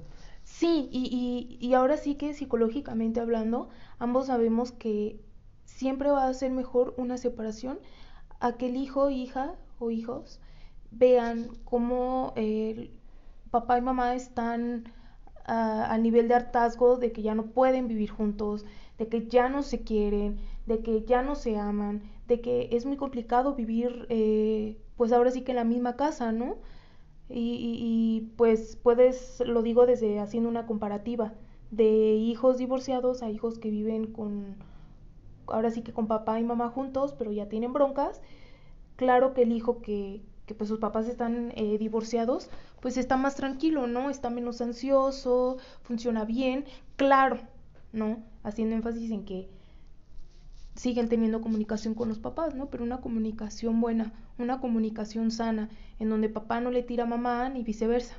Sí, 0.44 0.88
y, 0.92 1.58
y, 1.60 1.74
ahora 1.74 1.96
sí 1.96 2.14
que 2.16 2.34
psicológicamente 2.34 3.20
hablando, 3.20 3.68
ambos 3.98 4.26
sabemos 4.26 4.72
que 4.72 5.20
siempre 5.64 6.10
va 6.10 6.26
a 6.26 6.34
ser 6.34 6.50
mejor 6.52 6.94
una 6.96 7.16
separación 7.16 7.78
a 8.40 8.56
que 8.56 8.66
el 8.66 8.76
hijo, 8.76 9.10
hija 9.10 9.54
o 9.78 9.90
hijos 9.90 10.40
vean 10.90 11.48
cómo 11.64 12.32
eh, 12.36 12.90
papá 13.50 13.78
y 13.78 13.82
mamá 13.82 14.14
están 14.14 14.84
a, 15.44 15.86
al 15.86 16.02
nivel 16.02 16.28
de 16.28 16.34
hartazgo 16.34 16.96
de 16.98 17.12
que 17.12 17.22
ya 17.22 17.34
no 17.34 17.46
pueden 17.46 17.88
vivir 17.88 18.10
juntos, 18.10 18.64
de 18.98 19.08
que 19.08 19.26
ya 19.28 19.48
no 19.48 19.62
se 19.62 19.82
quieren, 19.82 20.40
de 20.66 20.80
que 20.82 21.04
ya 21.04 21.22
no 21.22 21.34
se 21.34 21.56
aman, 21.58 22.02
de 22.28 22.40
que 22.40 22.68
es 22.72 22.84
muy 22.86 22.96
complicado 22.96 23.54
vivir, 23.54 24.06
eh, 24.10 24.76
pues 24.96 25.12
ahora 25.12 25.30
sí 25.30 25.42
que 25.42 25.52
en 25.52 25.56
la 25.56 25.64
misma 25.64 25.96
casa, 25.96 26.32
¿no? 26.32 26.56
Y, 27.32 27.78
y, 27.80 28.32
pues 28.36 28.76
puedes, 28.76 29.42
lo 29.46 29.62
digo 29.62 29.86
desde 29.86 30.20
haciendo 30.20 30.48
una 30.50 30.66
comparativa, 30.66 31.32
de 31.70 32.14
hijos 32.14 32.58
divorciados 32.58 33.22
a 33.22 33.30
hijos 33.30 33.58
que 33.58 33.70
viven 33.70 34.12
con, 34.12 34.56
ahora 35.46 35.70
sí 35.70 35.80
que 35.82 35.94
con 35.94 36.06
papá 36.06 36.38
y 36.38 36.44
mamá 36.44 36.68
juntos, 36.68 37.14
pero 37.18 37.32
ya 37.32 37.48
tienen 37.48 37.72
broncas. 37.72 38.20
Claro 38.96 39.32
que 39.32 39.42
el 39.42 39.52
hijo 39.52 39.80
que, 39.80 40.22
que 40.46 40.54
pues 40.54 40.68
sus 40.68 40.78
papás 40.78 41.08
están 41.08 41.52
eh, 41.56 41.78
divorciados, 41.78 42.50
pues 42.80 42.96
está 42.96 43.16
más 43.16 43.36
tranquilo, 43.36 43.86
¿no? 43.86 44.10
Está 44.10 44.28
menos 44.28 44.60
ansioso, 44.60 45.56
funciona 45.82 46.24
bien, 46.24 46.66
claro, 46.96 47.38
¿no? 47.92 48.22
Haciendo 48.42 48.76
énfasis 48.76 49.10
en 49.10 49.24
que 49.24 49.48
siguen 50.82 51.08
teniendo 51.08 51.40
comunicación 51.40 51.94
con 51.94 52.08
los 52.08 52.18
papás, 52.18 52.56
¿no? 52.56 52.66
Pero 52.66 52.82
una 52.82 53.00
comunicación 53.00 53.80
buena, 53.80 54.12
una 54.36 54.58
comunicación 54.60 55.30
sana, 55.30 55.68
en 56.00 56.10
donde 56.10 56.28
papá 56.28 56.60
no 56.60 56.72
le 56.72 56.82
tira 56.82 57.04
a 57.04 57.06
mamá 57.06 57.48
ni 57.50 57.62
viceversa. 57.62 58.16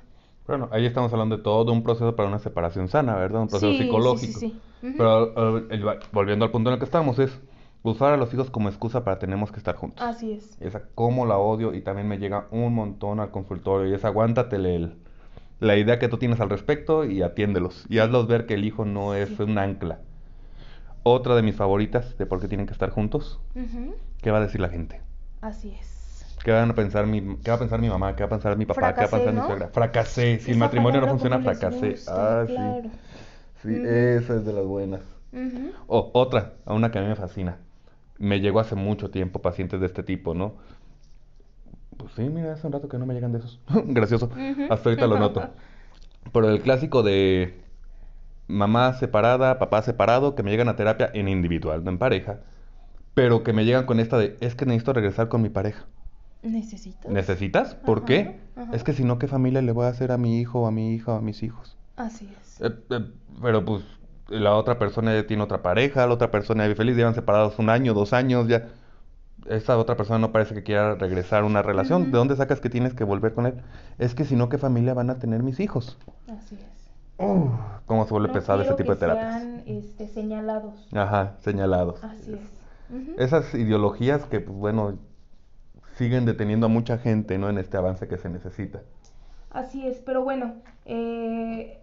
Bueno, 0.48 0.70
ahí 0.72 0.86
estamos 0.86 1.12
hablando 1.12 1.36
de 1.36 1.44
todo 1.44 1.74
un 1.74 1.84
proceso 1.84 2.16
para 2.16 2.30
una 2.30 2.40
separación 2.40 2.88
sana, 2.88 3.16
¿verdad? 3.16 3.42
Un 3.42 3.50
proceso 3.50 3.74
Sí, 3.74 3.80
psicológico. 3.80 4.40
sí, 4.40 4.50
sí. 4.50 4.62
Ujú. 4.82 4.94
Pero 4.98 5.58
eh, 5.60 5.68
el- 5.72 5.86
volviendo 6.14 6.46
al 6.46 6.52
punto 6.52 6.70
en 6.70 6.76
el 6.76 6.80
que 6.80 6.86
estamos, 6.86 7.20
es 7.20 7.38
usar 7.84 8.14
a 8.14 8.18
los 8.18 8.34
hijos 8.34 8.50
como 8.50 8.70
excusa 8.70 9.04
para 9.04 9.20
tenemos 9.20 9.52
que 9.52 9.58
estar 9.58 9.76
juntos. 9.76 10.02
Así 10.06 10.32
es. 10.32 10.58
Esa 10.62 10.84
cómo 10.96 11.26
la 11.26 11.38
odio 11.38 11.74
y 11.74 11.82
también 11.82 12.08
me 12.08 12.18
llega 12.18 12.48
un 12.52 12.74
montón 12.74 13.20
al 13.20 13.32
consultorio 13.32 13.92
y 13.92 13.94
es 13.94 14.06
aguántatele 14.06 14.76
el- 14.78 14.96
la 15.60 15.76
idea 15.78 16.00
que 16.00 16.08
tú 16.08 16.18
tienes 16.18 16.40
al 16.40 16.50
respecto 16.50 17.04
y 17.04 17.22
atiéndelos 17.24 17.86
y 17.90 18.00
hazlos 18.00 18.28
ver 18.28 18.46
que 18.46 18.54
el 18.54 18.64
hijo 18.64 18.86
no 18.86 19.16
es 19.16 19.38
un 19.42 19.58
ancla. 19.58 20.00
Otra 21.04 21.36
de 21.36 21.42
mis 21.42 21.56
favoritas 21.56 22.18
de 22.18 22.26
por 22.26 22.40
qué 22.40 22.48
tienen 22.48 22.66
que 22.66 22.74
estar 22.74 22.90
juntos. 22.90 23.40
¿qué 24.22 24.32
va 24.32 24.38
a 24.38 24.42
decir 24.42 24.62
la 24.62 24.70
gente? 24.70 25.02
Así 25.42 25.72
es. 25.72 26.36
¿Qué 26.44 26.52
van 26.52 26.72
a 26.72 26.76
pensar 26.76 27.08
mi, 27.08 27.38
qué 27.38 27.52
va 27.52 27.56
a 27.56 27.60
pensar 27.60 27.80
mi 27.80 27.90
mamá? 27.90 28.16
¿Qué 28.16 28.24
va 28.24 28.28
a 28.28 28.30
pensar 28.30 28.58
mi 28.58 28.66
papá? 28.66 28.94
¿Qué 28.94 29.02
va 29.02 29.08
a 29.08 29.10
pensar 29.12 29.34
mi 29.34 29.42
suegra? 29.42 29.68
Fracasé. 29.70 30.40
Si 30.40 30.52
el 30.52 30.58
matrimonio 30.58 31.02
no 31.02 31.08
funciona, 31.08 31.40
fracasé. 31.40 31.92
gusta, 31.92 32.42
Ah, 32.42 32.46
claro. 32.46 32.82
sí. 33.62 33.70
Sí, 33.70 33.82
esa 33.86 34.36
es 34.36 34.46
de 34.46 34.54
las 34.54 34.66
buenas. 34.66 35.02
O 35.88 36.12
otra, 36.14 36.54
a 36.66 36.74
una 36.74 36.92
que 36.92 37.00
a 37.00 37.02
mí 37.02 37.08
me 37.08 37.16
fascina. 37.16 37.58
Me 38.20 38.40
llegó 38.40 38.60
hace 38.60 38.76
mucho 38.76 39.10
tiempo 39.10 39.42
pacientes 39.42 39.80
de 39.80 39.86
este 39.88 40.04
tipo, 40.04 40.34
¿no? 40.34 40.54
Pues 41.98 42.12
sí, 42.16 42.24
mira, 42.24 42.54
hace 42.54 42.68
un 42.68 42.74
rato 42.74 42.88
que 42.90 42.98
no 42.98 43.06
me 43.06 43.14
llegan 43.14 43.32
de 43.32 43.40
esos. 43.40 43.60
Gracioso. 43.88 44.30
Hasta 44.70 44.90
ahorita 44.90 45.08
lo 45.08 45.18
noto. 45.20 45.50
Pero 46.34 46.50
el 46.50 46.62
clásico 46.62 47.04
de 47.04 47.63
mamá 48.54 48.94
separada, 48.94 49.60
papá 49.60 49.82
separado, 49.82 50.36
que 50.36 50.44
me 50.44 50.52
llegan 50.52 50.70
a 50.70 50.76
terapia 50.76 51.10
en 51.14 51.28
individual, 51.28 51.84
no 51.84 51.92
en 51.92 51.98
pareja, 52.00 52.40
pero 53.14 53.44
que 53.44 53.54
me 53.54 53.66
llegan 53.66 53.86
con 53.86 54.00
esta 54.00 54.18
de, 54.18 54.38
es 54.42 54.56
que 54.56 54.66
necesito 54.66 54.94
regresar 54.94 55.30
con 55.30 55.42
mi 55.42 55.50
pareja. 55.50 55.86
¿Necesitas? 56.44 57.12
¿Necesitas? 57.12 57.76
¿Por 57.76 58.00
Ajá, 58.00 58.08
qué? 58.08 58.40
ajá. 58.56 58.76
Es 58.76 58.84
que 58.84 58.94
si 58.94 59.04
no, 59.04 59.18
¿qué 59.18 59.28
familia 59.28 59.62
le 59.62 59.72
voy 59.72 59.86
a 59.86 59.90
hacer 59.90 60.12
a 60.12 60.18
mi 60.18 60.40
hijo 60.40 60.62
o 60.62 60.68
a 60.68 60.72
mi 60.72 60.94
hija 60.94 61.14
o 61.14 61.16
a 61.16 61.22
mis 61.22 61.42
hijos? 61.44 61.78
Así 61.96 62.30
es. 62.42 62.62
Eh, 62.62 62.76
eh, 62.90 63.06
pero 63.42 63.64
pues 63.64 63.84
la 64.30 64.56
otra 64.56 64.78
persona 64.78 65.14
ya 65.14 65.26
tiene 65.28 65.44
otra 65.44 65.62
pareja, 65.62 66.06
la 66.08 66.14
otra 66.14 66.32
persona 66.32 66.64
vive 66.64 66.76
feliz, 66.76 66.96
llevan 66.96 67.16
separados 67.16 67.60
un 67.60 67.70
año, 67.70 67.94
dos 67.94 68.14
años, 68.14 68.48
ya. 68.48 68.68
Esa 69.48 69.78
otra 69.78 69.98
persona 69.98 70.20
no 70.20 70.32
parece 70.32 70.54
que 70.56 70.64
quiera 70.64 70.96
regresar 70.96 71.44
a 71.44 71.46
una 71.46 71.62
relación. 71.62 72.12
¿De 72.12 72.18
dónde 72.18 72.36
sacas 72.36 72.62
que 72.62 72.70
tienes 72.70 72.94
que 72.94 73.04
volver 73.04 73.34
con 73.34 73.46
él? 73.46 73.56
Es 74.00 74.16
que 74.16 74.24
si 74.26 74.36
no, 74.36 74.48
¿qué 74.50 74.58
familia 74.58 74.94
van 74.94 75.10
a 75.10 75.20
tener 75.20 75.44
mis 75.44 75.60
hijos? 75.60 75.98
Así 76.28 76.56
es. 76.56 76.83
¿Cómo 77.18 78.06
se 78.06 78.12
vuelve 78.12 78.28
No 78.30 78.34
pesado 78.34 78.62
ese 78.62 78.74
tipo 78.74 78.92
de 78.94 78.98
terapias? 79.00 79.34
sean 79.42 79.64
este, 79.66 80.08
señalados. 80.08 80.88
Ajá, 80.94 81.36
señalados. 81.40 82.04
Así 82.04 82.34
es. 82.34 83.20
Esas 83.20 83.54
ideologías 83.56 84.26
que, 84.26 84.40
pues 84.40 84.56
bueno, 84.58 84.98
siguen 85.98 86.26
deteniendo 86.26 86.66
a 86.68 86.70
mucha 86.70 86.98
gente, 86.98 87.38
¿no? 87.38 87.50
En 87.50 87.58
este 87.58 87.78
avance 87.78 88.08
que 88.08 88.18
se 88.18 88.30
necesita. 88.30 88.82
Así 89.52 89.88
es, 89.88 89.98
pero 90.00 90.24
bueno, 90.24 90.56
eh, 90.86 91.80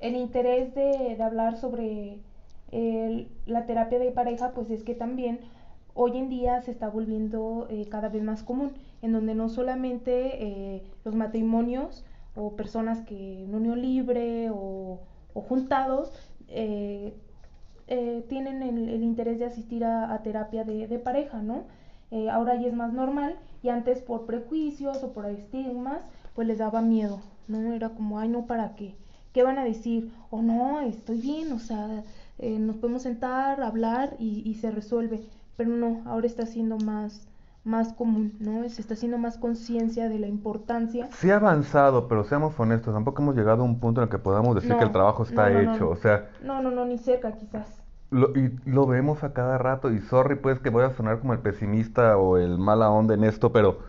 el 0.00 0.16
interés 0.16 0.74
de, 0.74 1.14
de 1.16 1.22
hablar 1.22 1.56
sobre 1.58 2.20
el- 2.72 3.28
la 3.46 3.66
terapia 3.66 3.98
de 3.98 4.10
pareja, 4.10 4.52
pues 4.52 4.70
es 4.70 4.82
que 4.82 4.94
también 4.94 5.40
hoy 5.94 6.16
en 6.18 6.28
día 6.28 6.60
se 6.62 6.70
está 6.70 6.88
volviendo 6.88 7.66
eh, 7.70 7.86
cada 7.90 8.08
vez 8.08 8.22
más 8.22 8.42
común, 8.42 8.72
en 9.02 9.12
donde 9.12 9.34
no 9.34 9.48
solamente 9.48 10.42
eh, 10.42 10.82
los 11.04 11.14
matrimonios 11.14 12.04
o 12.36 12.54
personas 12.56 13.02
que 13.02 13.44
en 13.44 13.54
unión 13.54 13.80
libre 13.80 14.50
o, 14.50 15.00
juntados 15.34 16.12
eh, 16.48 17.12
eh, 17.88 18.24
tienen 18.28 18.62
el, 18.62 18.88
el 18.88 19.02
interés 19.02 19.38
de 19.38 19.44
asistir 19.44 19.84
a, 19.84 20.18
terapia 20.22 20.64
de, 20.64 20.98
pareja, 20.98 21.42
¿no? 21.42 21.64
Eh, 22.10 22.30
ahora 22.30 22.54
ya 22.60 22.68
es 22.68 22.74
más 22.74 22.92
normal 22.92 23.36
y 23.62 23.68
antes 23.68 24.00
por 24.00 24.26
prejuicios 24.26 25.02
o 25.02 25.12
por 25.12 25.26
estigmas, 25.26 26.02
pues 26.34 26.48
les 26.48 26.58
daba 26.58 26.80
miedo, 26.80 27.20
¿no? 27.48 27.72
Era 27.74 27.90
como, 27.90 28.18
ay, 28.18 28.28
no, 28.28 28.46
¿para 28.46 28.74
qué? 28.76 28.94
¿Qué 29.32 29.42
van 29.42 29.58
a 29.58 29.64
decir? 29.64 30.12
O 30.30 30.42
no, 30.42 30.80
estoy 30.80 31.20
bien, 31.20 31.52
o 31.52 31.58
sea, 31.58 32.02
eh, 32.38 32.58
nos 32.58 32.76
podemos 32.76 33.02
sentar, 33.02 33.62
hablar 33.62 34.16
y, 34.18 34.42
y 34.48 34.54
se 34.54 34.70
resuelve. 34.70 35.22
Pero 35.56 35.70
no, 35.70 36.02
ahora 36.06 36.26
está 36.26 36.46
siendo 36.46 36.78
más, 36.78 37.26
más 37.66 37.92
común, 37.92 38.34
¿no? 38.40 38.68
Se 38.68 38.80
está 38.80 38.94
haciendo 38.94 39.18
más 39.18 39.38
conciencia 39.38 40.08
de 40.08 40.18
la 40.18 40.28
importancia. 40.28 41.08
Sí 41.10 41.30
ha 41.30 41.36
avanzado, 41.36 42.08
pero 42.08 42.24
seamos 42.24 42.58
honestos, 42.58 42.94
tampoco 42.94 43.22
hemos 43.22 43.34
llegado 43.36 43.62
a 43.62 43.64
un 43.66 43.80
punto 43.80 44.00
en 44.00 44.04
el 44.04 44.10
que 44.10 44.18
podamos 44.18 44.54
decir 44.54 44.70
No, 44.70 44.78
que 44.78 44.84
el 44.84 44.92
trabajo 44.92 45.22
está 45.24 45.50
no, 45.50 45.62
no, 45.62 45.74
hecho. 45.74 45.88
O 45.90 45.96
sea, 45.96 46.30
No, 46.40 46.62
no, 46.62 46.70
no, 46.70 46.84
ni 46.86 46.98
cerca 46.98 47.32
quizás. 47.32 47.82
Lo, 48.10 48.30
y 48.36 48.56
lo 48.64 48.86
vemos 48.86 49.24
a 49.24 49.32
cada 49.32 49.58
rato, 49.58 49.90
y 49.92 50.00
sorry 50.00 50.36
pues 50.36 50.60
que 50.60 50.70
voy 50.70 50.84
a 50.84 50.90
sonar 50.94 51.18
como 51.20 51.32
el 51.32 51.40
pesimista 51.40 52.16
o 52.18 52.36
el 52.38 52.58
mala 52.58 52.90
onda 52.90 53.14
en 53.14 53.24
esto, 53.24 53.52
pero 53.52 53.80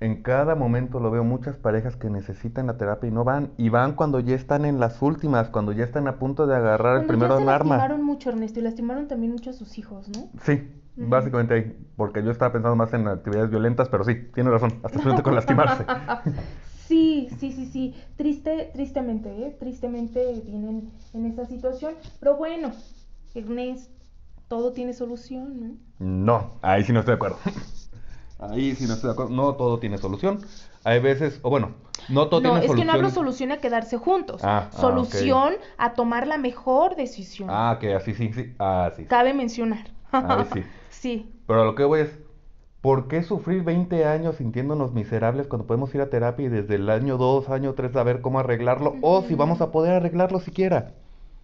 en 0.00 0.22
cada 0.22 0.54
momento 0.56 0.98
lo 0.98 1.10
veo 1.10 1.24
muchas 1.24 1.56
parejas 1.56 1.96
que 1.96 2.10
necesitan 2.10 2.66
la 2.66 2.76
terapia 2.78 3.08
y 3.08 3.12
no 3.12 3.22
van, 3.24 3.52
y 3.58 3.68
van 3.68 3.94
cuando 3.94 4.18
ya 4.20 4.34
están 4.34 4.64
en 4.64 4.80
las 4.80 5.02
últimas, 5.02 5.50
cuando 5.50 5.72
ya 5.72 5.84
están 5.84 6.08
a 6.08 6.18
punto 6.18 6.46
de 6.46 6.56
agarrar 6.56 6.96
el 7.04 7.06
Cuando 7.06 7.26
se 7.36 7.42
un 7.42 7.48
arma. 7.48 7.76
lastimaron 7.76 8.02
mucho, 8.04 8.30
Ernesto, 8.30 8.60
y 8.60 8.62
lastimaron 8.62 9.08
también 9.08 9.32
mucho 9.32 9.50
a 9.50 9.52
sus 9.52 9.78
hijos, 9.78 10.08
¿no? 10.08 10.30
Sí. 10.42 10.68
Básicamente 11.08 11.54
ahí, 11.54 11.76
porque 11.96 12.22
yo 12.22 12.30
estaba 12.30 12.52
pensando 12.52 12.76
más 12.76 12.92
en 12.92 13.08
actividades 13.08 13.50
violentas, 13.50 13.88
pero 13.88 14.04
sí, 14.04 14.14
tiene 14.34 14.50
razón, 14.50 14.80
hasta 14.82 14.98
se 14.98 15.04
siente 15.04 15.22
con 15.22 15.34
lastimarse. 15.34 15.84
Sí, 16.90 17.28
sí, 17.38 17.52
sí, 17.52 17.66
sí. 17.66 17.94
Triste, 18.16 18.70
tristemente, 18.72 19.28
¿eh? 19.30 19.56
Tristemente 19.60 20.42
vienen 20.44 20.90
en 21.14 21.24
esa 21.26 21.46
situación. 21.46 21.94
Pero 22.18 22.34
bueno, 22.34 22.72
Ernest, 23.32 23.92
todo 24.48 24.72
tiene 24.72 24.92
solución, 24.92 25.60
¿no? 25.60 25.76
No, 26.00 26.58
ahí 26.62 26.82
sí 26.82 26.92
no 26.92 26.98
estoy 26.98 27.12
de 27.12 27.16
acuerdo. 27.16 27.38
Ahí 28.40 28.74
sí 28.74 28.86
no 28.88 28.94
estoy 28.94 29.06
de 29.06 29.12
acuerdo. 29.12 29.32
No 29.32 29.54
todo 29.54 29.78
tiene 29.78 29.98
solución. 29.98 30.40
Hay 30.82 30.98
veces, 30.98 31.38
o 31.42 31.50
bueno, 31.50 31.74
no 32.08 32.26
todo 32.28 32.40
no, 32.40 32.50
tiene 32.54 32.66
es 32.66 32.72
que 32.72 32.84
no 32.84 32.92
hablo 32.92 33.10
solución. 33.10 33.12
solución 33.12 33.52
a 33.52 33.58
quedarse 33.58 33.96
juntos. 33.96 34.40
Ah, 34.42 34.70
ah, 34.72 34.76
solución 34.76 35.54
a 35.78 35.94
tomar 35.94 36.26
la 36.26 36.38
mejor 36.38 36.96
decisión. 36.96 37.48
Ah, 37.52 37.78
que 37.80 37.94
así 37.94 38.14
sí, 38.14 38.32
sí. 38.32 38.54
Ah, 38.58 38.90
sí. 38.96 39.04
Cabe 39.04 39.32
mencionar. 39.32 39.90
Ahí 40.12 40.44
sí. 40.52 40.62
sí. 40.90 41.32
Pero 41.46 41.62
a 41.62 41.64
lo 41.64 41.74
que 41.74 41.84
voy 41.84 42.00
es, 42.00 42.18
¿por 42.80 43.08
qué 43.08 43.22
sufrir 43.22 43.62
20 43.62 44.04
años 44.04 44.36
sintiéndonos 44.36 44.92
miserables 44.92 45.46
cuando 45.46 45.66
podemos 45.66 45.94
ir 45.94 46.00
a 46.00 46.10
terapia 46.10 46.46
y 46.46 46.48
desde 46.48 46.76
el 46.76 46.88
año 46.90 47.16
2, 47.18 47.48
año 47.50 47.74
3 47.74 47.92
saber 47.92 48.20
cómo 48.20 48.38
arreglarlo? 48.38 48.96
O 49.02 49.22
si 49.22 49.34
vamos 49.34 49.60
a 49.60 49.70
poder 49.70 49.94
arreglarlo 49.94 50.40
siquiera. 50.40 50.92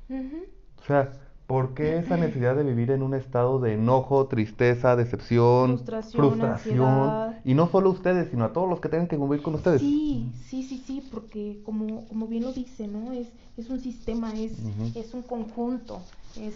O 0.09 0.85
sea, 0.87 1.13
¿por 1.47 1.75
qué 1.75 1.99
esa 1.99 2.17
necesidad 2.17 2.57
de 2.57 2.63
vivir 2.63 2.91
en 2.91 3.03
un 3.03 3.15
estado 3.15 3.59
de 3.61 3.75
enojo, 3.75 4.27
tristeza, 4.27 4.97
decepción, 4.97 5.79
Frustración. 5.79 7.37
Y 7.45 7.55
no 7.55 7.69
solo 7.69 7.91
ustedes, 7.91 8.31
sino 8.31 8.45
a 8.45 8.53
todos 8.53 8.69
los 8.69 8.81
que 8.81 8.89
tengan 8.89 9.09
que 9.09 9.17
convivir 9.17 9.43
con 9.43 9.55
ustedes. 9.55 9.81
Sí, 9.81 10.33
sí, 10.45 10.63
sí, 10.63 10.83
sí, 10.87 11.03
porque 11.13 11.61
como, 11.65 12.07
como 12.07 12.27
bien 12.27 12.45
lo 12.45 12.53
dice, 12.53 12.87
¿no? 12.89 13.13
Es, 13.13 13.29
es 13.57 13.71
un 13.71 13.81
sistema, 13.81 14.33
es, 14.35 14.53
es 14.95 15.15
un 15.15 15.23
conjunto, 15.23 16.01
es, 16.37 16.55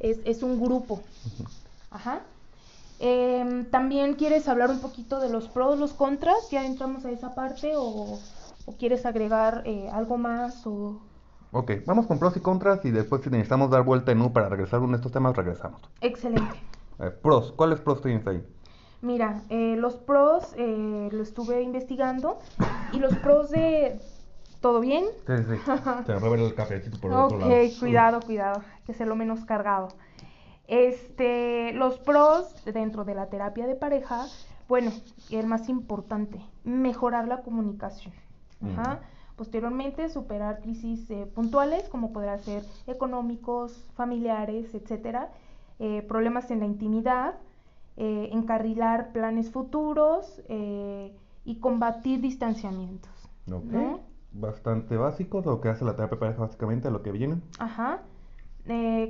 es, 0.00 0.18
es 0.24 0.42
un 0.42 0.60
grupo. 0.60 1.00
Ajá. 1.90 2.20
Em, 3.00 3.64
También 3.66 4.14
quieres 4.14 4.48
hablar 4.48 4.70
un 4.70 4.80
poquito 4.80 5.20
de 5.20 5.28
los 5.28 5.48
pros, 5.48 5.78
los 5.78 5.92
contras, 5.92 6.50
ya 6.50 6.66
entramos 6.66 7.04
a 7.04 7.10
esa 7.10 7.34
parte 7.34 7.76
o, 7.76 8.18
o 8.66 8.72
quieres 8.78 9.06
agregar 9.06 9.62
eh, 9.66 9.88
algo 9.92 10.18
más 10.18 10.66
o... 10.66 11.00
Ok, 11.52 11.72
vamos 11.86 12.06
con 12.06 12.18
pros 12.18 12.36
y 12.36 12.40
contras 12.40 12.84
y 12.84 12.90
después 12.90 13.22
si 13.22 13.30
necesitamos 13.30 13.70
dar 13.70 13.82
vuelta 13.82 14.12
en 14.12 14.20
U 14.20 14.32
para 14.32 14.48
regresar 14.48 14.80
a 14.80 14.82
uno 14.82 14.92
de 14.92 14.96
estos 14.96 15.12
temas, 15.12 15.34
regresamos. 15.34 15.80
Excelente. 16.00 16.60
Eh, 16.98 17.10
pros, 17.22 17.52
¿cuáles 17.52 17.80
pros 17.80 18.02
tienes 18.02 18.26
ahí? 18.26 18.44
Mira, 19.00 19.42
eh, 19.48 19.76
los 19.78 19.94
pros 19.94 20.52
eh, 20.56 21.08
lo 21.12 21.22
estuve 21.22 21.62
investigando 21.62 22.40
y 22.92 22.98
los 22.98 23.14
pros 23.16 23.50
de... 23.50 24.00
¿Todo 24.60 24.80
bien? 24.80 25.04
Sí, 25.26 25.32
sí. 25.36 25.60
Te 26.06 26.14
voy 26.14 26.26
a 26.26 26.30
ver 26.30 26.40
el 26.40 26.54
cafecito 26.54 26.98
por 26.98 27.10
el 27.12 27.16
Ok, 27.18 27.24
otro 27.26 27.38
lado. 27.38 27.54
cuidado, 27.78 28.20
cuidado, 28.20 28.62
que 28.86 28.94
sea 28.94 29.06
lo 29.06 29.14
menos 29.16 29.44
cargado. 29.44 29.88
Este, 30.66 31.72
los 31.72 31.98
pros 31.98 32.54
dentro 32.64 33.04
de 33.04 33.14
la 33.14 33.26
terapia 33.26 33.66
de 33.66 33.74
pareja, 33.74 34.26
bueno, 34.68 34.92
el 35.30 35.46
más 35.46 35.68
importante, 35.68 36.40
mejorar 36.64 37.26
la 37.26 37.42
comunicación. 37.42 38.12
Ajá. 38.62 39.00
Posteriormente, 39.36 40.08
superar 40.08 40.60
crisis 40.60 41.08
eh, 41.10 41.24
puntuales, 41.32 41.88
como 41.88 42.12
podrá 42.12 42.38
ser 42.38 42.64
económicos, 42.88 43.88
familiares, 43.94 44.74
etcétera, 44.74 45.30
eh, 45.78 46.02
problemas 46.02 46.50
en 46.50 46.58
la 46.58 46.66
intimidad, 46.66 47.34
eh, 47.96 48.28
encarrilar 48.32 49.12
planes 49.12 49.50
futuros 49.50 50.42
y 51.44 51.60
combatir 51.60 52.20
distanciamientos. 52.20 53.10
Ok. 53.50 54.00
Bastante 54.32 54.96
básico 54.96 55.42
lo 55.44 55.60
que 55.60 55.68
hace 55.68 55.84
la 55.84 55.96
terapia 55.96 56.18
pareja, 56.18 56.40
básicamente, 56.40 56.88
a 56.88 56.90
lo 56.90 57.02
que 57.02 57.12
viene. 57.12 57.40
Ajá. 57.58 58.02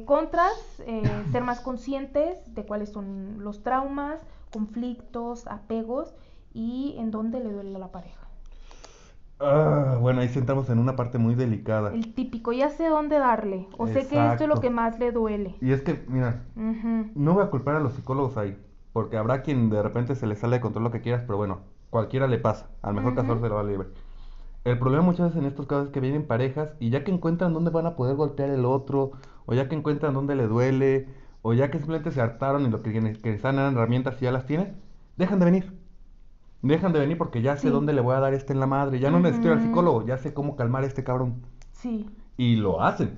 contras, 0.07 0.83
ser 1.33 1.45
más 1.45 1.61
conscientes 1.61 2.55
de 2.55 2.65
cuáles 2.65 2.91
son 2.91 3.43
los 3.43 3.63
traumas, 3.63 4.21
conflictos, 4.53 5.47
apegos 5.47 6.15
y 6.55 6.95
en 6.99 7.11
dónde 7.11 7.41
le 7.41 7.53
duele 7.53 7.77
a 7.77 7.79
la 7.79 7.93
pareja. 7.93 8.29
Ah, 9.41 9.99
bueno, 10.01 10.21
ahí 10.21 10.29
sentamos 10.29 10.69
en 10.69 10.79
una 10.79 10.97
parte 10.97 11.19
muy 11.19 11.35
delicada. 11.35 11.93
El 11.95 12.13
típico, 12.13 12.53
ya 12.53 12.71
sé 12.71 12.89
dónde 12.89 13.19
darle, 13.19 13.69
o 13.77 13.87
sé 13.87 14.07
que 14.07 14.27
esto 14.27 14.45
es 14.45 14.49
lo 14.49 14.61
que 14.61 14.71
más 14.71 14.99
le 14.99 15.13
duele. 15.13 15.55
Y 15.61 15.73
es 15.73 15.83
que, 15.83 16.05
mira, 16.09 16.43
no 16.57 17.35
voy 17.35 17.45
a 17.45 17.51
culpar 17.51 17.77
a 17.77 17.81
los 17.81 17.93
psicólogos 17.95 18.37
ahí, 18.37 18.59
porque 18.93 19.17
habrá 19.17 19.43
quien 19.43 19.71
de 19.71 19.83
repente 19.83 20.17
se 20.17 20.27
le 20.27 20.35
sale 20.35 20.57
de 20.57 20.61
control 20.61 20.85
lo 20.85 20.91
que 20.91 21.01
quieras, 21.01 21.23
pero 21.25 21.37
bueno, 21.37 21.61
cualquiera 21.91 22.27
le 22.27 22.39
pasa, 22.39 22.69
al 22.83 22.95
mejor 22.95 23.15
caso 23.15 23.39
se 23.39 23.49
lo 23.49 23.55
va 23.55 23.63
libre. 23.63 23.89
El 24.65 24.79
problema 24.79 25.05
muchas 25.05 25.29
veces 25.29 25.41
en 25.41 25.47
estos 25.47 25.67
casos 25.67 25.87
es 25.87 25.93
que 25.93 26.01
vienen 26.01 26.27
parejas 26.27 26.75
y 26.81 26.91
ya 26.91 27.05
que 27.05 27.13
encuentran 27.13 27.55
dónde 27.55 27.71
van 27.71 27.87
a 27.87 27.97
poder 27.97 28.17
golpear 28.17 28.51
el 28.51 28.65
otro, 28.65 29.13
o 29.47 29.55
ya 29.55 29.69
que 29.69 29.75
encuentran 29.75 30.15
dónde 30.15 30.35
le 30.35 30.47
duele, 30.47 31.09
o 31.43 31.55
ya 31.55 31.71
que 31.71 31.79
simplemente 31.79 32.11
se 32.11 32.21
hartaron 32.21 32.67
y 32.67 32.71
lo 32.71 32.83
que, 32.83 32.93
que 32.93 33.01
necesitan 33.01 33.57
eran 33.57 33.75
herramientas 33.75 34.21
y 34.21 34.25
ya 34.25 34.33
las 34.33 34.47
tienen, 34.47 34.77
dejan 35.17 35.39
de 35.39 35.45
venir. 35.45 35.79
Dejan 36.61 36.93
de 36.93 36.99
venir 36.99 37.17
porque 37.17 37.41
ya 37.41 37.57
sé 37.57 37.71
dónde 37.71 37.93
le 37.93 38.01
voy 38.01 38.17
a 38.17 38.21
dar 38.21 38.35
este 38.35 38.53
en 38.53 38.61
la 38.61 38.67
madre. 38.67 38.99
Ya 38.99 39.11
no 39.11 39.21
necesito 39.21 39.53
al 39.53 39.63
psicólogo, 39.63 40.05
ya 40.05 40.19
sé 40.19 40.35
cómo 40.35 40.57
calmar 40.57 40.83
a 40.83 40.87
este 40.87 41.05
cabrón. 41.05 41.43
Sí. 41.73 42.11
Y 42.37 42.57
lo 42.57 42.83
hacen. 42.83 43.17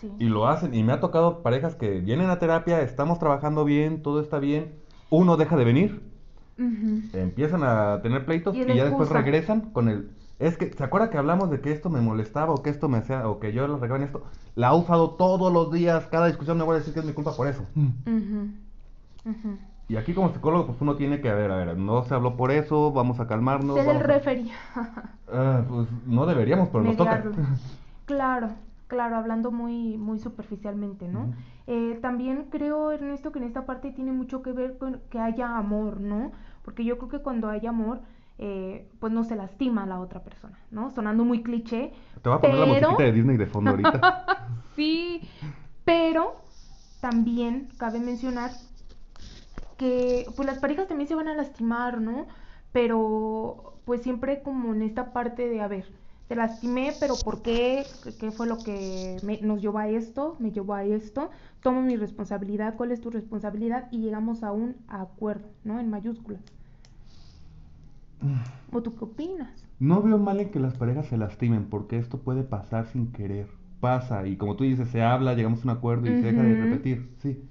Sí. 0.00 0.12
Y 0.18 0.26
lo 0.26 0.46
hacen. 0.46 0.74
Y 0.74 0.84
me 0.84 0.92
ha 0.92 1.00
tocado 1.00 1.42
parejas 1.42 1.74
que 1.74 2.00
vienen 2.00 2.28
a 2.28 2.38
terapia, 2.38 2.82
estamos 2.82 3.18
trabajando 3.18 3.64
bien, 3.64 4.02
todo 4.02 4.20
está 4.20 4.38
bien. 4.38 4.74
Uno 5.08 5.38
deja 5.38 5.56
de 5.56 5.64
venir. 5.64 6.02
Empiezan 7.12 7.62
a 7.64 8.00
tener 8.02 8.24
pleitos 8.24 8.54
y, 8.56 8.64
ya 8.64 8.84
después 8.84 9.08
regresan 9.10 9.72
con 9.72 9.88
el... 9.88 10.10
Es 10.38 10.58
que, 10.58 10.70
¿se 10.70 10.84
acuerda 10.84 11.08
que 11.08 11.16
hablamos 11.16 11.50
de 11.50 11.60
que 11.60 11.72
esto 11.72 11.88
me 11.88 12.00
molestaba 12.00 12.52
o 12.52 12.62
que 12.62 12.68
esto 12.70 12.88
me 12.88 12.98
hacía, 12.98 13.26
o 13.28 13.40
que 13.40 13.52
yo 13.52 13.66
lo 13.66 13.78
regalo 13.78 14.02
en 14.02 14.06
esto? 14.08 14.22
La 14.54 14.68
ha 14.68 14.74
usado 14.74 15.10
todos 15.12 15.52
los 15.52 15.72
días, 15.72 16.06
cada 16.08 16.26
discusión 16.26 16.58
me 16.58 16.64
voy 16.64 16.76
a 16.76 16.78
decir 16.78 16.92
que 16.92 17.00
es 17.00 17.06
mi 17.06 17.12
culpa 17.12 17.34
por 17.34 17.48
eso. 17.48 17.64
Y 19.88 19.96
aquí 19.96 20.14
como 20.14 20.32
psicólogo, 20.32 20.66
pues 20.66 20.80
uno 20.80 20.96
tiene 20.96 21.20
que, 21.20 21.30
a 21.30 21.34
ver, 21.34 21.50
a 21.50 21.56
ver, 21.56 21.78
no 21.78 22.02
se 22.02 22.14
habló 22.14 22.36
por 22.36 22.50
eso, 22.50 22.92
vamos 22.92 23.20
a 23.20 23.26
calmarnos. 23.26 23.76
Se 23.76 23.90
el 23.90 24.00
refería. 24.00 24.54
Ah, 25.28 25.64
pues 25.68 25.88
no 26.06 26.24
deberíamos, 26.24 26.68
pero 26.68 26.84
nos 26.84 26.96
toca. 26.96 27.24
Claro, 28.06 28.50
claro, 28.86 29.16
hablando 29.16 29.50
muy, 29.50 29.98
muy 29.98 30.20
superficialmente, 30.20 31.08
¿no? 31.08 31.32
eh, 31.66 31.98
también 32.00 32.46
creo, 32.50 32.92
Ernesto, 32.92 33.32
que 33.32 33.40
en 33.40 33.44
esta 33.46 33.66
parte 33.66 33.90
tiene 33.90 34.12
mucho 34.12 34.42
que 34.42 34.52
ver 34.52 34.78
con 34.78 35.00
que 35.10 35.18
haya 35.18 35.58
amor, 35.58 36.00
¿no? 36.00 36.30
Porque 36.64 36.84
yo 36.84 36.96
creo 36.98 37.08
que 37.08 37.18
cuando 37.18 37.48
hay 37.48 37.66
amor, 37.66 38.02
eh, 38.38 38.88
pues 39.00 39.12
no 39.12 39.24
se 39.24 39.34
lastima 39.34 39.84
a 39.84 39.86
la 39.86 40.00
otra 40.00 40.22
persona, 40.22 40.58
¿no? 40.70 40.90
Sonando 40.90 41.24
muy 41.24 41.42
cliché. 41.42 41.92
Te 42.22 42.28
voy 42.28 42.38
a 42.38 42.40
poner 42.40 42.58
la 42.58 42.66
musiquita 42.66 43.02
de 43.02 43.12
Disney 43.12 43.36
de 43.36 43.46
fondo 43.46 43.70
ahorita. 43.70 44.48
sí, 44.76 45.22
pero 45.84 46.36
también 47.00 47.68
cabe 47.78 47.98
mencionar 47.98 48.50
que 49.78 50.26
pues 50.36 50.46
las 50.46 50.58
parejas 50.58 50.88
también 50.88 51.08
se 51.08 51.14
van 51.14 51.28
a 51.28 51.34
lastimar, 51.34 52.00
¿no? 52.00 52.26
Pero 52.72 53.80
pues 53.84 54.02
siempre 54.02 54.42
como 54.42 54.74
en 54.74 54.82
esta 54.82 55.12
parte 55.12 55.48
de, 55.48 55.60
a 55.60 55.68
ver, 55.68 55.86
te 56.28 56.34
lastimé, 56.34 56.92
pero 56.98 57.14
¿por 57.24 57.40
qué? 57.40 57.86
¿Qué 58.18 58.32
fue 58.32 58.46
lo 58.46 58.58
que 58.58 59.16
nos 59.42 59.62
llevó 59.62 59.78
a 59.78 59.88
esto? 59.88 60.36
Me 60.40 60.50
llevó 60.50 60.74
a 60.74 60.84
esto. 60.84 61.30
Tomo 61.62 61.82
mi 61.82 61.96
responsabilidad, 61.96 62.74
¿cuál 62.76 62.90
es 62.90 63.00
tu 63.00 63.10
responsabilidad? 63.10 63.88
Y 63.92 64.00
llegamos 64.00 64.42
a 64.42 64.50
un 64.52 64.76
acuerdo, 64.88 65.48
¿no? 65.64 65.78
En 65.78 65.88
mayúsculas. 65.88 66.42
¿O 68.72 68.82
tú 68.82 68.94
qué 68.96 69.04
opinas? 69.04 69.66
No 69.78 70.02
veo 70.02 70.18
mal 70.18 70.40
en 70.40 70.50
que 70.50 70.60
las 70.60 70.74
parejas 70.74 71.06
se 71.06 71.16
lastimen, 71.16 71.66
porque 71.66 71.98
esto 71.98 72.18
puede 72.18 72.42
pasar 72.42 72.86
sin 72.86 73.12
querer. 73.12 73.48
Pasa, 73.80 74.26
y 74.26 74.36
como 74.36 74.56
tú 74.56 74.64
dices, 74.64 74.88
se 74.88 75.02
habla, 75.02 75.34
llegamos 75.34 75.60
a 75.60 75.64
un 75.64 75.70
acuerdo 75.70 76.06
y 76.06 76.20
se 76.20 76.22
deja 76.22 76.42
de 76.42 76.54
repetir, 76.54 77.10
sí. 77.18 77.42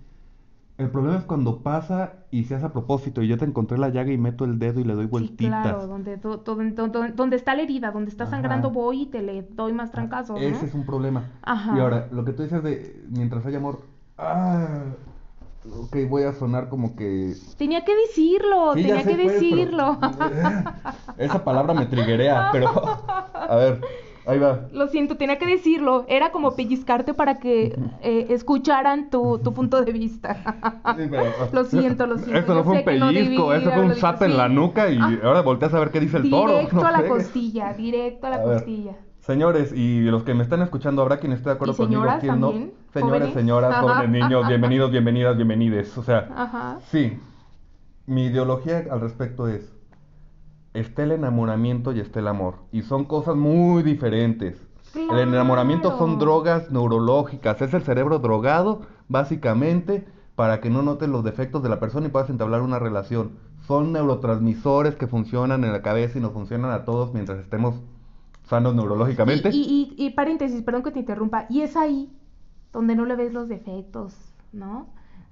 El 0.77 0.89
problema 0.89 1.17
es 1.17 1.23
cuando 1.23 1.61
pasa 1.61 2.13
y 2.31 2.43
se 2.43 2.55
hace 2.55 2.65
a 2.65 2.73
propósito 2.73 3.21
y 3.21 3.27
yo 3.29 3.37
te 3.37 3.45
encontré 3.45 3.77
la 3.77 3.89
llaga 3.89 4.11
y 4.11 4.17
meto 4.17 4.43
el 4.43 4.59
dedo 4.59 4.81
y 4.81 4.83
le 4.83 4.93
doy 4.93 5.05
vueltitas. 5.05 5.37
Sí, 5.37 5.47
claro, 5.47 5.87
donde, 5.87 6.17
donde, 6.17 7.35
está 7.37 7.55
la 7.55 7.61
herida, 7.61 7.91
donde 7.91 8.11
está 8.11 8.25
sangrando 8.25 8.71
voy 8.71 9.03
y 9.03 9.05
te 9.05 9.21
le 9.21 9.43
doy 9.43 9.71
más 9.71 9.91
trancazos. 9.91 10.41
Ese 10.41 10.65
es 10.65 10.73
un 10.73 10.85
problema. 10.85 11.31
Ajá. 11.43 11.77
Y 11.77 11.79
ahora, 11.79 12.09
lo 12.11 12.25
que 12.25 12.33
tú 12.33 12.43
dices 12.43 12.61
de 12.61 13.05
mientras 13.09 13.45
hay 13.45 13.55
amor, 13.55 13.83
ah, 14.17 14.83
ok, 15.79 15.97
voy 16.09 16.23
a 16.23 16.33
sonar 16.33 16.69
como 16.69 16.95
que... 16.95 17.33
Tenía 17.57 17.83
que 17.83 17.95
decirlo, 17.95 18.73
tenía 18.73 19.03
que 19.03 19.15
pues, 19.15 19.33
decirlo. 19.33 19.97
esa 21.17 21.43
palabra 21.43 21.73
me 21.73 21.85
triguea, 21.85 22.49
pero 22.51 22.69
a 23.33 23.55
ver, 23.55 23.81
Ahí 24.27 24.39
va. 24.39 24.67
Lo 24.71 24.87
siento, 24.87 25.17
tenía 25.17 25.37
que 25.37 25.45
decirlo. 25.45 26.05
Era 26.07 26.31
como 26.31 26.55
pellizcarte 26.55 27.13
para 27.13 27.39
que 27.39 27.77
eh, 28.01 28.27
escucharan 28.29 29.09
tu, 29.11 29.39
tu, 29.39 29.53
punto 29.53 29.83
de 29.83 29.91
vista. 29.91 30.83
lo 31.51 31.65
siento, 31.65 32.07
lo 32.07 32.17
siento. 32.17 32.39
Eso 32.39 32.55
no 32.55 32.63
fue 32.63 32.79
un 32.79 32.83
pellizco, 32.83 33.53
eso 33.53 33.71
fue 33.71 33.83
un 33.83 33.93
zap 33.95 34.23
en 34.23 34.35
la 34.35 34.49
nuca 34.49 34.89
y 34.89 34.97
ah. 34.99 35.19
ahora 35.23 35.41
volteas 35.41 35.73
a 35.73 35.79
ver 35.79 35.91
qué 35.91 35.99
dice 35.99 36.17
el 36.17 36.29
toro. 36.29 36.53
Directo 36.53 36.83
a 36.83 36.91
la 36.91 37.07
costilla, 37.07 37.73
directo 37.73 38.27
a 38.27 38.29
la 38.31 38.41
costilla. 38.41 38.95
Señores, 39.25 39.73
y 39.73 40.01
los 40.01 40.21
que 40.21 40.35
me 40.35 40.43
están 40.43 40.61
escuchando, 40.61 41.01
habrá 41.01 41.17
quien 41.17 41.31
esté 41.31 41.49
de 41.49 41.55
acuerdo 41.55 41.75
conmigo, 41.75 42.05
quien 42.19 42.39
no. 42.39 42.53
Señores, 42.93 43.33
señoras, 43.33 43.75
jóvenes, 43.77 44.07
niños, 44.07 44.47
bienvenidos, 44.47 44.91
bienvenidas, 44.91 45.35
bienvenides. 45.35 45.97
O 45.97 46.03
sea, 46.03 46.29
Ajá. 46.35 46.77
sí. 46.91 47.19
Mi 48.05 48.25
ideología 48.25 48.85
al 48.91 49.01
respecto 49.01 49.47
es 49.47 49.73
está 50.75 51.01
el 51.01 51.11
enamoramiento 51.13 51.91
y 51.91 52.01
está 52.01 52.19
el 52.19 52.27
amor. 52.27 52.57
Y 52.71 52.83
son 52.83 53.05
cosas 53.05 53.35
muy 53.35 53.81
diferentes. 53.81 54.61
El 54.93 55.17
enamoramiento 55.17 55.97
son 55.97 56.19
drogas 56.19 56.69
neurológicas, 56.69 57.59
es 57.63 57.73
el 57.73 57.81
cerebro 57.81 58.19
drogado, 58.19 58.81
básicamente, 59.07 60.05
para 60.35 60.61
que 60.61 60.69
no 60.69 60.83
noten 60.83 61.11
los 61.11 61.23
defectos 61.23 61.63
de 61.63 61.69
la 61.69 61.79
persona 61.79 62.05
y 62.05 62.09
puedas 62.09 62.29
entablar 62.29 62.61
una 62.61 62.77
relación. 62.77 63.31
Son 63.65 63.91
neurotransmisores 63.91 64.95
que 64.95 65.07
funcionan 65.07 65.63
en 65.63 65.71
la 65.71 65.81
cabeza 65.81 66.19
y 66.19 66.21
nos 66.21 66.33
funcionan 66.33 66.69
a 66.69 66.85
todos 66.85 67.11
mientras 67.11 67.39
estemos 67.39 67.81
sanos 68.47 68.75
neurológicamente. 68.75 69.49
Y, 69.51 69.95
y, 69.97 70.05
y 70.05 70.09
paréntesis, 70.11 70.61
perdón 70.61 70.83
que 70.83 70.91
te 70.91 70.99
interrumpa, 70.99 71.45
y 71.49 71.61
es 71.61 71.75
ahí 71.75 72.11
donde 72.71 72.95
no 72.95 73.05
le 73.05 73.15
ves 73.15 73.33
los 73.33 73.47
defectos, 73.47 74.15
¿no? 74.51 74.87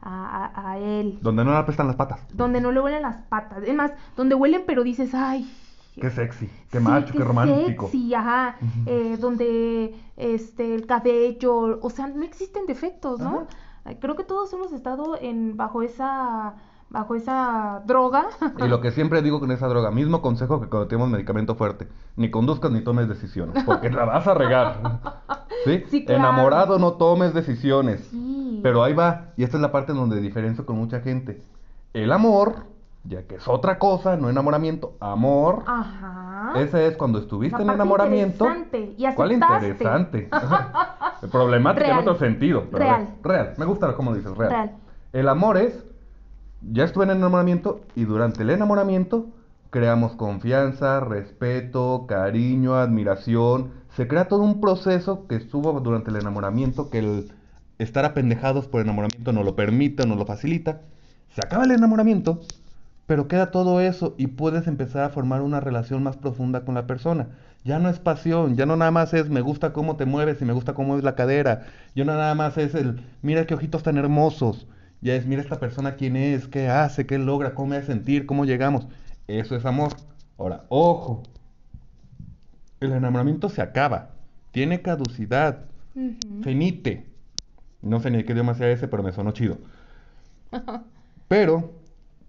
a, 0.06 0.78
él. 0.80 1.20
Donde 1.22 1.44
no 1.44 1.52
le 1.52 1.58
apestan 1.58 1.88
las 1.88 1.96
patas. 1.96 2.22
Donde 2.34 2.62
no 2.62 2.72
le 2.72 2.82
huelen 2.82 3.02
las 3.02 3.22
patas. 3.24 3.64
Es 3.64 3.76
más, 3.76 3.92
donde 4.16 4.36
huelen 4.36 4.64
pero 4.66 4.84
dices, 4.84 5.14
ay. 5.14 5.50
Qué 5.96 6.10
sexy, 6.10 6.50
qué 6.72 6.80
macho, 6.80 7.14
qué, 7.14 7.24
romántico. 7.24 7.88
Sí, 7.90 8.14
ajá. 8.14 8.58
eh, 8.88 9.16
donde 9.20 9.96
este, 10.18 10.74
el 10.74 10.88
cabello, 10.88 11.80
o 11.82 11.90
sea, 11.90 12.08
no 12.08 12.24
existen 12.24 12.66
defectos, 12.66 13.20
¿no? 13.20 13.48
Creo 14.00 14.16
que 14.16 14.24
todos 14.24 14.52
hemos 14.54 14.72
estado 14.74 15.18
en 15.22 15.56
bajo 15.56 15.84
esa 15.84 16.56
bajo 16.94 17.16
esa 17.16 17.82
droga. 17.86 18.28
Y 18.60 18.68
lo 18.68 18.80
que 18.80 18.92
siempre 18.92 19.24
digo 19.24 19.40
con 19.40 19.52
esa 19.52 19.68
droga, 19.68 19.90
mismo 19.90 20.22
consejo 20.22 20.62
que 20.62 20.70
cuando 20.70 20.88
tenemos 20.88 21.10
medicamento 21.10 21.56
fuerte, 21.56 21.88
ni 22.16 22.30
conduzcas 22.30 22.72
ni 22.72 22.82
tomes 22.82 23.10
decisiones, 23.10 23.64
porque 23.66 23.90
la 23.90 24.06
vas 24.06 24.28
a 24.28 24.36
regar. 24.36 25.02
¿Sí? 25.66 26.06
Enamorado 26.08 26.78
no 26.78 26.94
tomes 26.94 27.34
decisiones. 27.34 28.08
Sí. 28.12 28.60
Pero 28.62 28.84
ahí 28.84 28.94
va, 28.94 29.32
y 29.36 29.44
esta 29.44 29.58
es 29.58 29.62
la 29.62 29.72
parte 29.72 29.92
en 29.92 29.98
donde 29.98 30.22
diferencio 30.22 30.68
con 30.68 30.78
mucha 30.78 31.02
gente. 31.02 31.42
El 31.94 32.12
amor, 32.12 32.68
ya 33.04 33.24
que 33.24 33.36
es 33.36 33.48
otra 33.48 33.80
cosa, 33.80 34.16
no 34.16 34.30
enamoramiento, 34.30 34.96
amor. 35.00 35.64
Ajá. 35.66 36.54
Ese 36.58 36.86
es 36.86 36.96
cuando 36.96 37.18
estuviste 37.18 37.60
en 37.60 37.72
enamoramiento. 37.72 38.46
Interesante. 38.46 38.96
Y 38.98 39.16
¿Cuál 39.16 39.32
interesante? 39.32 40.30
Problemática 41.32 41.88
en 41.88 41.98
otro 41.98 42.16
sentido. 42.20 42.66
real. 42.72 43.16
real. 43.24 43.54
Me 43.58 43.66
gusta 43.66 43.96
cómo 43.96 44.14
dices, 44.14 44.38
real. 44.38 44.52
real. 44.52 44.72
El 45.12 45.28
amor 45.28 45.58
es 45.58 45.84
ya 46.72 46.84
estuve 46.84 47.06
en 47.06 47.12
enamoramiento 47.12 47.82
y 47.96 48.06
durante 48.06 48.44
el 48.44 48.50
enamoramiento 48.50 49.28
creamos 49.70 50.14
confianza, 50.14 51.00
respeto, 51.00 52.06
cariño, 52.08 52.76
admiración. 52.76 53.72
Se 53.96 54.08
crea 54.08 54.28
todo 54.28 54.44
un 54.44 54.62
proceso 54.62 55.28
que 55.28 55.36
estuvo 55.36 55.80
durante 55.80 56.12
el 56.12 56.18
enamoramiento, 56.18 56.90
que 56.90 57.00
el 57.00 57.32
estar 57.80 58.06
apendejados 58.06 58.68
por 58.68 58.82
enamoramiento 58.82 59.34
no 59.34 59.44
lo 59.44 59.56
permite, 59.56 60.06
no 60.06 60.16
lo 60.16 60.26
facilita. 60.26 60.82
Se 61.30 61.42
acaba 61.42 61.66
el 61.66 61.72
enamoramiento 61.72 62.42
pero 63.06 63.28
queda 63.28 63.52
todo 63.52 63.82
eso 63.82 64.16
y 64.18 64.28
puedes 64.28 64.68
empezar 64.68 65.04
a 65.04 65.10
formar 65.10 65.42
una 65.42 65.60
relación 65.60 66.04
más 66.04 66.18
profunda 66.18 66.64
con 66.66 66.76
la 66.76 66.88
persona. 66.88 67.28
Ya 67.66 67.80
no 67.80 67.90
es 67.90 68.00
pasión, 68.00 68.56
ya 68.56 68.66
no 68.66 68.76
nada 68.76 68.92
más 68.92 69.14
es 69.14 69.30
me 69.30 69.42
gusta 69.42 69.74
cómo 69.74 69.96
te 69.98 70.06
mueves 70.06 70.42
y 70.42 70.46
me 70.46 70.54
gusta 70.54 70.74
cómo 70.74 70.98
es 70.98 71.04
la 71.04 71.16
cadera. 71.16 71.66
Ya 71.96 72.06
no 72.06 72.14
nada 72.14 72.36
más 72.36 72.58
es 72.58 72.76
el 72.76 73.02
mira 73.22 73.46
qué 73.46 73.54
ojitos 73.56 73.84
tan 73.84 73.98
hermosos. 73.98 74.68
Ya 75.04 75.16
es 75.16 75.26
mira 75.26 75.42
esta 75.42 75.60
persona 75.60 75.96
quién 75.96 76.16
es, 76.16 76.48
qué 76.48 76.70
hace, 76.70 77.06
qué 77.06 77.18
logra, 77.18 77.54
cómo 77.54 77.68
me 77.68 77.76
hace 77.76 77.88
sentir, 77.88 78.26
cómo 78.26 78.46
llegamos. 78.46 78.88
Eso 79.28 79.58
es 79.58 79.66
amor. 79.66 79.92
Ahora, 80.38 80.64
ojo. 80.70 81.24
El 82.80 82.94
enamoramiento 82.94 83.50
se 83.50 83.62
acaba. 83.62 84.12
Tiene 84.52 84.82
caducidad. 84.82 85.66
Fenite. 86.42 87.06
No 87.82 88.00
sé 88.00 88.12
ni 88.12 88.24
qué 88.24 88.32
idioma 88.32 88.54
sea 88.54 88.72
ese, 88.72 88.88
pero 88.88 89.04
me 89.04 89.12
sonó 89.12 89.32
chido. 89.34 89.58
pero, 91.28 91.74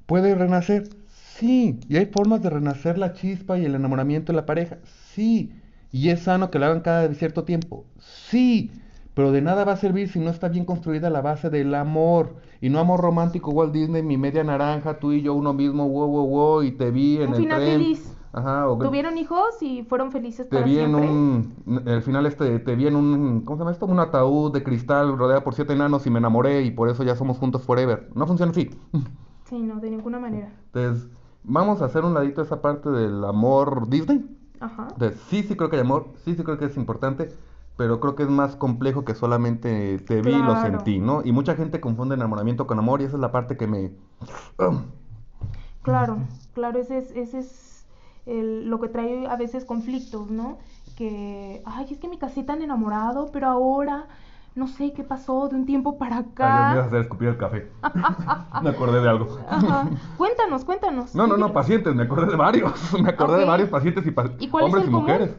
¿puede 0.06 0.34
renacer? 0.34 0.88
Sí. 1.36 1.78
¿Y 1.88 1.96
hay 1.96 2.06
formas 2.06 2.42
de 2.42 2.50
renacer 2.50 2.98
la 2.98 3.12
chispa 3.12 3.56
y 3.56 3.66
el 3.66 3.76
enamoramiento 3.76 4.32
de 4.32 4.36
la 4.36 4.46
pareja? 4.46 4.78
Sí. 5.12 5.52
¿Y 5.92 6.08
es 6.08 6.22
sano 6.22 6.50
que 6.50 6.58
lo 6.58 6.66
hagan 6.66 6.80
cada 6.80 7.14
cierto 7.14 7.44
tiempo? 7.44 7.86
Sí. 8.00 8.72
Pero 9.14 9.30
de 9.30 9.42
nada 9.42 9.64
va 9.64 9.72
a 9.74 9.76
servir 9.76 10.08
si 10.08 10.18
no 10.18 10.30
está 10.30 10.48
bien 10.48 10.64
construida 10.64 11.08
la 11.08 11.20
base 11.20 11.48
del 11.50 11.72
amor. 11.74 12.36
Y 12.64 12.70
no 12.70 12.78
amor 12.78 12.98
romántico, 12.98 13.50
Walt 13.50 13.74
Disney, 13.74 14.02
mi 14.02 14.16
media 14.16 14.42
naranja, 14.42 14.98
tú 14.98 15.12
y 15.12 15.20
yo 15.20 15.34
uno 15.34 15.52
mismo, 15.52 15.86
wow, 15.86 16.08
wow, 16.08 16.26
wow, 16.26 16.62
y 16.62 16.72
te 16.72 16.90
vi 16.90 17.18
en 17.18 17.28
un 17.28 17.34
el 17.34 17.40
final 17.42 17.60
tren. 17.60 17.72
feliz. 17.78 18.16
Ajá, 18.32 18.68
o 18.70 18.78
que- 18.78 18.86
Tuvieron 18.86 19.18
hijos 19.18 19.60
y 19.60 19.82
fueron 19.82 20.10
felices 20.10 20.48
te 20.48 20.56
para 20.56 20.64
vi 20.64 20.78
en 20.78 20.94
un, 20.94 21.82
el 21.84 22.00
final 22.00 22.24
este, 22.24 22.58
te 22.60 22.74
vi 22.74 22.86
en 22.86 22.96
un, 22.96 23.42
¿cómo 23.42 23.58
se 23.58 23.60
llama 23.60 23.70
esto? 23.72 23.84
Un 23.84 24.00
ataúd 24.00 24.50
de 24.50 24.62
cristal 24.62 25.18
rodeado 25.18 25.44
por 25.44 25.52
siete 25.54 25.74
enanos 25.74 26.06
y 26.06 26.10
me 26.10 26.20
enamoré 26.20 26.62
y 26.62 26.70
por 26.70 26.88
eso 26.88 27.04
ya 27.04 27.14
somos 27.14 27.36
juntos 27.36 27.64
forever. 27.64 28.08
No 28.14 28.26
funciona 28.26 28.50
así. 28.50 28.70
Sí, 29.44 29.60
no, 29.60 29.78
de 29.78 29.90
ninguna 29.90 30.18
manera. 30.18 30.50
Entonces, 30.72 31.06
vamos 31.42 31.82
a 31.82 31.84
hacer 31.84 32.02
un 32.02 32.14
ladito 32.14 32.40
esa 32.40 32.62
parte 32.62 32.88
del 32.88 33.22
amor 33.26 33.90
Disney. 33.90 34.24
Ajá. 34.58 34.88
Entonces, 34.90 35.20
sí, 35.28 35.42
sí 35.42 35.54
creo 35.54 35.68
que 35.68 35.76
hay 35.76 35.82
amor, 35.82 36.14
sí, 36.24 36.34
sí 36.34 36.42
creo 36.42 36.56
que 36.56 36.64
es 36.64 36.78
importante, 36.78 37.28
pero 37.76 38.00
creo 38.00 38.14
que 38.14 38.22
es 38.24 38.28
más 38.28 38.56
complejo 38.56 39.04
que 39.04 39.14
solamente 39.14 39.98
te 39.98 40.22
vi 40.22 40.32
y 40.32 40.42
lo 40.42 40.56
sentí, 40.56 41.00
¿no? 41.00 41.22
Y 41.24 41.32
mucha 41.32 41.56
gente 41.56 41.80
confunde 41.80 42.14
enamoramiento 42.14 42.66
con 42.66 42.78
amor 42.78 43.00
y 43.00 43.04
esa 43.04 43.16
es 43.16 43.20
la 43.20 43.32
parte 43.32 43.56
que 43.56 43.66
me... 43.66 43.92
Claro, 45.82 46.18
claro, 46.54 46.78
ese 46.78 46.98
es, 46.98 47.10
ese 47.10 47.38
es 47.40 47.86
el- 48.26 48.68
lo 48.70 48.80
que 48.80 48.88
trae 48.88 49.26
a 49.26 49.36
veces 49.36 49.64
conflictos, 49.64 50.30
¿no? 50.30 50.58
Que, 50.96 51.62
ay, 51.66 51.86
es 51.90 51.98
que 51.98 52.08
me 52.08 52.18
casé 52.18 52.42
tan 52.42 52.62
enamorado, 52.62 53.30
pero 53.32 53.48
ahora 53.48 54.06
no 54.54 54.66
sé 54.66 54.92
qué 54.94 55.04
pasó 55.04 55.48
de 55.48 55.56
un 55.56 55.66
tiempo 55.66 55.98
para 55.98 56.18
Ay, 56.38 56.52
Dios 56.52 56.66
mío, 56.68 56.78
acá. 56.78 56.86
hacer 56.86 57.00
escupir 57.02 57.28
el 57.28 57.36
café. 57.36 57.70
me 58.62 58.70
acordé 58.70 59.00
de 59.02 59.08
algo. 59.08 59.38
Ajá. 59.48 59.88
Cuéntanos, 60.16 60.64
cuéntanos. 60.64 61.14
No, 61.14 61.26
no, 61.26 61.34
¿qué 61.34 61.40
no, 61.40 61.52
pacientes, 61.52 61.94
me 61.94 62.04
acordé 62.04 62.26
de 62.30 62.36
varios. 62.36 62.72
Me 63.02 63.10
acordé 63.10 63.38
de 63.40 63.44
varios 63.44 63.68
pacientes 63.68 64.06
y, 64.06 64.10
pa- 64.10 64.30
¿Y 64.38 64.48
cuál 64.48 64.64
es 64.64 64.66
hombres 64.66 64.84
el 64.84 64.88
y 64.88 64.92
común? 64.92 65.06
mujeres. 65.08 65.30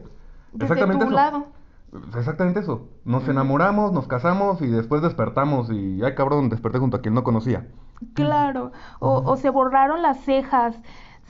Desde 0.52 0.64
Exactamente 0.64 1.04
tu 1.04 1.10
eso. 1.10 1.16
lado. 1.16 1.46
Exactamente 2.16 2.60
eso. 2.60 2.88
Nos 3.04 3.26
enamoramos, 3.28 3.92
nos 3.92 4.06
casamos 4.06 4.60
y 4.60 4.66
después 4.66 5.02
despertamos 5.02 5.70
y 5.70 6.02
ay 6.02 6.14
cabrón, 6.14 6.48
desperté 6.48 6.78
junto 6.78 6.96
a 6.98 7.00
quien 7.00 7.14
no 7.14 7.24
conocía. 7.24 7.68
Claro. 8.14 8.72
O, 9.00 9.22
o 9.24 9.36
se 9.36 9.48
borraron 9.50 10.02
las 10.02 10.20
cejas, 10.20 10.76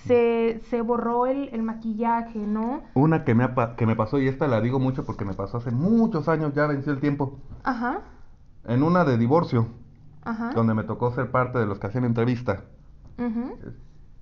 se, 0.07 0.61
se 0.68 0.80
borró 0.80 1.26
el, 1.26 1.50
el 1.52 1.62
maquillaje, 1.62 2.38
¿no? 2.40 2.82
Una 2.94 3.24
que 3.24 3.34
me, 3.34 3.44
ha 3.44 3.76
que 3.76 3.86
me 3.86 3.94
pasó 3.96 4.18
y 4.18 4.28
esta 4.28 4.48
la 4.48 4.61
digo 4.61 4.80
mucho 4.80 5.04
porque 5.04 5.24
me 5.24 5.34
pasó 5.34 5.59
hace 5.59 5.70
muchos 5.70 6.28
años, 6.28 6.52
ya 6.54 6.66
venció 6.66 6.92
el 6.92 7.00
tiempo. 7.00 7.38
Ajá, 7.62 8.00
En 8.64 8.82
una 8.82 9.04
de 9.04 9.18
divorcio, 9.18 9.68
ajá. 10.24 10.52
donde 10.54 10.74
me 10.74 10.84
tocó 10.84 11.12
ser 11.12 11.30
parte 11.30 11.59
de 11.59 11.66
los 11.66 11.78
que 11.78 11.86
hacían 11.86 12.04
entrevista. 12.04 12.64
ujú. 13.18 13.57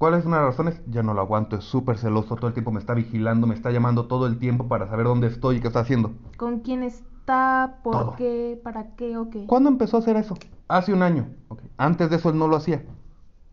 ¿Cuál 0.05 0.17
es 0.21 0.27
una 0.27 0.37
de 0.37 0.43
las 0.43 0.51
razones? 0.53 0.83
Ya 0.87 1.03
no 1.03 1.15
lo 1.15 1.23
aguanto, 1.23 1.57
es 1.57 1.65
súper 1.65 1.97
celoso, 1.97 2.37
todo 2.37 2.49
el 2.49 2.53
tiempo 2.53 2.71
me 2.71 2.79
está 2.79 2.93
vigilando, 2.93 3.47
me 3.47 3.55
está 3.55 3.71
llamando 3.71 4.05
todo 4.05 4.27
el 4.27 4.37
tiempo 4.39 4.69
para 4.69 4.87
saber 4.87 5.07
dónde 5.07 5.29
estoy 5.29 5.57
y 5.57 5.61
qué 5.61 5.69
está 5.69 5.81
haciendo. 5.81 6.13
¿Con 6.37 6.61
quién 6.61 6.83
está? 6.83 7.77
¿Por 7.83 7.95
Todo. 7.95 8.15
qué? 8.17 8.61
¿Para 8.63 8.95
qué? 8.97 9.17
¿O 9.17 9.31
qué? 9.31 9.47
¿Cuándo 9.47 9.71
empezó 9.71 9.97
a 9.97 10.01
hacer 10.01 10.17
eso? 10.17 10.35
Hace 10.69 10.93
un 10.93 11.03
año. 11.03 11.29
Ok. 11.49 11.63
Antes 11.79 12.11
de 12.11 12.17
eso 12.17 12.29
él 12.29 12.39
no 12.39 12.49
lo 12.49 12.57
hacía. 12.57 12.83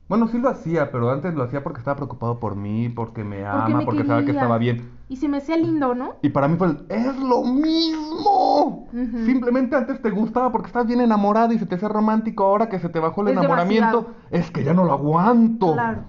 Bueno, 0.09 0.27
sí 0.27 0.39
lo 0.39 0.49
hacía, 0.49 0.91
pero 0.91 1.09
antes 1.09 1.33
lo 1.35 1.43
hacía 1.43 1.63
porque 1.63 1.79
estaba 1.79 1.95
preocupado 1.95 2.37
por 2.41 2.57
mí, 2.57 2.89
porque 2.89 3.23
me 3.23 3.45
ama, 3.45 3.69
Porque 3.69 3.85
porque, 3.85 4.01
me 4.01 4.07
sabía 4.07 4.25
que 4.25 4.31
estaba 4.31 4.57
bien. 4.57 4.89
Y 5.07 5.15
se 5.15 5.29
me 5.29 5.37
hacía 5.37 5.55
lindo, 5.55 5.95
¿no? 5.95 6.15
Y 6.21 6.27
para 6.31 6.49
mí 6.49 6.57
fue 6.57 6.67
el, 6.67 6.85
es 6.89 7.17
lo 7.17 7.43
mismo. 7.45 8.89
Ujú. 8.91 9.25
Simplemente 9.25 9.77
antes 9.77 10.01
te 10.01 10.09
gustaba 10.09 10.51
porque 10.51 10.67
estás 10.67 10.85
bien 10.85 10.99
enamorada 10.99 11.53
y 11.53 11.59
se 11.59 11.65
te 11.65 11.75
hacía 11.75 11.87
romántico. 11.87 12.43
Ahora 12.43 12.67
que 12.67 12.77
se 12.79 12.89
te 12.89 12.99
bajó 12.99 13.21
el 13.21 13.29
Es 13.29 13.37
enamoramiento, 13.37 14.01
demasiado. 14.01 14.15
es 14.31 14.51
que 14.51 14.65
ya 14.65 14.73
no 14.73 14.83
lo 14.83 14.91
aguanto. 14.91 15.71
Claro. 15.71 16.03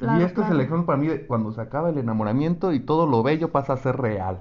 Y 0.00 0.06
claro, 0.06 0.24
este 0.24 0.42
es 0.42 0.50
el 0.50 0.56
claro. 0.56 0.62
ejemplo 0.62 0.86
para 0.86 0.98
mí 0.98 1.08
de 1.08 1.26
cuando 1.26 1.52
se 1.52 1.60
acaba 1.60 1.90
el 1.90 1.98
enamoramiento 1.98 2.72
y 2.72 2.80
todo 2.80 3.06
lo 3.06 3.22
bello 3.22 3.52
pasa 3.52 3.74
a 3.74 3.76
ser 3.76 3.96
real. 3.96 4.40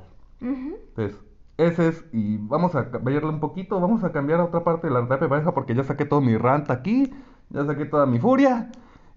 Entonces, 0.89 1.19
ese 1.57 1.89
es, 1.89 2.05
y 2.13 2.37
vamos 2.37 2.75
a 2.75 2.91
cambiarle 2.91 3.29
un 3.29 3.39
poquito, 3.39 3.79
vamos 3.79 4.03
a 4.03 4.11
cambiar 4.11 4.39
a 4.39 4.45
otra 4.45 4.63
parte 4.63 4.87
de 4.87 4.93
la 4.93 5.01
terapia 5.03 5.25
de 5.25 5.29
pareja 5.29 5.53
porque 5.53 5.75
ya 5.75 5.83
saqué 5.83 6.05
todo 6.05 6.21
mi 6.21 6.37
rant 6.37 6.71
aquí, 6.71 7.13
ya 7.49 7.65
saqué 7.65 7.85
toda 7.85 8.05
mi 8.05 8.19
furia 8.19 8.71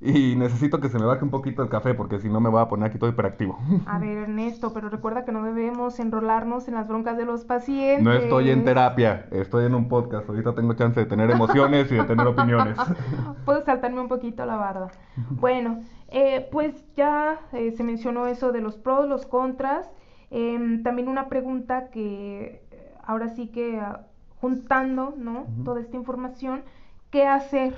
y 0.05 0.35
necesito 0.35 0.81
que 0.81 0.89
se 0.89 0.99
me 0.99 1.05
baje 1.05 1.25
un 1.25 1.31
poquito 1.31 1.63
el 1.63 1.69
café 1.69 1.95
porque 1.95 2.19
si 2.19 2.29
no 2.29 2.41
me 2.41 2.51
voy 2.51 2.61
a 2.61 2.69
poner 2.69 2.89
aquí 2.89 2.99
todo 2.99 3.09
hiperactivo. 3.09 3.57
A 3.87 4.01
ver, 4.01 4.19
Ernesto, 4.19 4.73
pero 4.73 4.89
recuerda 4.89 5.25
que 5.25 5.31
no 5.31 5.45
debemos 5.45 6.01
enrolarnos 6.01 6.67
en 6.67 6.75
las 6.75 6.89
broncas 6.89 7.17
de 7.17 7.25
los 7.25 7.45
pacientes. 7.45 8.03
No 8.03 8.13
estoy 8.13 8.51
en 8.51 8.65
terapia, 8.65 9.27
estoy 9.31 9.67
en 9.67 9.77
un 9.77 9.89
podcast, 9.89 10.29
ahorita 10.29 10.57
tengo 10.57 10.75
chance 10.75 10.99
de 10.99 11.07
tener 11.07 11.31
emociones 11.31 11.91
y 11.93 11.95
de 11.95 12.03
tener 12.03 12.27
opiniones. 12.27 12.77
Puedo 13.45 13.65
saltarme 13.65 14.01
un 14.01 14.09
poquito 14.09 14.45
la 14.45 14.57
barda. 14.57 14.89
Bueno, 15.31 15.81
eh, 16.09 16.49
pues 16.51 16.75
ya 16.97 17.39
eh, 17.53 17.73
se 17.73 17.83
mencionó 17.85 18.27
eso 18.27 18.53
de 18.53 18.61
los 18.61 18.77
pros, 18.77 19.09
los 19.09 19.27
contras. 19.27 19.91
Em, 20.31 20.83
también 20.83 21.09
una 21.09 21.29
pregunta 21.29 21.91
que 21.91 22.65
eh, 22.71 22.95
ahora 23.05 23.29
sí 23.29 23.49
que 23.49 23.79
ah, 23.79 24.07
juntando, 24.41 25.15
¿no? 25.17 25.47
Toda 25.65 25.81
esta 25.81 25.97
información, 25.97 26.63
¿qué 27.11 27.27
hacer, 27.27 27.77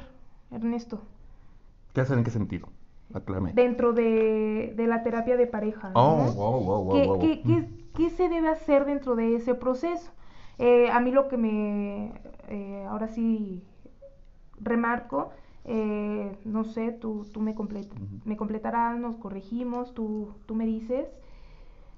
Ernesto? 0.51 1.03
¿Qué 1.95 2.01
hacen 2.01 2.19
en 2.19 2.25
qué 2.25 2.31
sentido? 2.31 2.69
Aclárame. 3.15 3.53
Dentro 3.55 3.93
de, 3.93 4.73
de 4.77 4.87
la 4.87 5.03
terapia 5.03 5.37
de 5.37 5.47
pareja, 5.47 5.91
Oh, 5.95 6.17
¿no? 6.17 6.33
wow, 6.33 6.61
wow, 6.61 6.83
wow, 6.85 7.01
¿Qué, 7.01 7.07
wow. 7.07 7.19
qué- 7.21 7.43
qué- 7.43 7.69
qué 7.95 8.11
se 8.11 8.29
debe 8.29 8.49
hacer 8.49 8.85
dentro 8.85 9.15
de 9.17 9.37
ese 9.37 9.55
proceso? 9.55 10.11
Eh, 10.59 10.91
a 10.91 11.01
mí 11.01 11.11
lo 11.13 11.29
que 11.29 11.37
me, 11.37 12.13
eh, 12.49 12.85
ahora 12.89 13.09
sí, 13.09 13.63
remarco, 14.61 15.31
eh, 15.65 16.37
no 16.45 16.65
sé, 16.65 16.93
tú, 16.93 17.27
tú 17.33 17.41
me, 17.41 17.55
complet- 17.55 17.91
me 18.25 18.37
completarás, 18.37 18.99
nos 18.99 19.17
corregimos, 19.17 19.95
tú, 19.95 20.35
tú 20.47 20.55
me 20.55 20.67
dices, 20.67 21.09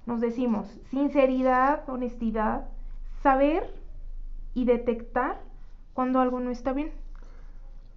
nos 0.07 0.20
decimos 0.20 0.66
sinceridad, 0.90 1.88
honestidad, 1.88 2.68
saber 3.22 3.74
y 4.55 4.64
detectar 4.64 5.40
cuando 5.94 6.20
algo 6.20 6.40
no 6.40 6.51
está 6.51 6.72
bien. 6.72 6.92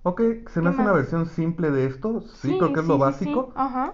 Ok, 0.03 0.21
se 0.49 0.61
me 0.61 0.69
¿Qué 0.69 0.69
hace 0.69 0.81
una 0.81 0.91
versión 0.93 1.25
simple 1.25 1.71
de 1.71 1.85
esto, 1.85 2.21
sí, 2.21 2.57
creo 2.57 2.71
que 2.73 2.79
es 2.81 2.85
lo 2.85 2.97
sí, 2.97 2.99
básico. 2.99 3.49
sí, 3.49 3.53
Ajá. 3.55 3.93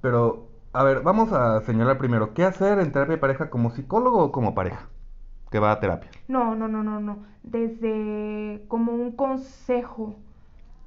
Pero, 0.00 0.50
a 0.72 0.82
ver, 0.84 1.02
vamos 1.02 1.32
a 1.32 1.60
señalar 1.62 1.98
primero, 1.98 2.32
¿qué 2.34 2.44
hacer 2.44 2.78
en 2.78 2.92
terapia 2.92 3.16
de 3.16 3.20
pareja 3.20 3.50
como 3.50 3.70
psicólogo 3.70 4.22
o 4.24 4.32
como 4.32 4.54
pareja? 4.54 4.88
Que 5.50 5.58
va 5.60 5.72
a 5.72 5.80
terapia. 5.80 6.10
No, 6.28 6.54
no, 6.54 6.68
no, 6.68 6.82
no, 6.82 7.00
no. 7.00 7.24
Desde 7.42 8.64
como 8.68 8.92
un 8.94 9.12
consejo. 9.12 10.16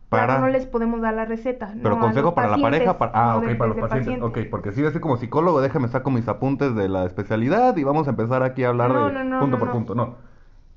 Para- 0.10 0.26
Claro, 0.28 0.42
no 0.42 0.50
les 0.50 0.66
podemos 0.66 1.02
dar 1.02 1.14
la 1.16 1.26
receta. 1.26 1.74
Pero 1.76 1.96
no, 1.96 2.00
consejo 2.00 2.34
para 2.36 2.48
la 2.48 2.62
pareja, 2.62 2.98
para... 2.98 3.12
ah, 3.14 3.34
no, 3.34 3.40
ok, 3.40 3.44
para 3.58 3.68
los 3.70 3.78
pacientes, 3.78 4.14
paciente. 4.14 4.26
ok, 4.26 4.38
porque 4.50 4.72
si 4.72 4.86
así 4.86 5.00
como 5.00 5.18
psicólogo, 5.18 5.62
déjame 5.62 5.88
saco 5.90 6.12
mis 6.12 6.28
apuntes 6.28 6.76
de 6.76 6.90
la 6.90 7.06
especialidad 7.06 7.76
y 7.78 7.84
vamos 7.84 8.08
a 8.08 8.12
empezar 8.12 8.42
aquí 8.44 8.64
a 8.64 8.70
hablar 8.70 8.94
No, 8.94 8.94
de 8.94 9.12
punto 9.38 9.60
por 9.60 9.70
punto, 9.70 9.96
no. 9.96 10.16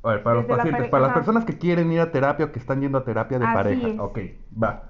A 0.03 0.09
ver, 0.13 0.23
para 0.23 0.37
los 0.37 0.45
Desde 0.45 0.53
la 0.53 0.57
pacientes, 0.59 0.81
pare- 0.83 0.91
para 0.91 1.07
las 1.07 1.13
personas 1.15 1.45
que 1.45 1.59
quieren 1.59 1.93
ir 1.93 2.01
a 2.01 2.11
terapia 2.11 2.47
o 2.47 2.53
que 2.53 2.59
están 2.59 2.81
yendo 2.81 2.99
a 2.99 3.05
terapia 3.05 3.39
de 3.39 3.45
Así 3.45 3.55
pareja, 3.55 3.89
es. 3.89 3.99
ok, 4.01 4.19
va. 4.63 4.83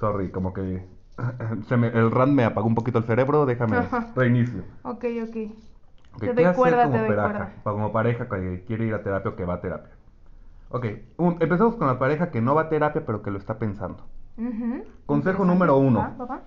Sorry, 0.00 0.30
como 0.30 0.52
que 0.54 0.86
se 1.68 1.76
me- 1.76 1.88
el 1.88 2.10
RAN 2.10 2.34
me 2.34 2.44
apagó 2.44 2.66
un 2.66 2.74
poquito 2.74 2.98
el 2.98 3.04
cerebro, 3.04 3.44
déjame 3.46 3.76
Ajá. 3.76 4.06
reinicio. 4.14 4.62
Ok, 4.82 5.04
ok. 5.22 5.36
Ok, 6.14 6.20
Te 6.20 6.34
¿qué 6.34 6.44
doy 6.44 6.54
cuerda, 6.54 6.84
como 6.84 6.94
te 6.96 7.04
doy 7.06 7.16
pareja? 7.16 7.50
Pa- 7.62 7.72
Como 7.72 7.92
pareja 7.92 8.28
que 8.28 8.64
quiere 8.66 8.86
ir 8.86 8.94
a 8.94 9.02
terapia 9.02 9.30
o 9.32 9.36
que 9.36 9.44
va 9.44 9.54
a 9.54 9.60
terapia. 9.60 9.92
Ok, 10.70 10.86
un- 11.18 11.36
empezamos 11.40 11.76
con 11.76 11.86
la 11.86 11.98
pareja 11.98 12.30
que 12.30 12.40
no 12.40 12.54
va 12.54 12.62
a 12.62 12.68
terapia 12.70 13.04
pero 13.04 13.22
que 13.22 13.30
lo 13.30 13.38
está 13.38 13.58
pensando. 13.58 14.04
Ujú. 14.38 14.84
Consejo 15.04 15.44
Interesante. 15.44 15.46
número 15.46 15.76
uno. 15.76 16.00
Va. 16.18 16.40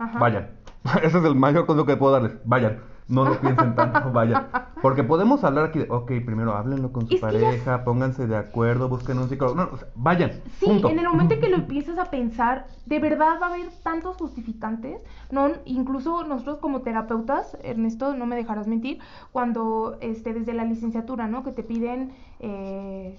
Ajá. 0.00 0.18
Vayan. 0.18 0.48
Ese 1.02 1.18
es 1.18 1.24
el 1.24 1.36
mayor 1.36 1.66
consejo 1.66 1.86
que 1.86 1.96
puedo 1.96 2.12
darles. 2.12 2.36
Vayan. 2.44 2.80
No 3.06 3.24
lo 3.26 3.38
piensen 3.38 3.74
tanto, 3.74 4.10
vayan. 4.12 4.46
Porque 4.80 5.04
podemos 5.04 5.44
hablar 5.44 5.66
aquí 5.66 5.80
de, 5.80 5.86
ok, 5.90 6.10
primero 6.24 6.54
háblenlo 6.54 6.90
con 6.90 7.06
su 7.06 7.14
Es 7.14 7.20
ya- 7.20 7.26
pareja, 7.26 7.84
pónganse 7.84 8.26
de 8.26 8.36
acuerdo, 8.36 8.88
busquen 8.88 9.18
un 9.18 9.28
psicólogo. 9.28 9.56
No, 9.56 9.68
o 9.72 9.76
sea, 9.76 9.88
vayan. 9.94 10.30
Sí, 10.58 10.66
punto. 10.66 10.88
en 10.88 10.98
el 10.98 11.06
momento 11.08 11.34
en 11.34 11.40
que 11.40 11.48
lo 11.50 11.56
empiezas 11.56 11.98
a 11.98 12.06
pensar, 12.06 12.66
de 12.86 12.98
verdad 13.00 13.38
va 13.42 13.48
a 13.48 13.54
haber 13.54 13.68
tantos 13.82 14.16
justificantes. 14.16 14.98
No, 15.30 15.48
incluso 15.66 16.24
nosotros 16.24 16.58
como 16.58 16.80
terapeutas, 16.80 17.58
Ernesto, 17.62 18.14
no 18.14 18.24
me 18.24 18.36
dejarás 18.36 18.66
mentir, 18.66 19.00
cuando 19.32 19.98
este, 20.00 20.32
desde 20.32 20.54
la 20.54 20.64
licenciatura, 20.64 21.28
¿no? 21.28 21.44
Que 21.44 21.52
te 21.52 21.62
piden 21.62 22.12
eh, 22.40 23.18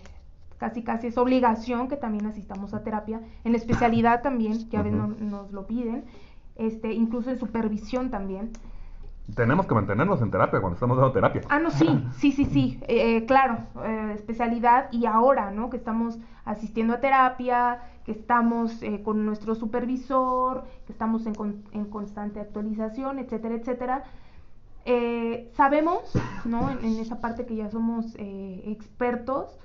casi 0.57 0.81
casi 0.83 1.07
es 1.07 1.17
obligación 1.19 1.89
que 1.89 1.95
también 1.97 2.25
asistamos 2.25 2.73
a 2.73 2.81
terapia, 2.83 3.21
en 3.43 3.51
la 3.51 3.57
especialidad 3.59 4.23
también, 4.23 4.67
que 4.69 4.77
a 4.77 4.81
veces 4.81 4.99
Ujú. 4.99 5.13
no- 5.19 5.29
nos 5.41 5.51
lo 5.51 5.67
piden, 5.67 6.05
este, 6.55 6.93
incluso 6.93 7.29
en 7.29 7.37
supervisión 7.37 8.09
también. 8.09 8.51
Tenemos 9.33 9.65
que 9.65 9.73
mantenernos 9.73 10.21
en 10.21 10.29
terapia 10.29 10.59
cuando 10.61 10.75
estamos 10.75 10.97
dando 10.97 11.11
terapia. 11.11 11.41
Ah, 11.49 11.57
no, 11.59 11.71
sí, 11.71 11.87
sí, 12.13 12.31
sí, 12.31 12.45
sí, 12.45 12.79
eh, 12.87 13.25
claro, 13.25 13.57
eh, 13.83 14.11
especialidad 14.13 14.87
y 14.91 15.07
ahora, 15.07 15.49
¿no? 15.49 15.69
Que 15.71 15.77
estamos 15.77 16.19
asistiendo 16.45 16.93
a 16.93 16.99
terapia, 16.99 17.79
que 18.05 18.11
estamos 18.11 18.83
eh, 18.83 19.01
con 19.03 19.25
nuestro 19.25 19.55
supervisor, 19.55 20.65
que 20.85 20.91
estamos 20.91 21.25
en, 21.25 21.33
con- 21.33 21.63
en 21.71 21.85
constante 21.85 22.39
actualización, 22.39 23.17
etcétera, 23.17 23.55
etcétera. 23.55 24.03
Eh, 24.85 25.49
sabemos, 25.55 26.13
¿no? 26.45 26.69
En, 26.69 26.85
en 26.85 26.99
esa 26.99 27.19
parte 27.19 27.47
que 27.47 27.55
ya 27.55 27.69
somos 27.71 28.13
eh, 28.19 28.61
expertos. 28.67 29.57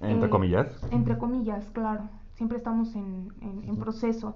Entre 0.00 0.26
eh, 0.26 0.30
comillas. 0.30 0.66
Entre 0.90 1.16
comillas, 1.18 1.70
claro. 1.70 2.08
Siempre 2.32 2.58
estamos 2.58 2.96
en, 2.96 3.32
en- 3.40 3.62
en 3.68 3.76
proceso. 3.76 4.34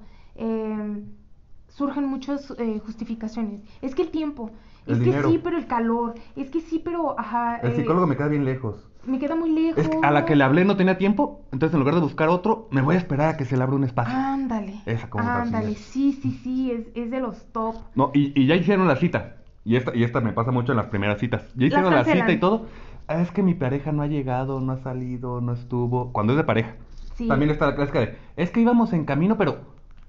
Surgen 1.69 2.07
muchas 2.07 2.53
eh, 2.59 2.81
justificaciones. 2.85 3.61
Es 3.83 3.95
que 3.95 4.03
el 4.03 4.11
tiempo, 4.11 4.51
El 4.87 4.97
es 4.97 5.15
que 5.15 5.29
sí, 5.29 5.41
pero 5.43 5.57
el 5.57 5.67
calor, 5.67 6.15
es 6.35 6.51
que 6.51 6.61
sí, 6.61 6.81
pero, 6.85 7.19
ajá, 7.19 7.59
El 7.59 7.73
eh, 7.73 7.77
psicólogo 7.77 8.07
me 8.07 8.17
queda 8.17 8.29
bien 8.29 8.45
lejos. 8.45 8.89
me 9.07 9.19
queda 9.19 9.37
muy 9.37 9.51
lejos. 9.51 9.79
Es 9.85 9.89
que 9.89 9.99
a 10.03 10.11
la 10.11 10.25
que 10.25 10.35
le 10.35 10.45
hablé 10.45 10.65
no 10.65 10.77
tenía 10.77 10.99
tiempo, 10.99 11.43
entonces 11.53 11.75
en 11.75 11.81
lugar 11.81 11.95
de 11.95 12.01
buscar 12.01 12.29
otro, 12.29 12.69
me 12.71 12.83
voy 12.83 12.97
a 12.97 12.99
esperar 12.99 13.35
a 13.35 13.37
que 13.37 13.45
se 13.45 13.57
le 13.57 13.63
abra 13.63 13.77
un 13.77 13.85
espacio. 13.85 14.15
Ándale. 14.17 14.81
Esa 14.87 15.09
como 15.09 15.25
Ándale, 15.29 15.75
sí, 15.77 16.19
sí, 16.21 16.33
sí, 16.43 16.73
es, 16.73 16.89
es 16.95 17.11
de 17.11 17.21
los 17.21 17.47
top. 17.53 17.77
No, 17.95 18.11
y, 18.15 18.33
y 18.41 18.47
ya 18.47 18.57
hicieron 18.57 18.89
la 18.89 18.97
cita. 18.97 19.37
Y 19.65 19.77
esta, 19.77 19.95
y 19.95 20.03
esta 20.03 20.21
me 20.21 20.33
pasa 20.33 20.51
mucho 20.51 20.73
en 20.73 20.79
las 20.79 20.87
primeras 20.87 21.21
citas. 21.21 21.43
Ya 21.55 21.67
hicieron 21.67 21.95
la 21.95 22.05
cita 22.05 22.33
y 22.33 22.41
todo. 22.41 22.67
Ah, 23.07 23.21
es 23.21 23.31
que 23.31 23.43
mi 23.43 23.55
pareja 23.55 23.93
no 23.93 24.03
ha 24.03 24.07
llegado, 24.07 24.61
no 24.61 24.73
ha 24.73 24.79
salido, 24.79 25.41
no 25.41 25.53
estuvo. 25.53 26.13
Cuando 26.13 26.33
es 26.33 26.39
de 26.39 26.45
pareja. 26.45 26.75
Sí. 27.15 27.29
También 27.29 27.51
está 27.51 27.67
la 27.67 27.75
clásica 27.75 28.01
de, 28.01 28.17
es 28.37 28.51
que 28.51 28.61
íbamos 28.61 28.93
en 28.93 29.05
camino, 29.05 29.37
pero 29.37 29.59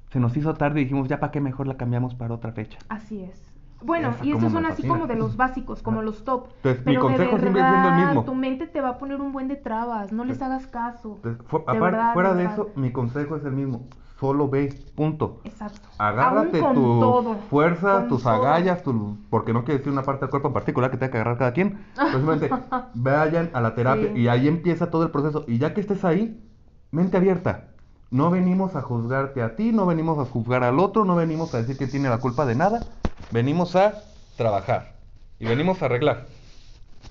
se 0.10 0.20
nos 0.20 0.36
hizo 0.38 0.54
tarde 0.56 0.82
y 0.82 0.84
dijimos, 0.86 1.08
ya 1.08 1.20
para 1.20 1.32
qué 1.32 1.42
mejor 1.42 1.68
la 1.68 1.78
cambiamos 1.78 2.16
para 2.16 2.34
otra 2.34 2.52
fecha. 2.52 2.78
Así 2.90 3.22
es. 3.24 3.42
Bueno, 3.82 4.10
Esa 4.10 4.26
y 4.26 4.32
estos 4.34 4.52
son 4.52 4.66
así 4.66 4.86
como 4.86 5.08
de 5.08 5.16
los 5.16 5.38
básicos, 5.38 5.82
como 5.82 6.02
los 6.02 6.26
top. 6.26 6.48
Entonces, 6.58 6.86
mi 6.86 6.92
Pero 6.96 7.02
de 7.04 7.08
consejo 7.08 7.38
siendo 7.40 7.60
el 7.60 7.64
verdad, 7.64 8.06
mismo. 8.08 8.24
Tu 8.26 8.36
mente 8.36 8.68
te 8.68 8.82
va 8.82 8.90
a 8.90 8.98
poner 8.98 9.22
un 9.22 9.32
buen 9.32 9.48
de 9.48 9.56
trabas, 9.56 10.12
no 10.12 10.26
les 10.26 10.42
hagas 10.42 10.68
caso. 10.68 11.14
Entonces, 11.16 11.46
fu- 11.48 11.60
De 11.60 11.64
aparte, 11.64 11.80
verdad, 11.80 12.14
fuera 12.14 12.30
de 12.34 12.38
verdad. 12.44 12.54
eso, 12.54 12.70
mi 12.76 12.92
consejo 12.92 13.38
es 13.38 13.46
el 13.46 13.54
mismo. 13.54 13.88
Solo 14.20 14.50
ve, 14.50 14.68
punto. 14.96 15.40
Exacto. 15.46 15.88
Agárrate 15.98 16.60
tus 16.60 16.74
todo, 16.74 17.36
fuerzas, 17.50 18.10
tus 18.10 18.24
todo. 18.24 18.34
agallas, 18.34 18.84
tu- 18.84 19.18
porque 19.30 19.54
no 19.54 19.64
quiere 19.64 19.78
decir 19.78 19.94
una 19.94 20.04
parte 20.04 20.26
del 20.26 20.30
cuerpo 20.30 20.50
en 20.50 20.54
particular 20.56 20.92
que 20.92 20.98
tenga 20.98 21.12
que 21.12 21.18
agarrar 21.20 21.38
cada 21.38 21.54
quien. 21.54 21.80
Pues 21.96 22.12
Simplemente 22.12 22.50
vayan 22.96 23.50
a 23.54 23.62
la 23.62 23.76
terapia 23.76 24.12
Sí. 24.14 24.20
y 24.20 24.28
ahí 24.28 24.50
empieza 24.50 24.90
todo 24.90 25.04
el 25.04 25.12
proceso. 25.12 25.46
Y 25.48 25.58
ya 25.58 25.74
que 25.74 25.80
estés 25.80 26.04
ahí, 26.04 26.44
mente 26.92 27.16
abierta. 27.16 27.69
No 28.12 28.32
venimos 28.32 28.76
a 28.76 28.82
juzgarte 28.82 29.42
a 29.42 29.56
ti, 29.56 29.72
no 29.72 29.86
venimos 29.86 30.18
a 30.18 30.26
juzgar 30.26 30.64
al 30.64 30.80
otro, 30.80 31.06
no 31.06 31.16
venimos 31.16 31.54
a 31.54 31.60
decir 31.60 31.78
que 31.78 31.88
tiene 31.88 32.10
la 32.10 32.18
culpa 32.18 32.46
de 32.46 32.56
nada. 32.56 32.86
Venimos 33.32 33.76
a 33.76 33.94
trabajar 34.36 34.96
y 35.40 35.46
venimos 35.46 35.82
a 35.82 35.86
arreglar. 35.86 36.26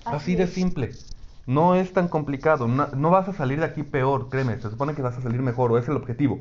Así, 0.04 0.16
Así 0.16 0.36
de 0.36 0.46
simple. 0.48 0.90
No 1.46 1.76
es 1.76 1.92
tan 1.92 2.08
complicado. 2.08 2.66
No, 2.66 2.88
no 2.88 3.10
vas 3.10 3.28
a 3.28 3.32
salir 3.32 3.60
de 3.60 3.66
aquí 3.66 3.82
peor, 3.82 4.28
créeme. 4.28 4.60
Se 4.60 4.70
supone 4.70 4.94
que 4.94 5.02
vas 5.02 5.16
a 5.16 5.22
salir 5.22 5.40
mejor 5.40 5.70
o 5.72 5.78
es 5.78 5.88
el 5.88 5.96
objetivo. 5.96 6.40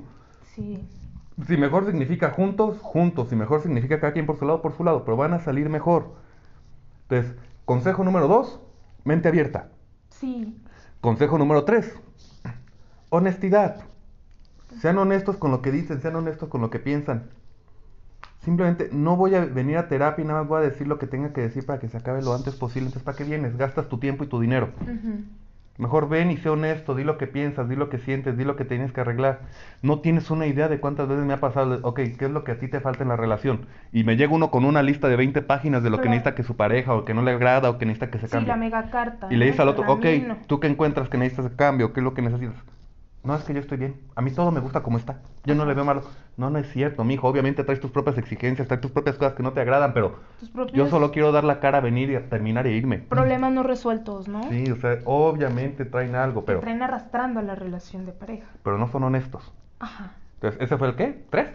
Sí. 0.56 0.88
Si 1.46 1.56
mejor 1.56 1.86
significa 1.86 2.32
juntos, 2.32 2.80
juntos. 2.82 3.30
Si 3.30 3.36
mejor 3.36 3.62
significa 3.62 4.00
cada 4.00 4.14
quien 4.14 4.26
por 4.26 4.38
su 4.38 4.46
lado, 4.46 4.62
por 4.62 4.76
su 4.76 4.84
lado. 4.84 5.06
Pero 5.06 5.18
van 5.18 5.34
a 5.34 5.40
salir 5.40 5.70
mejor. 5.70 6.16
Entonces, 7.10 7.36
consejo 7.64 8.04
número 8.04 8.28
dos, 8.28 8.60
mente 9.04 9.28
abierta. 9.30 9.70
Sí. 10.10 10.58
Consejo 11.00 11.38
número 11.38 11.64
tres, 11.64 11.94
honestidad. 13.10 13.86
Sean 14.80 14.98
honestos 14.98 15.38
con 15.38 15.52
lo 15.52 15.62
que 15.62 15.72
dicen, 15.72 16.02
sean 16.02 16.16
honestos 16.16 16.50
con 16.50 16.62
lo 16.62 16.70
que 16.70 16.80
piensan. 16.80 17.24
Simplemente 18.40 18.90
no 18.94 19.16
voy 19.18 19.36
a 19.36 19.44
venir 19.46 19.78
a 19.78 19.88
terapia 19.88 20.24
y 20.24 20.28
nada 20.28 20.42
más 20.42 20.50
voy 20.50 20.60
a 20.60 20.70
decir 20.70 20.88
lo 20.88 21.00
que 21.00 21.08
tenga 21.08 21.34
que 21.34 21.42
decir 21.42 21.66
para 21.66 21.80
que 21.80 21.90
se 21.90 21.98
acabe 21.98 22.22
lo 22.22 22.34
antes 22.34 22.56
posible. 22.56 22.88
Entonces, 22.88 23.04
¿para 23.04 23.18
qué 23.18 23.24
vienes? 23.24 23.58
Gastas 23.58 23.90
tu 23.90 23.98
tiempo 23.98 24.24
y 24.24 24.28
tu 24.28 24.40
dinero. 24.40 24.70
Mejor 25.78 26.10
ven 26.10 26.32
y 26.32 26.38
sé 26.38 26.50
honesto, 26.50 26.96
di 26.96 27.04
lo 27.04 27.18
que 27.20 27.28
piensas, 27.28 27.70
di 27.70 27.76
lo 27.76 27.90
que 27.90 28.00
sientes, 28.00 28.36
di 28.38 28.44
lo 28.46 28.56
que 28.56 28.66
tienes 28.66 28.92
que 28.94 29.02
arreglar. 29.02 29.42
No 29.84 30.00
tienes 30.00 30.32
una 30.32 30.48
idea 30.48 30.70
de 30.70 30.80
cuántas 30.80 31.08
veces 31.08 31.24
me 31.26 31.34
ha 31.34 31.40
pasado, 31.40 31.80
ok, 31.84 32.00
¿qué 32.18 32.26
es 32.26 32.32
lo 32.32 32.44
que 32.44 32.54
a 32.54 32.58
ti 32.60 32.68
te 32.68 32.80
falta 32.80 33.04
en 33.04 33.10
la 33.10 33.16
relación? 33.16 33.68
Y 33.92 34.04
me 34.04 34.16
llega 34.16 34.34
uno 34.34 34.50
con 34.50 34.66
una 34.66 34.82
lista 34.82 35.08
de 35.08 35.16
20 35.18 35.42
páginas 35.44 35.84
de 35.84 35.90
lo 35.92 36.02
que 36.02 36.10
necesita 36.10 36.34
que 36.34 36.42
su 36.44 36.56
pareja 36.56 36.96
o 36.96 37.06
que 37.06 37.14
no 37.14 37.22
le 37.22 37.32
agrada 37.32 37.70
o 37.70 37.78
que 37.78 37.86
necesita 37.86 38.10
que 38.10 38.18
se 38.18 38.26
Sí, 38.28 38.32
cambie. 38.32 38.48
la 38.48 38.56
mega 38.58 38.90
carta. 38.90 39.28
y 39.30 39.36
le 39.36 39.46
dices 39.46 39.60
al 39.60 39.68
otro, 39.70 39.84
ok. 39.92 40.06
¿tú 40.48 40.60
qué 40.60 40.66
encuentras 40.68 41.10
que 41.10 41.18
necesitas 41.20 41.52
cambio? 41.56 41.94
¿Qué 41.94 42.00
es 42.00 42.04
lo 42.04 42.14
que 42.16 42.22
necesitas? 42.24 42.56
No, 43.24 43.36
es 43.36 43.44
que 43.44 43.54
yo 43.54 43.60
estoy 43.60 43.78
bien. 43.78 44.00
A 44.16 44.22
mí 44.22 44.32
todo 44.32 44.52
me 44.52 44.60
gusta 44.62 44.82
como 44.82 44.98
está. 44.98 45.20
Yo 45.44 45.54
no 45.56 45.66
le 45.66 45.74
veo 45.74 45.84
malo. 45.84 46.02
No, 46.38 46.50
no 46.50 46.60
es 46.60 46.72
cierto, 46.72 47.04
mijo. 47.04 47.28
Obviamente 47.28 47.64
traes 47.64 47.80
tus 47.82 47.92
propias 47.92 48.18
exigencias, 48.18 48.68
traes 48.68 48.80
tus 48.80 48.92
propias 48.92 49.18
cosas 49.18 49.34
que 49.34 49.44
no 49.44 49.52
te 49.52 49.60
agradan, 49.60 49.94
pero 49.94 50.20
yo 50.72 50.88
solo 50.88 51.12
quiero 51.12 51.32
dar 51.32 51.44
la 51.44 51.60
cara, 51.60 51.82
venir 51.82 52.10
y 52.10 52.16
a 52.16 52.30
terminar 52.30 52.68
e 52.68 52.72
irme. 52.72 53.00
problemas 53.00 53.52
no 53.52 53.64
resueltos, 53.64 54.28
¿no? 54.28 54.44
Sí, 54.50 54.72
o 54.72 54.76
sea, 54.78 55.00
obviamente 55.06 55.84
traen 55.86 56.16
algo, 56.16 56.46
pero, 56.46 56.60
traen 56.62 56.82
arrastrando 56.82 57.40
a 57.40 57.44
la 57.44 57.56
relación 57.56 58.06
de 58.06 58.14
pareja. 58.14 58.48
pero 58.64 58.78
no 58.78 58.88
son 58.88 59.04
honestos. 59.04 59.52
Ajá. 59.80 60.14
Entonces, 60.36 60.62
¿ese 60.62 60.78
fue 60.78 60.90
el 60.90 60.96
qué? 60.96 61.26
¿Tres? 61.30 61.50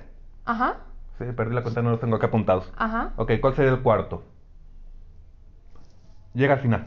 Ajá. 0.45 0.79
Sí, 1.19 1.25
perdí 1.37 1.55
la 1.55 1.63
cuenta, 1.63 1.83
no 1.83 1.91
los 1.91 2.01
tengo 2.01 2.17
acá 2.17 2.27
apuntados. 2.27 2.73
Ajá. 2.77 3.13
Ok, 3.17 3.33
¿cuál 3.41 3.55
sería 3.55 3.71
el 3.71 3.81
cuarto? 3.81 4.25
Llega 6.35 6.55
al 6.55 6.61
final. 6.61 6.87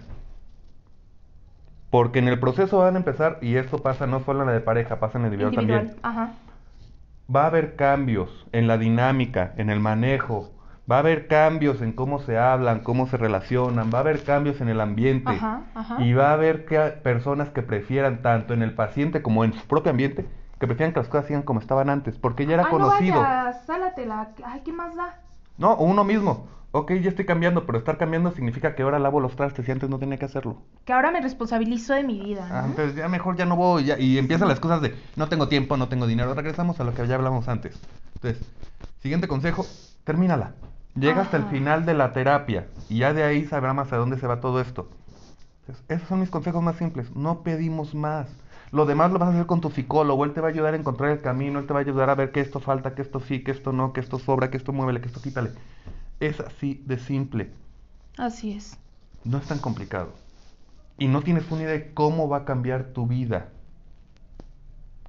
Porque 1.96 2.20
en 2.20 2.28
el 2.28 2.38
proceso 2.42 2.80
van 2.80 2.96
a 2.96 2.98
empezar, 2.98 3.38
y 3.42 3.56
esto 3.56 3.78
pasa 3.78 4.06
no 4.06 4.20
solo 4.20 4.42
en 4.42 4.48
la 4.48 4.52
de 4.52 4.60
pareja, 4.60 5.00
pasa 5.00 5.18
en 5.18 5.24
el 5.24 5.34
individual, 5.34 5.54
Individual. 5.54 5.96
también. 6.02 6.06
Ajá. 6.06 6.34
Va 7.34 7.44
a 7.44 7.48
haber 7.48 7.78
cambios 7.78 8.46
en 8.52 8.68
la 8.68 8.78
dinámica, 8.78 9.54
en 9.56 9.70
el 9.70 9.80
manejo. 9.80 10.52
Va 10.92 10.98
a 10.98 11.00
haber 11.00 11.28
cambios 11.28 11.82
en 11.82 11.94
cómo 11.94 12.20
se 12.20 12.38
hablan, 12.38 12.82
cómo 12.82 13.08
se 13.08 13.16
relacionan. 13.16 13.92
Va 13.94 14.00
a 14.00 14.02
haber 14.02 14.26
cambios 14.26 14.60
en 14.60 14.68
el 14.68 14.82
ambiente. 14.82 15.32
Ajá, 15.32 15.62
ajá. 15.74 16.02
Y 16.04 16.12
va 16.12 16.32
a 16.32 16.34
haber 16.34 16.66
que- 16.66 16.78
personas 17.02 17.48
que 17.52 17.62
prefieran, 17.62 18.22
tanto 18.22 18.54
en 18.54 18.62
el 18.62 18.74
paciente 18.74 19.22
como 19.22 19.46
en 19.46 19.54
su 19.54 19.66
propio 19.66 19.92
ambiente, 19.92 20.26
que 20.60 20.68
prefieran 20.68 20.92
que 20.94 21.00
las 21.00 21.08
cosas 21.08 21.28
sigan 21.28 21.44
como 21.44 21.62
estaban 21.62 21.90
antes, 21.90 22.18
porque 22.18 22.46
ya 22.46 22.56
era 22.56 22.64
Ay, 22.66 22.72
conocido. 22.72 23.16
no 23.16 23.22
vayas, 23.22 23.66
sálatela. 23.66 24.28
Ay, 24.46 24.62
¿qué 24.66 24.74
más 24.74 24.94
da? 24.98 25.16
No, 25.58 25.78
uno 25.78 26.04
mismo. 26.04 26.48
Ok, 26.78 26.92
ya 27.02 27.08
estoy 27.08 27.24
cambiando, 27.26 27.66
pero 27.66 27.78
estar 27.78 27.98
cambiando 27.98 28.32
significa 28.32 28.76
que 28.76 28.84
ahora 28.84 29.00
lavo 29.00 29.22
los 29.22 29.38
trastes 29.38 29.66
y 29.66 29.72
antes 29.72 29.90
no 29.90 29.98
tenía 29.98 30.18
que 30.18 30.26
hacerlo. 30.26 30.58
Que 30.84 30.92
ahora 30.92 31.10
me 31.10 31.22
responsabilizo 31.22 31.94
de 31.94 32.04
mi 32.04 32.20
vida, 32.20 32.50
¿no? 32.50 32.68
Entonces 32.68 32.96
ya 32.98 33.08
mejor 33.08 33.38
ya 33.38 33.46
no 33.46 33.56
voy. 33.56 33.86
ya- 33.86 33.98
y 33.98 34.18
empiezan 34.18 34.50
las 34.50 34.60
cosas 34.60 34.82
de 34.82 34.94
no 35.16 35.30
tengo 35.30 35.48
tiempo, 35.48 35.78
no 35.78 35.88
tengo 35.88 36.06
dinero. 36.06 36.34
Regresamos 36.34 36.78
a 36.82 36.84
lo 36.84 36.94
que 36.94 37.08
ya 37.08 37.16
hablamos 37.16 37.48
antes. 37.48 37.80
Entonces, 38.16 38.44
siguiente 39.02 39.30
consejo, 39.30 39.66
termínala. 40.04 40.52
Llega 40.96 41.22
hasta 41.22 41.38
el 41.38 41.46
final 41.46 41.86
de 41.86 41.94
la 41.94 42.12
terapia 42.12 42.68
y 42.90 42.98
ya 42.98 43.14
de 43.14 43.24
ahí 43.24 43.46
sabrá 43.46 43.74
más 43.74 43.94
a 43.94 43.96
dónde 43.96 44.18
se 44.18 44.28
va 44.28 44.42
todo 44.42 44.60
esto. 44.60 44.90
Entonces, 45.62 45.86
esos 45.88 46.10
son 46.10 46.20
mis 46.20 46.30
consejos 46.30 46.62
más 46.62 46.76
simples. 46.76 47.10
No 47.16 47.40
pedimos 47.42 47.96
más. 47.96 48.28
Lo 48.74 48.86
demás 48.86 49.14
lo 49.14 49.20
vas 49.20 49.30
a 49.30 49.32
hacer 49.32 49.46
con 49.46 49.62
tu 49.62 49.70
psicólogo. 49.72 50.26
Él 50.26 50.34
te 50.34 50.42
va 50.42 50.48
a 50.48 50.52
ayudar 50.52 50.74
a 50.74 50.78
encontrar 50.78 51.12
el 51.12 51.22
camino. 51.22 51.60
Él 51.60 51.68
te 51.68 51.74
va 51.74 51.80
a 51.80 51.84
ayudar 51.84 52.10
a 52.10 52.16
ver 52.16 52.34
que 52.34 52.42
esto 52.42 52.60
falta, 52.60 52.96
que 52.96 53.02
esto 53.02 53.22
sí, 53.22 53.46
que 53.46 53.52
esto 53.52 53.72
no, 53.72 53.94
que 53.94 54.02
esto 54.02 54.20
sobra, 54.20 54.50
que 54.52 54.58
esto 54.58 54.74
muévele, 54.74 55.00
que 55.00 55.08
esto 55.08 55.22
quítale. 55.22 55.52
Es 56.20 56.40
así 56.40 56.82
de 56.86 56.98
simple. 56.98 57.52
Así 58.18 58.52
es. 58.54 58.78
No 59.24 59.38
es 59.38 59.48
tan 59.48 59.60
complicado. 59.60 60.10
Y 60.98 61.08
no 61.08 61.22
tienes 61.22 61.50
una 61.52 61.64
idea 61.64 61.74
de 61.74 61.94
cómo 61.94 62.30
va 62.30 62.38
a 62.38 62.46
cambiar 62.46 62.94
tu 62.94 63.06
vida. 63.08 63.50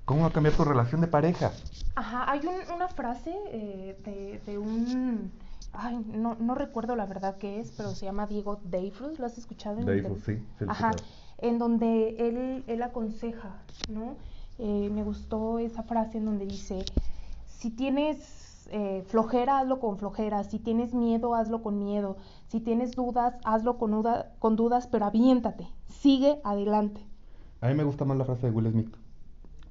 ¿Cómo 0.05 0.23
va 0.23 0.29
a 0.29 0.33
cambiar 0.33 0.55
tu 0.57 0.65
relación 0.65 1.01
de 1.01 1.07
pareja? 1.09 1.53
Ajá, 1.97 2.31
hay 2.31 2.41
un- 2.41 2.75
una 2.75 2.89
frase 2.89 3.35
eh, 3.53 3.97
de, 4.05 4.41
de 4.47 4.59
un... 4.59 5.31
Ay, 5.73 5.97
no, 6.13 6.37
no 6.37 6.55
recuerdo 6.55 6.97
la 6.97 7.07
verdad 7.07 7.37
qué 7.39 7.61
es, 7.61 7.71
pero 7.77 7.95
se 7.95 8.07
llama 8.07 8.27
Diego 8.27 8.61
Dreyfus, 8.65 9.19
¿lo 9.19 9.27
has 9.27 9.37
escuchado? 9.37 9.79
en 9.81 9.87
Dreyfus, 9.87 10.19
internet? 10.29 10.47
sí, 10.59 10.65
Ajá, 10.69 10.93
en 11.39 11.59
donde 11.59 12.17
él, 12.19 12.65
él 12.67 12.83
aconseja, 12.83 13.51
¿no? 13.91 14.15
Eh, 14.59 14.89
me 14.91 15.03
gustó 15.03 15.59
esa 15.59 15.83
frase 15.83 16.19
en 16.19 16.25
donde 16.25 16.47
dice, 16.47 16.85
si 17.47 17.71
tienes 17.71 18.45
eh, 18.71 19.03
flojera, 19.07 19.59
hazlo 19.59 19.79
con 19.81 19.99
flojera, 19.99 20.45
si 20.45 20.59
tienes 20.59 20.95
miedo, 20.95 21.35
hazlo 21.35 21.62
con 21.62 21.79
miedo, 21.79 22.17
si 22.49 22.61
tienes 22.61 22.93
dudas, 22.93 23.35
hazlo 23.45 23.79
con, 23.79 23.93
duda- 23.93 24.33
con 24.39 24.57
dudas, 24.57 24.87
pero 24.87 25.05
aviéntate, 25.07 25.69
sigue 25.89 26.41
adelante. 26.45 27.01
A 27.61 27.69
mí 27.69 27.75
me 27.75 27.85
gusta 27.85 28.05
más 28.05 28.17
la 28.19 28.25
frase 28.25 28.47
de 28.47 28.53
Will 28.53 28.71
Smith. 28.71 28.95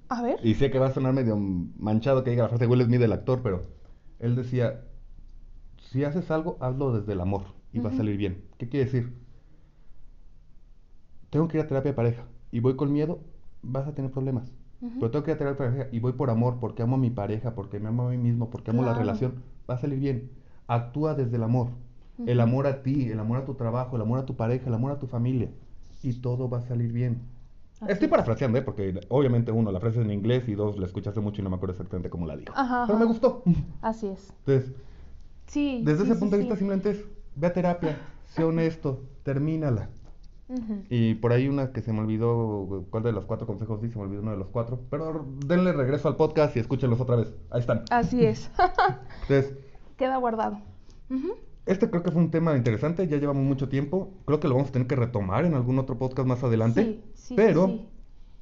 A 0.10 0.22
ver. 0.22 0.40
Y 0.46 0.56
sé 0.56 0.70
que 0.72 0.80
va 0.80 0.88
a 0.88 0.94
sonar 0.94 1.14
medio 1.14 1.36
manchado 1.38 2.24
que 2.24 2.30
diga 2.32 2.44
la 2.44 2.50
frase 2.50 2.66
de 2.66 2.72
Will 2.72 2.84
Smith 2.84 3.00
del 3.00 3.14
actor, 3.14 3.42
pero 3.42 3.62
él 4.20 4.36
decía, 4.36 4.82
si 5.78 6.04
haces 6.04 6.30
algo, 6.32 6.58
hazlo 6.60 6.92
desde 6.94 7.14
el 7.14 7.22
amor 7.22 7.42
y 7.74 7.80
va 7.80 7.90
a 7.90 7.94
salir 7.94 8.18
bien. 8.18 8.44
¿Qué 8.58 8.70
quiere 8.70 8.86
decir? 8.86 9.14
Tengo 11.30 11.48
que 11.48 11.58
ir 11.58 11.64
a 11.64 11.68
terapia 11.68 11.92
de 11.92 11.96
pareja 11.96 12.24
y 12.52 12.60
voy 12.60 12.76
con 12.76 12.92
miedo, 12.92 13.20
vas 13.62 13.88
a 13.88 13.94
tener 13.94 14.12
problemas. 14.12 14.52
Ujú. 14.86 15.00
Pero 15.00 15.12
tengo 15.12 15.24
que 15.26 15.32
ir 15.32 15.44
a 15.48 15.58
pareja 15.58 15.88
y 15.92 16.00
voy 16.00 16.14
por 16.14 16.30
amor, 16.30 16.58
porque 16.60 16.84
amo 16.84 16.96
a 16.96 17.00
mi 17.00 17.10
pareja, 17.10 17.56
porque 17.56 17.80
me 17.80 17.90
amo 17.90 18.08
a 18.08 18.12
mí 18.12 18.18
mismo, 18.18 18.50
porque 18.50 18.72
amo 18.72 18.82
la 18.84 18.90
Claro. 18.90 19.00
relación, 19.00 19.44
va 19.70 19.76
a 19.76 19.78
salir 19.78 20.00
bien. 20.00 20.30
Actúa 20.68 21.16
desde 21.16 21.38
el 21.38 21.44
amor. 21.44 21.70
El 22.26 22.38
Ujú. 22.40 22.48
amor 22.48 22.68
a 22.68 22.82
ti, 22.84 23.10
el 23.10 23.20
amor 23.20 23.40
a 23.40 23.46
tu 23.46 23.56
trabajo, 23.56 23.96
el 23.96 24.02
amor 24.02 24.20
a 24.20 24.26
tu 24.26 24.36
pareja, 24.36 24.68
el 24.68 24.74
amor 24.74 24.92
a 24.92 25.00
tu 25.00 25.08
familia. 25.08 25.50
Y 26.04 26.14
todo 26.14 26.50
va 26.50 26.60
a 26.60 26.62
salir 26.62 26.92
bien. 26.94 27.22
Así 27.82 27.92
Estoy 27.94 28.06
es. 28.06 28.12
parafraseando, 28.12 28.58
¿eh? 28.58 28.62
Porque 28.62 29.00
obviamente 29.10 29.52
uno, 29.52 29.72
la 29.72 29.80
frase 29.80 30.00
es 30.00 30.06
en 30.06 30.12
inglés 30.12 30.48
y 30.48 30.56
dos, 30.56 30.78
la 30.78 30.86
escuchaste 30.86 31.20
mucho 31.20 31.42
y 31.42 31.44
no 31.44 31.50
me 31.50 31.56
acuerdo 31.58 31.74
exactamente 31.74 32.10
cómo 32.10 32.26
la 32.26 32.38
dijo. 32.38 32.54
Ajá, 32.56 32.84
Pero 32.88 32.98
me 32.98 33.04
ajá. 33.06 33.12
gustó. 33.14 33.44
Así 33.82 34.08
es. 34.08 34.34
Entonces, 34.46 34.74
Sí. 35.48 35.82
desde 35.84 36.00
sí, 36.00 36.06
ese 36.06 36.14
sí, 36.16 36.20
punto 36.20 36.36
de 36.36 36.40
vista 36.44 36.56
simplemente 36.56 36.92
es, 36.92 37.06
ve 37.36 37.48
a 37.48 37.54
terapia, 37.54 37.98
sé 38.28 38.44
honesto, 38.46 39.04
termínala. 39.24 39.90
Y 40.90 41.16
por 41.16 41.34
ahí 41.34 41.48
una 41.48 41.72
que 41.72 41.82
se 41.82 41.92
me 41.92 42.02
olvidó, 42.02 42.86
¿cuál 42.90 43.04
de 43.04 43.12
los 43.12 43.26
cuatro 43.26 43.48
consejos 43.48 43.82
di? 43.82 43.90
Se 43.90 43.98
me 43.98 44.06
olvidó 44.06 44.22
uno 44.22 44.32
de 44.32 44.38
los 44.38 44.50
cuatro. 44.50 44.80
Pero 44.90 45.26
denle 45.46 45.74
regreso 45.74 46.08
al 46.08 46.16
podcast 46.16 46.56
y 46.56 46.60
escúchenlos 46.60 47.00
otra 47.00 47.16
vez. 47.16 47.34
Ahí 47.50 47.62
están. 47.62 47.84
Así 47.90 48.24
es. 48.24 48.52
Entonces, 49.24 49.56
Queda 49.98 50.18
guardado. 50.18 50.60
Este 51.66 51.90
creo 51.90 52.04
que 52.04 52.12
fue 52.12 52.22
un 52.22 52.32
tema 52.32 52.56
interesante, 52.58 53.08
ya 53.08 53.18
llevamos 53.18 53.44
mucho 53.44 53.70
tiempo. 53.70 54.14
Creo 54.26 54.40
que 54.40 54.48
lo 54.48 54.56
vamos 54.56 54.70
a 54.70 54.74
tener 54.74 54.88
que 54.88 54.96
retomar 54.96 55.46
en 55.46 55.54
algún 55.54 55.80
otro 55.80 55.98
podcast 55.98 56.28
más 56.28 56.44
adelante. 56.44 56.84
Sí, 56.84 57.02
sí, 57.14 57.28
sí, 57.28 57.34
pero 57.36 57.68
sí. 57.68 57.90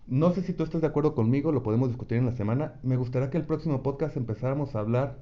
no 0.07 0.33
sé 0.33 0.41
si 0.41 0.53
tú 0.53 0.63
estás 0.63 0.81
de 0.81 0.87
acuerdo 0.87 1.13
conmigo, 1.13 1.51
lo 1.51 1.63
podemos 1.63 1.89
discutir 1.89 2.17
en 2.17 2.25
la 2.25 2.31
semana. 2.31 2.79
Me 2.83 2.97
gustaría 2.97 3.29
que 3.29 3.37
el 3.37 3.45
próximo 3.45 3.83
podcast 3.83 4.17
empezáramos 4.17 4.75
a 4.75 4.79
hablar 4.79 5.19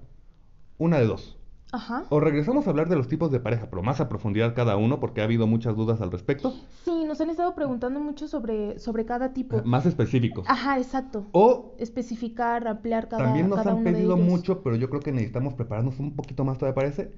una 0.77 0.99
de 0.99 1.05
dos. 1.05 1.37
Ajá. 1.71 2.03
O 2.09 2.19
regresamos 2.19 2.67
a 2.67 2.69
hablar 2.69 2.89
de 2.89 2.95
los 2.97 3.07
tipos 3.07 3.31
de 3.31 3.39
pareja, 3.39 3.69
pero 3.69 3.81
más 3.81 4.01
a 4.01 4.09
profundidad 4.09 4.53
cada 4.53 4.75
uno, 4.75 4.99
porque 4.99 5.21
ha 5.21 5.23
habido 5.23 5.47
muchas 5.47 5.75
dudas 5.75 6.01
al 6.01 6.11
respecto. 6.11 6.53
Sí, 6.83 7.05
nos 7.05 7.21
han 7.21 7.29
estado 7.29 7.55
preguntando 7.55 7.99
mucho 7.99 8.27
sobre, 8.27 8.77
sobre 8.79 9.05
cada 9.05 9.33
tipo. 9.33 9.61
Más 9.63 9.85
específicos. 9.85 10.45
Ajá, 10.49 10.77
exacto. 10.77 11.27
O 11.31 11.75
Especificar, 11.77 12.67
ampliar 12.67 13.07
cada, 13.07 13.23
también 13.23 13.49
nos 13.49 13.59
cada 13.59 13.71
han 13.71 13.83
pedido 13.83 14.17
mucho, 14.17 14.61
pero 14.63 14.75
yo 14.75 14.89
creo 14.89 15.01
que 15.01 15.11
necesitamos 15.11 15.53
prepararnos 15.53 15.99
un 15.99 16.15
poquito 16.15 16.43
más, 16.43 16.57
todavía 16.57 16.75
parece. 16.75 17.11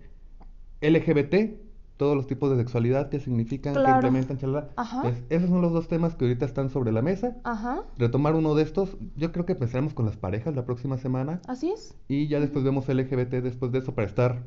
LGBT, 0.82 1.72
todos 1.97 2.15
los 2.15 2.25
tipos 2.27 2.49
de 2.49 2.57
sexualidad 2.57 3.09
que 3.09 3.19
significan, 3.19 3.73
que 3.73 3.79
Claro. 3.81 3.95
implementan, 4.07 4.37
chalala. 4.37 4.69
Ajá. 4.75 4.97
Entonces, 4.97 5.23
esos 5.29 5.49
son 5.49 5.61
los 5.61 5.71
dos 5.71 5.87
temas 5.87 6.15
que 6.15 6.25
ahorita 6.25 6.45
están 6.45 6.69
sobre 6.69 6.91
la 6.91 7.01
mesa. 7.01 7.37
Ajá, 7.43 7.83
Retomar 7.97 8.35
uno 8.35 8.55
de 8.55 8.63
estos, 8.63 8.97
yo 9.15 9.31
creo 9.31 9.45
que 9.45 9.53
empezaremos 9.53 9.93
con 9.93 10.05
las 10.05 10.17
parejas 10.17 10.55
la 10.55 10.65
próxima 10.65 10.97
semana. 10.97 11.39
así 11.47 11.71
es. 11.71 11.95
Y 12.07 12.27
ya 12.27 12.39
después 12.39 12.63
vemos 12.65 12.87
LGBT 12.89 13.41
después 13.41 13.71
de 13.71 13.79
eso 13.79 13.93
para 13.93 14.07
estar 14.07 14.43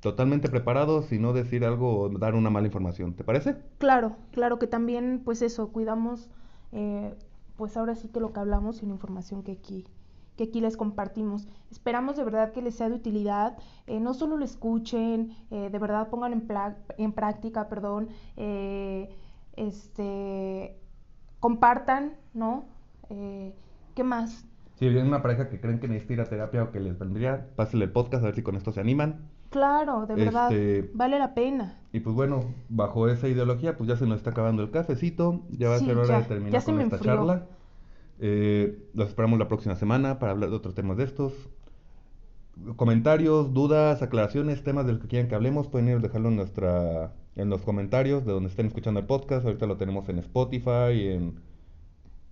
totalmente 0.00 0.48
preparados 0.50 1.12
y 1.12 1.18
no 1.18 1.32
decir 1.32 1.64
algo 1.64 1.98
o 1.98 2.08
dar 2.10 2.34
una 2.34 2.50
mala 2.50 2.66
información. 2.66 3.14
¿Te 3.14 3.24
parece? 3.24 3.56
Claro, 3.78 4.16
claro 4.32 4.58
que 4.58 4.66
también, 4.66 5.22
pues 5.24 5.40
eso, 5.40 5.68
cuidamos, 5.72 6.28
eh, 6.72 7.14
pues 7.56 7.76
ahora 7.76 7.94
sí 7.94 8.08
que 8.08 8.20
lo 8.20 8.32
que 8.32 8.40
hablamos 8.40 8.82
y 8.82 8.86
la 8.86 8.92
información 8.92 9.42
que 9.42 9.52
aquí, 9.52 9.86
que 10.36 10.44
aquí 10.44 10.60
les 10.60 10.76
compartimos. 10.76 11.46
Esperamos 11.70 12.16
de 12.16 12.24
verdad 12.24 12.52
que 12.52 12.62
les 12.62 12.74
sea 12.74 12.88
de 12.88 12.94
utilidad, 12.96 13.56
eh, 13.86 14.00
no 14.00 14.14
solo 14.14 14.36
lo 14.36 14.44
escuchen, 14.44 15.36
eh, 15.50 15.68
de 15.70 15.78
verdad 15.78 16.08
pongan 16.10 16.32
en, 16.32 16.46
en 16.98 17.12
práctica, 17.12 17.68
perdón, 17.68 18.08
eh, 18.36 19.10
este, 19.56 20.76
compartan, 21.40 22.14
¿no? 22.32 22.64
Eh, 23.10 23.54
¿Qué 23.94 24.04
más? 24.04 24.46
Si 24.76 24.88
viene 24.88 25.06
una 25.08 25.22
pareja 25.22 25.48
que 25.48 25.60
creen 25.60 25.78
que 25.78 25.86
necesita 25.86 26.14
ir 26.14 26.20
a 26.20 26.24
terapia 26.24 26.64
o 26.64 26.72
que 26.72 26.80
les 26.80 26.98
vendría, 26.98 27.46
pásenle 27.54 27.84
el 27.86 27.92
podcast 27.92 28.22
a 28.24 28.26
ver 28.26 28.34
si 28.34 28.42
con 28.42 28.56
esto 28.56 28.72
se 28.72 28.80
animan. 28.80 29.28
Claro, 29.50 30.06
de 30.06 30.16
verdad, 30.16 30.50
Este- 30.50 30.90
vale 30.94 31.16
la 31.20 31.32
pena. 31.32 31.78
Y 31.92 32.00
pues 32.00 32.16
bueno, 32.16 32.40
bajo 32.68 33.08
esa 33.08 33.28
ideología, 33.28 33.76
pues 33.76 33.88
ya 33.88 33.96
se 33.96 34.04
nos 34.04 34.16
está 34.16 34.30
acabando 34.30 34.62
el 34.64 34.72
cafecito. 34.72 35.42
Ya 35.50 35.68
va 35.68 35.76
a 35.76 35.78
ser 35.78 35.96
hora 35.96 36.08
ya, 36.08 36.18
de 36.22 36.24
terminar 36.24 36.64
con 36.64 36.80
esta 36.80 36.96
enfrió. 36.96 37.14
charla. 37.14 37.46
Eh, 38.20 38.78
los 38.94 39.08
esperamos 39.08 39.38
la 39.38 39.48
próxima 39.48 39.76
semana 39.76 40.18
para 40.18 40.32
hablar 40.32 40.50
de 40.50 40.56
otros 40.56 40.74
temas 40.74 40.96
de 40.96 41.04
estos. 41.04 41.32
Comentarios, 42.76 43.52
dudas, 43.52 44.02
aclaraciones, 44.02 44.62
temas 44.62 44.86
de 44.86 44.92
los 44.92 45.02
que 45.02 45.08
quieran 45.08 45.28
que 45.28 45.34
hablemos, 45.34 45.66
pueden 45.66 45.88
ir 45.88 45.96
a 45.96 45.98
dejarlo 45.98 46.28
en 46.28 46.36
nuestra 46.36 47.12
en 47.36 47.50
los 47.50 47.62
comentarios 47.62 48.24
de 48.24 48.32
donde 48.32 48.48
estén 48.48 48.66
escuchando 48.66 49.00
el 49.00 49.06
podcast. 49.06 49.44
Ahorita 49.44 49.66
lo 49.66 49.76
tenemos 49.76 50.08
en 50.08 50.18
Spotify, 50.18 51.08
en 51.08 51.40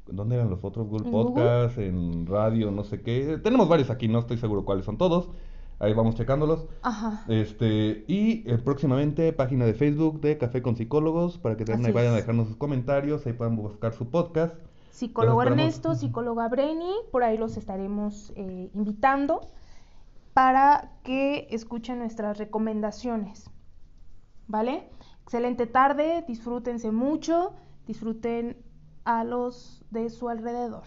¿dónde 0.07 0.37
eran 0.37 0.51
los 0.51 0.65
otros? 0.65 0.87
Google 0.87 1.07
¿En 1.07 1.13
Google? 1.13 1.33
Podcast, 1.35 1.79
en 1.79 2.27
radio, 2.27 2.71
no 2.71 2.85
sé 2.85 3.03
qué. 3.03 3.39
Tenemos 3.43 3.69
varios 3.69 3.91
aquí, 3.91 4.09
no 4.09 4.21
estoy 4.21 4.39
seguro 4.39 4.65
cuáles 4.65 4.85
son 4.85 4.99
todos. 4.99 5.29
Ahí 5.79 5.95
vamos 5.95 6.15
checándolos. 6.15 6.67
Ajá. 6.83 7.25
Este, 7.29 8.05
y 8.07 8.49
eh, 8.49 8.59
próximamente 8.59 9.33
página 9.33 9.67
de 9.67 9.75
Facebook 9.75 10.21
de 10.21 10.39
Café 10.39 10.63
con 10.63 10.77
Psicólogos 10.77 11.39
para 11.39 11.57
que 11.57 11.65
también 11.65 11.87
ahí 11.87 11.93
vayan 11.93 12.13
a 12.13 12.17
dejarnos 12.17 12.47
sus 12.47 12.57
comentarios, 12.57 13.27
ahí 13.27 13.33
puedan 13.33 13.57
buscar 13.57 13.93
su 13.93 14.09
podcast. 14.09 14.55
Psicólogo. 14.93 15.43
Ernesto, 15.43 15.95
psicóloga 15.95 16.47
Breni, 16.49 16.93
por 17.11 17.25
ahí 17.25 17.39
los 17.39 17.57
estaremos 17.57 18.31
eh, 18.37 18.71
invitando 18.75 19.41
para 20.35 20.93
que 21.03 21.49
escuchen 21.51 21.99
nuestras 21.99 22.37
recomendaciones. 22.37 23.51
¿Vale? 24.47 24.91
Excelente 25.23 25.67
tarde, 25.67 26.25
disfrútense 26.29 26.93
mucho, 26.93 27.55
disfruten 27.87 28.59
a 29.05 29.25
los 29.25 29.83
de 29.91 30.11
su 30.11 30.29
alrededor. 30.29 30.85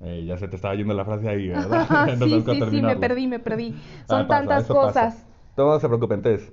Eh, 0.00 0.24
ya 0.26 0.38
se 0.38 0.48
te 0.48 0.56
estaba 0.56 0.74
yendo 0.74 0.94
la 0.94 1.04
frase 1.04 1.28
ahí, 1.28 1.48
¿verdad? 1.48 1.86
Nos 2.18 2.30
sí, 2.30 2.42
sí, 2.46 2.60
sí, 2.70 2.82
me 2.82 2.96
perdí, 2.96 3.26
me 3.26 3.38
perdí. 3.40 3.74
Ah, 3.76 4.04
Son 4.08 4.26
pasa, 4.26 4.40
tantas 4.40 4.68
pasa. 4.68 4.80
cosas. 4.80 5.26
No 5.56 5.78
se 5.78 5.86
preocupen, 5.86 6.20
entonces. 6.20 6.50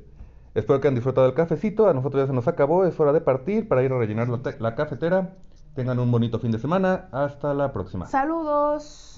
Espero 0.56 0.82
que 0.82 0.88
hayan 0.88 0.96
disfrutado 0.96 1.28
del 1.28 1.36
cafecito. 1.36 1.88
A 1.88 1.94
nosotros 1.94 2.24
ya 2.24 2.28
se 2.28 2.34
nos 2.34 2.48
acabó. 2.48 2.86
Es 2.86 3.00
hora 3.00 3.14
de 3.14 3.22
partir 3.22 3.68
para 3.68 3.84
ir 3.84 3.94
a 3.94 3.98
rellenar 3.98 4.28
la 4.60 4.76
cafetera. 4.76 5.36
Tengan 5.76 6.00
un 6.00 6.10
bonito 6.10 6.40
fin 6.40 6.52
de 6.52 6.58
semana. 6.58 7.10
Hasta 7.12 7.54
la 7.54 7.72
próxima. 7.74 8.08
Saludos. 8.08 9.15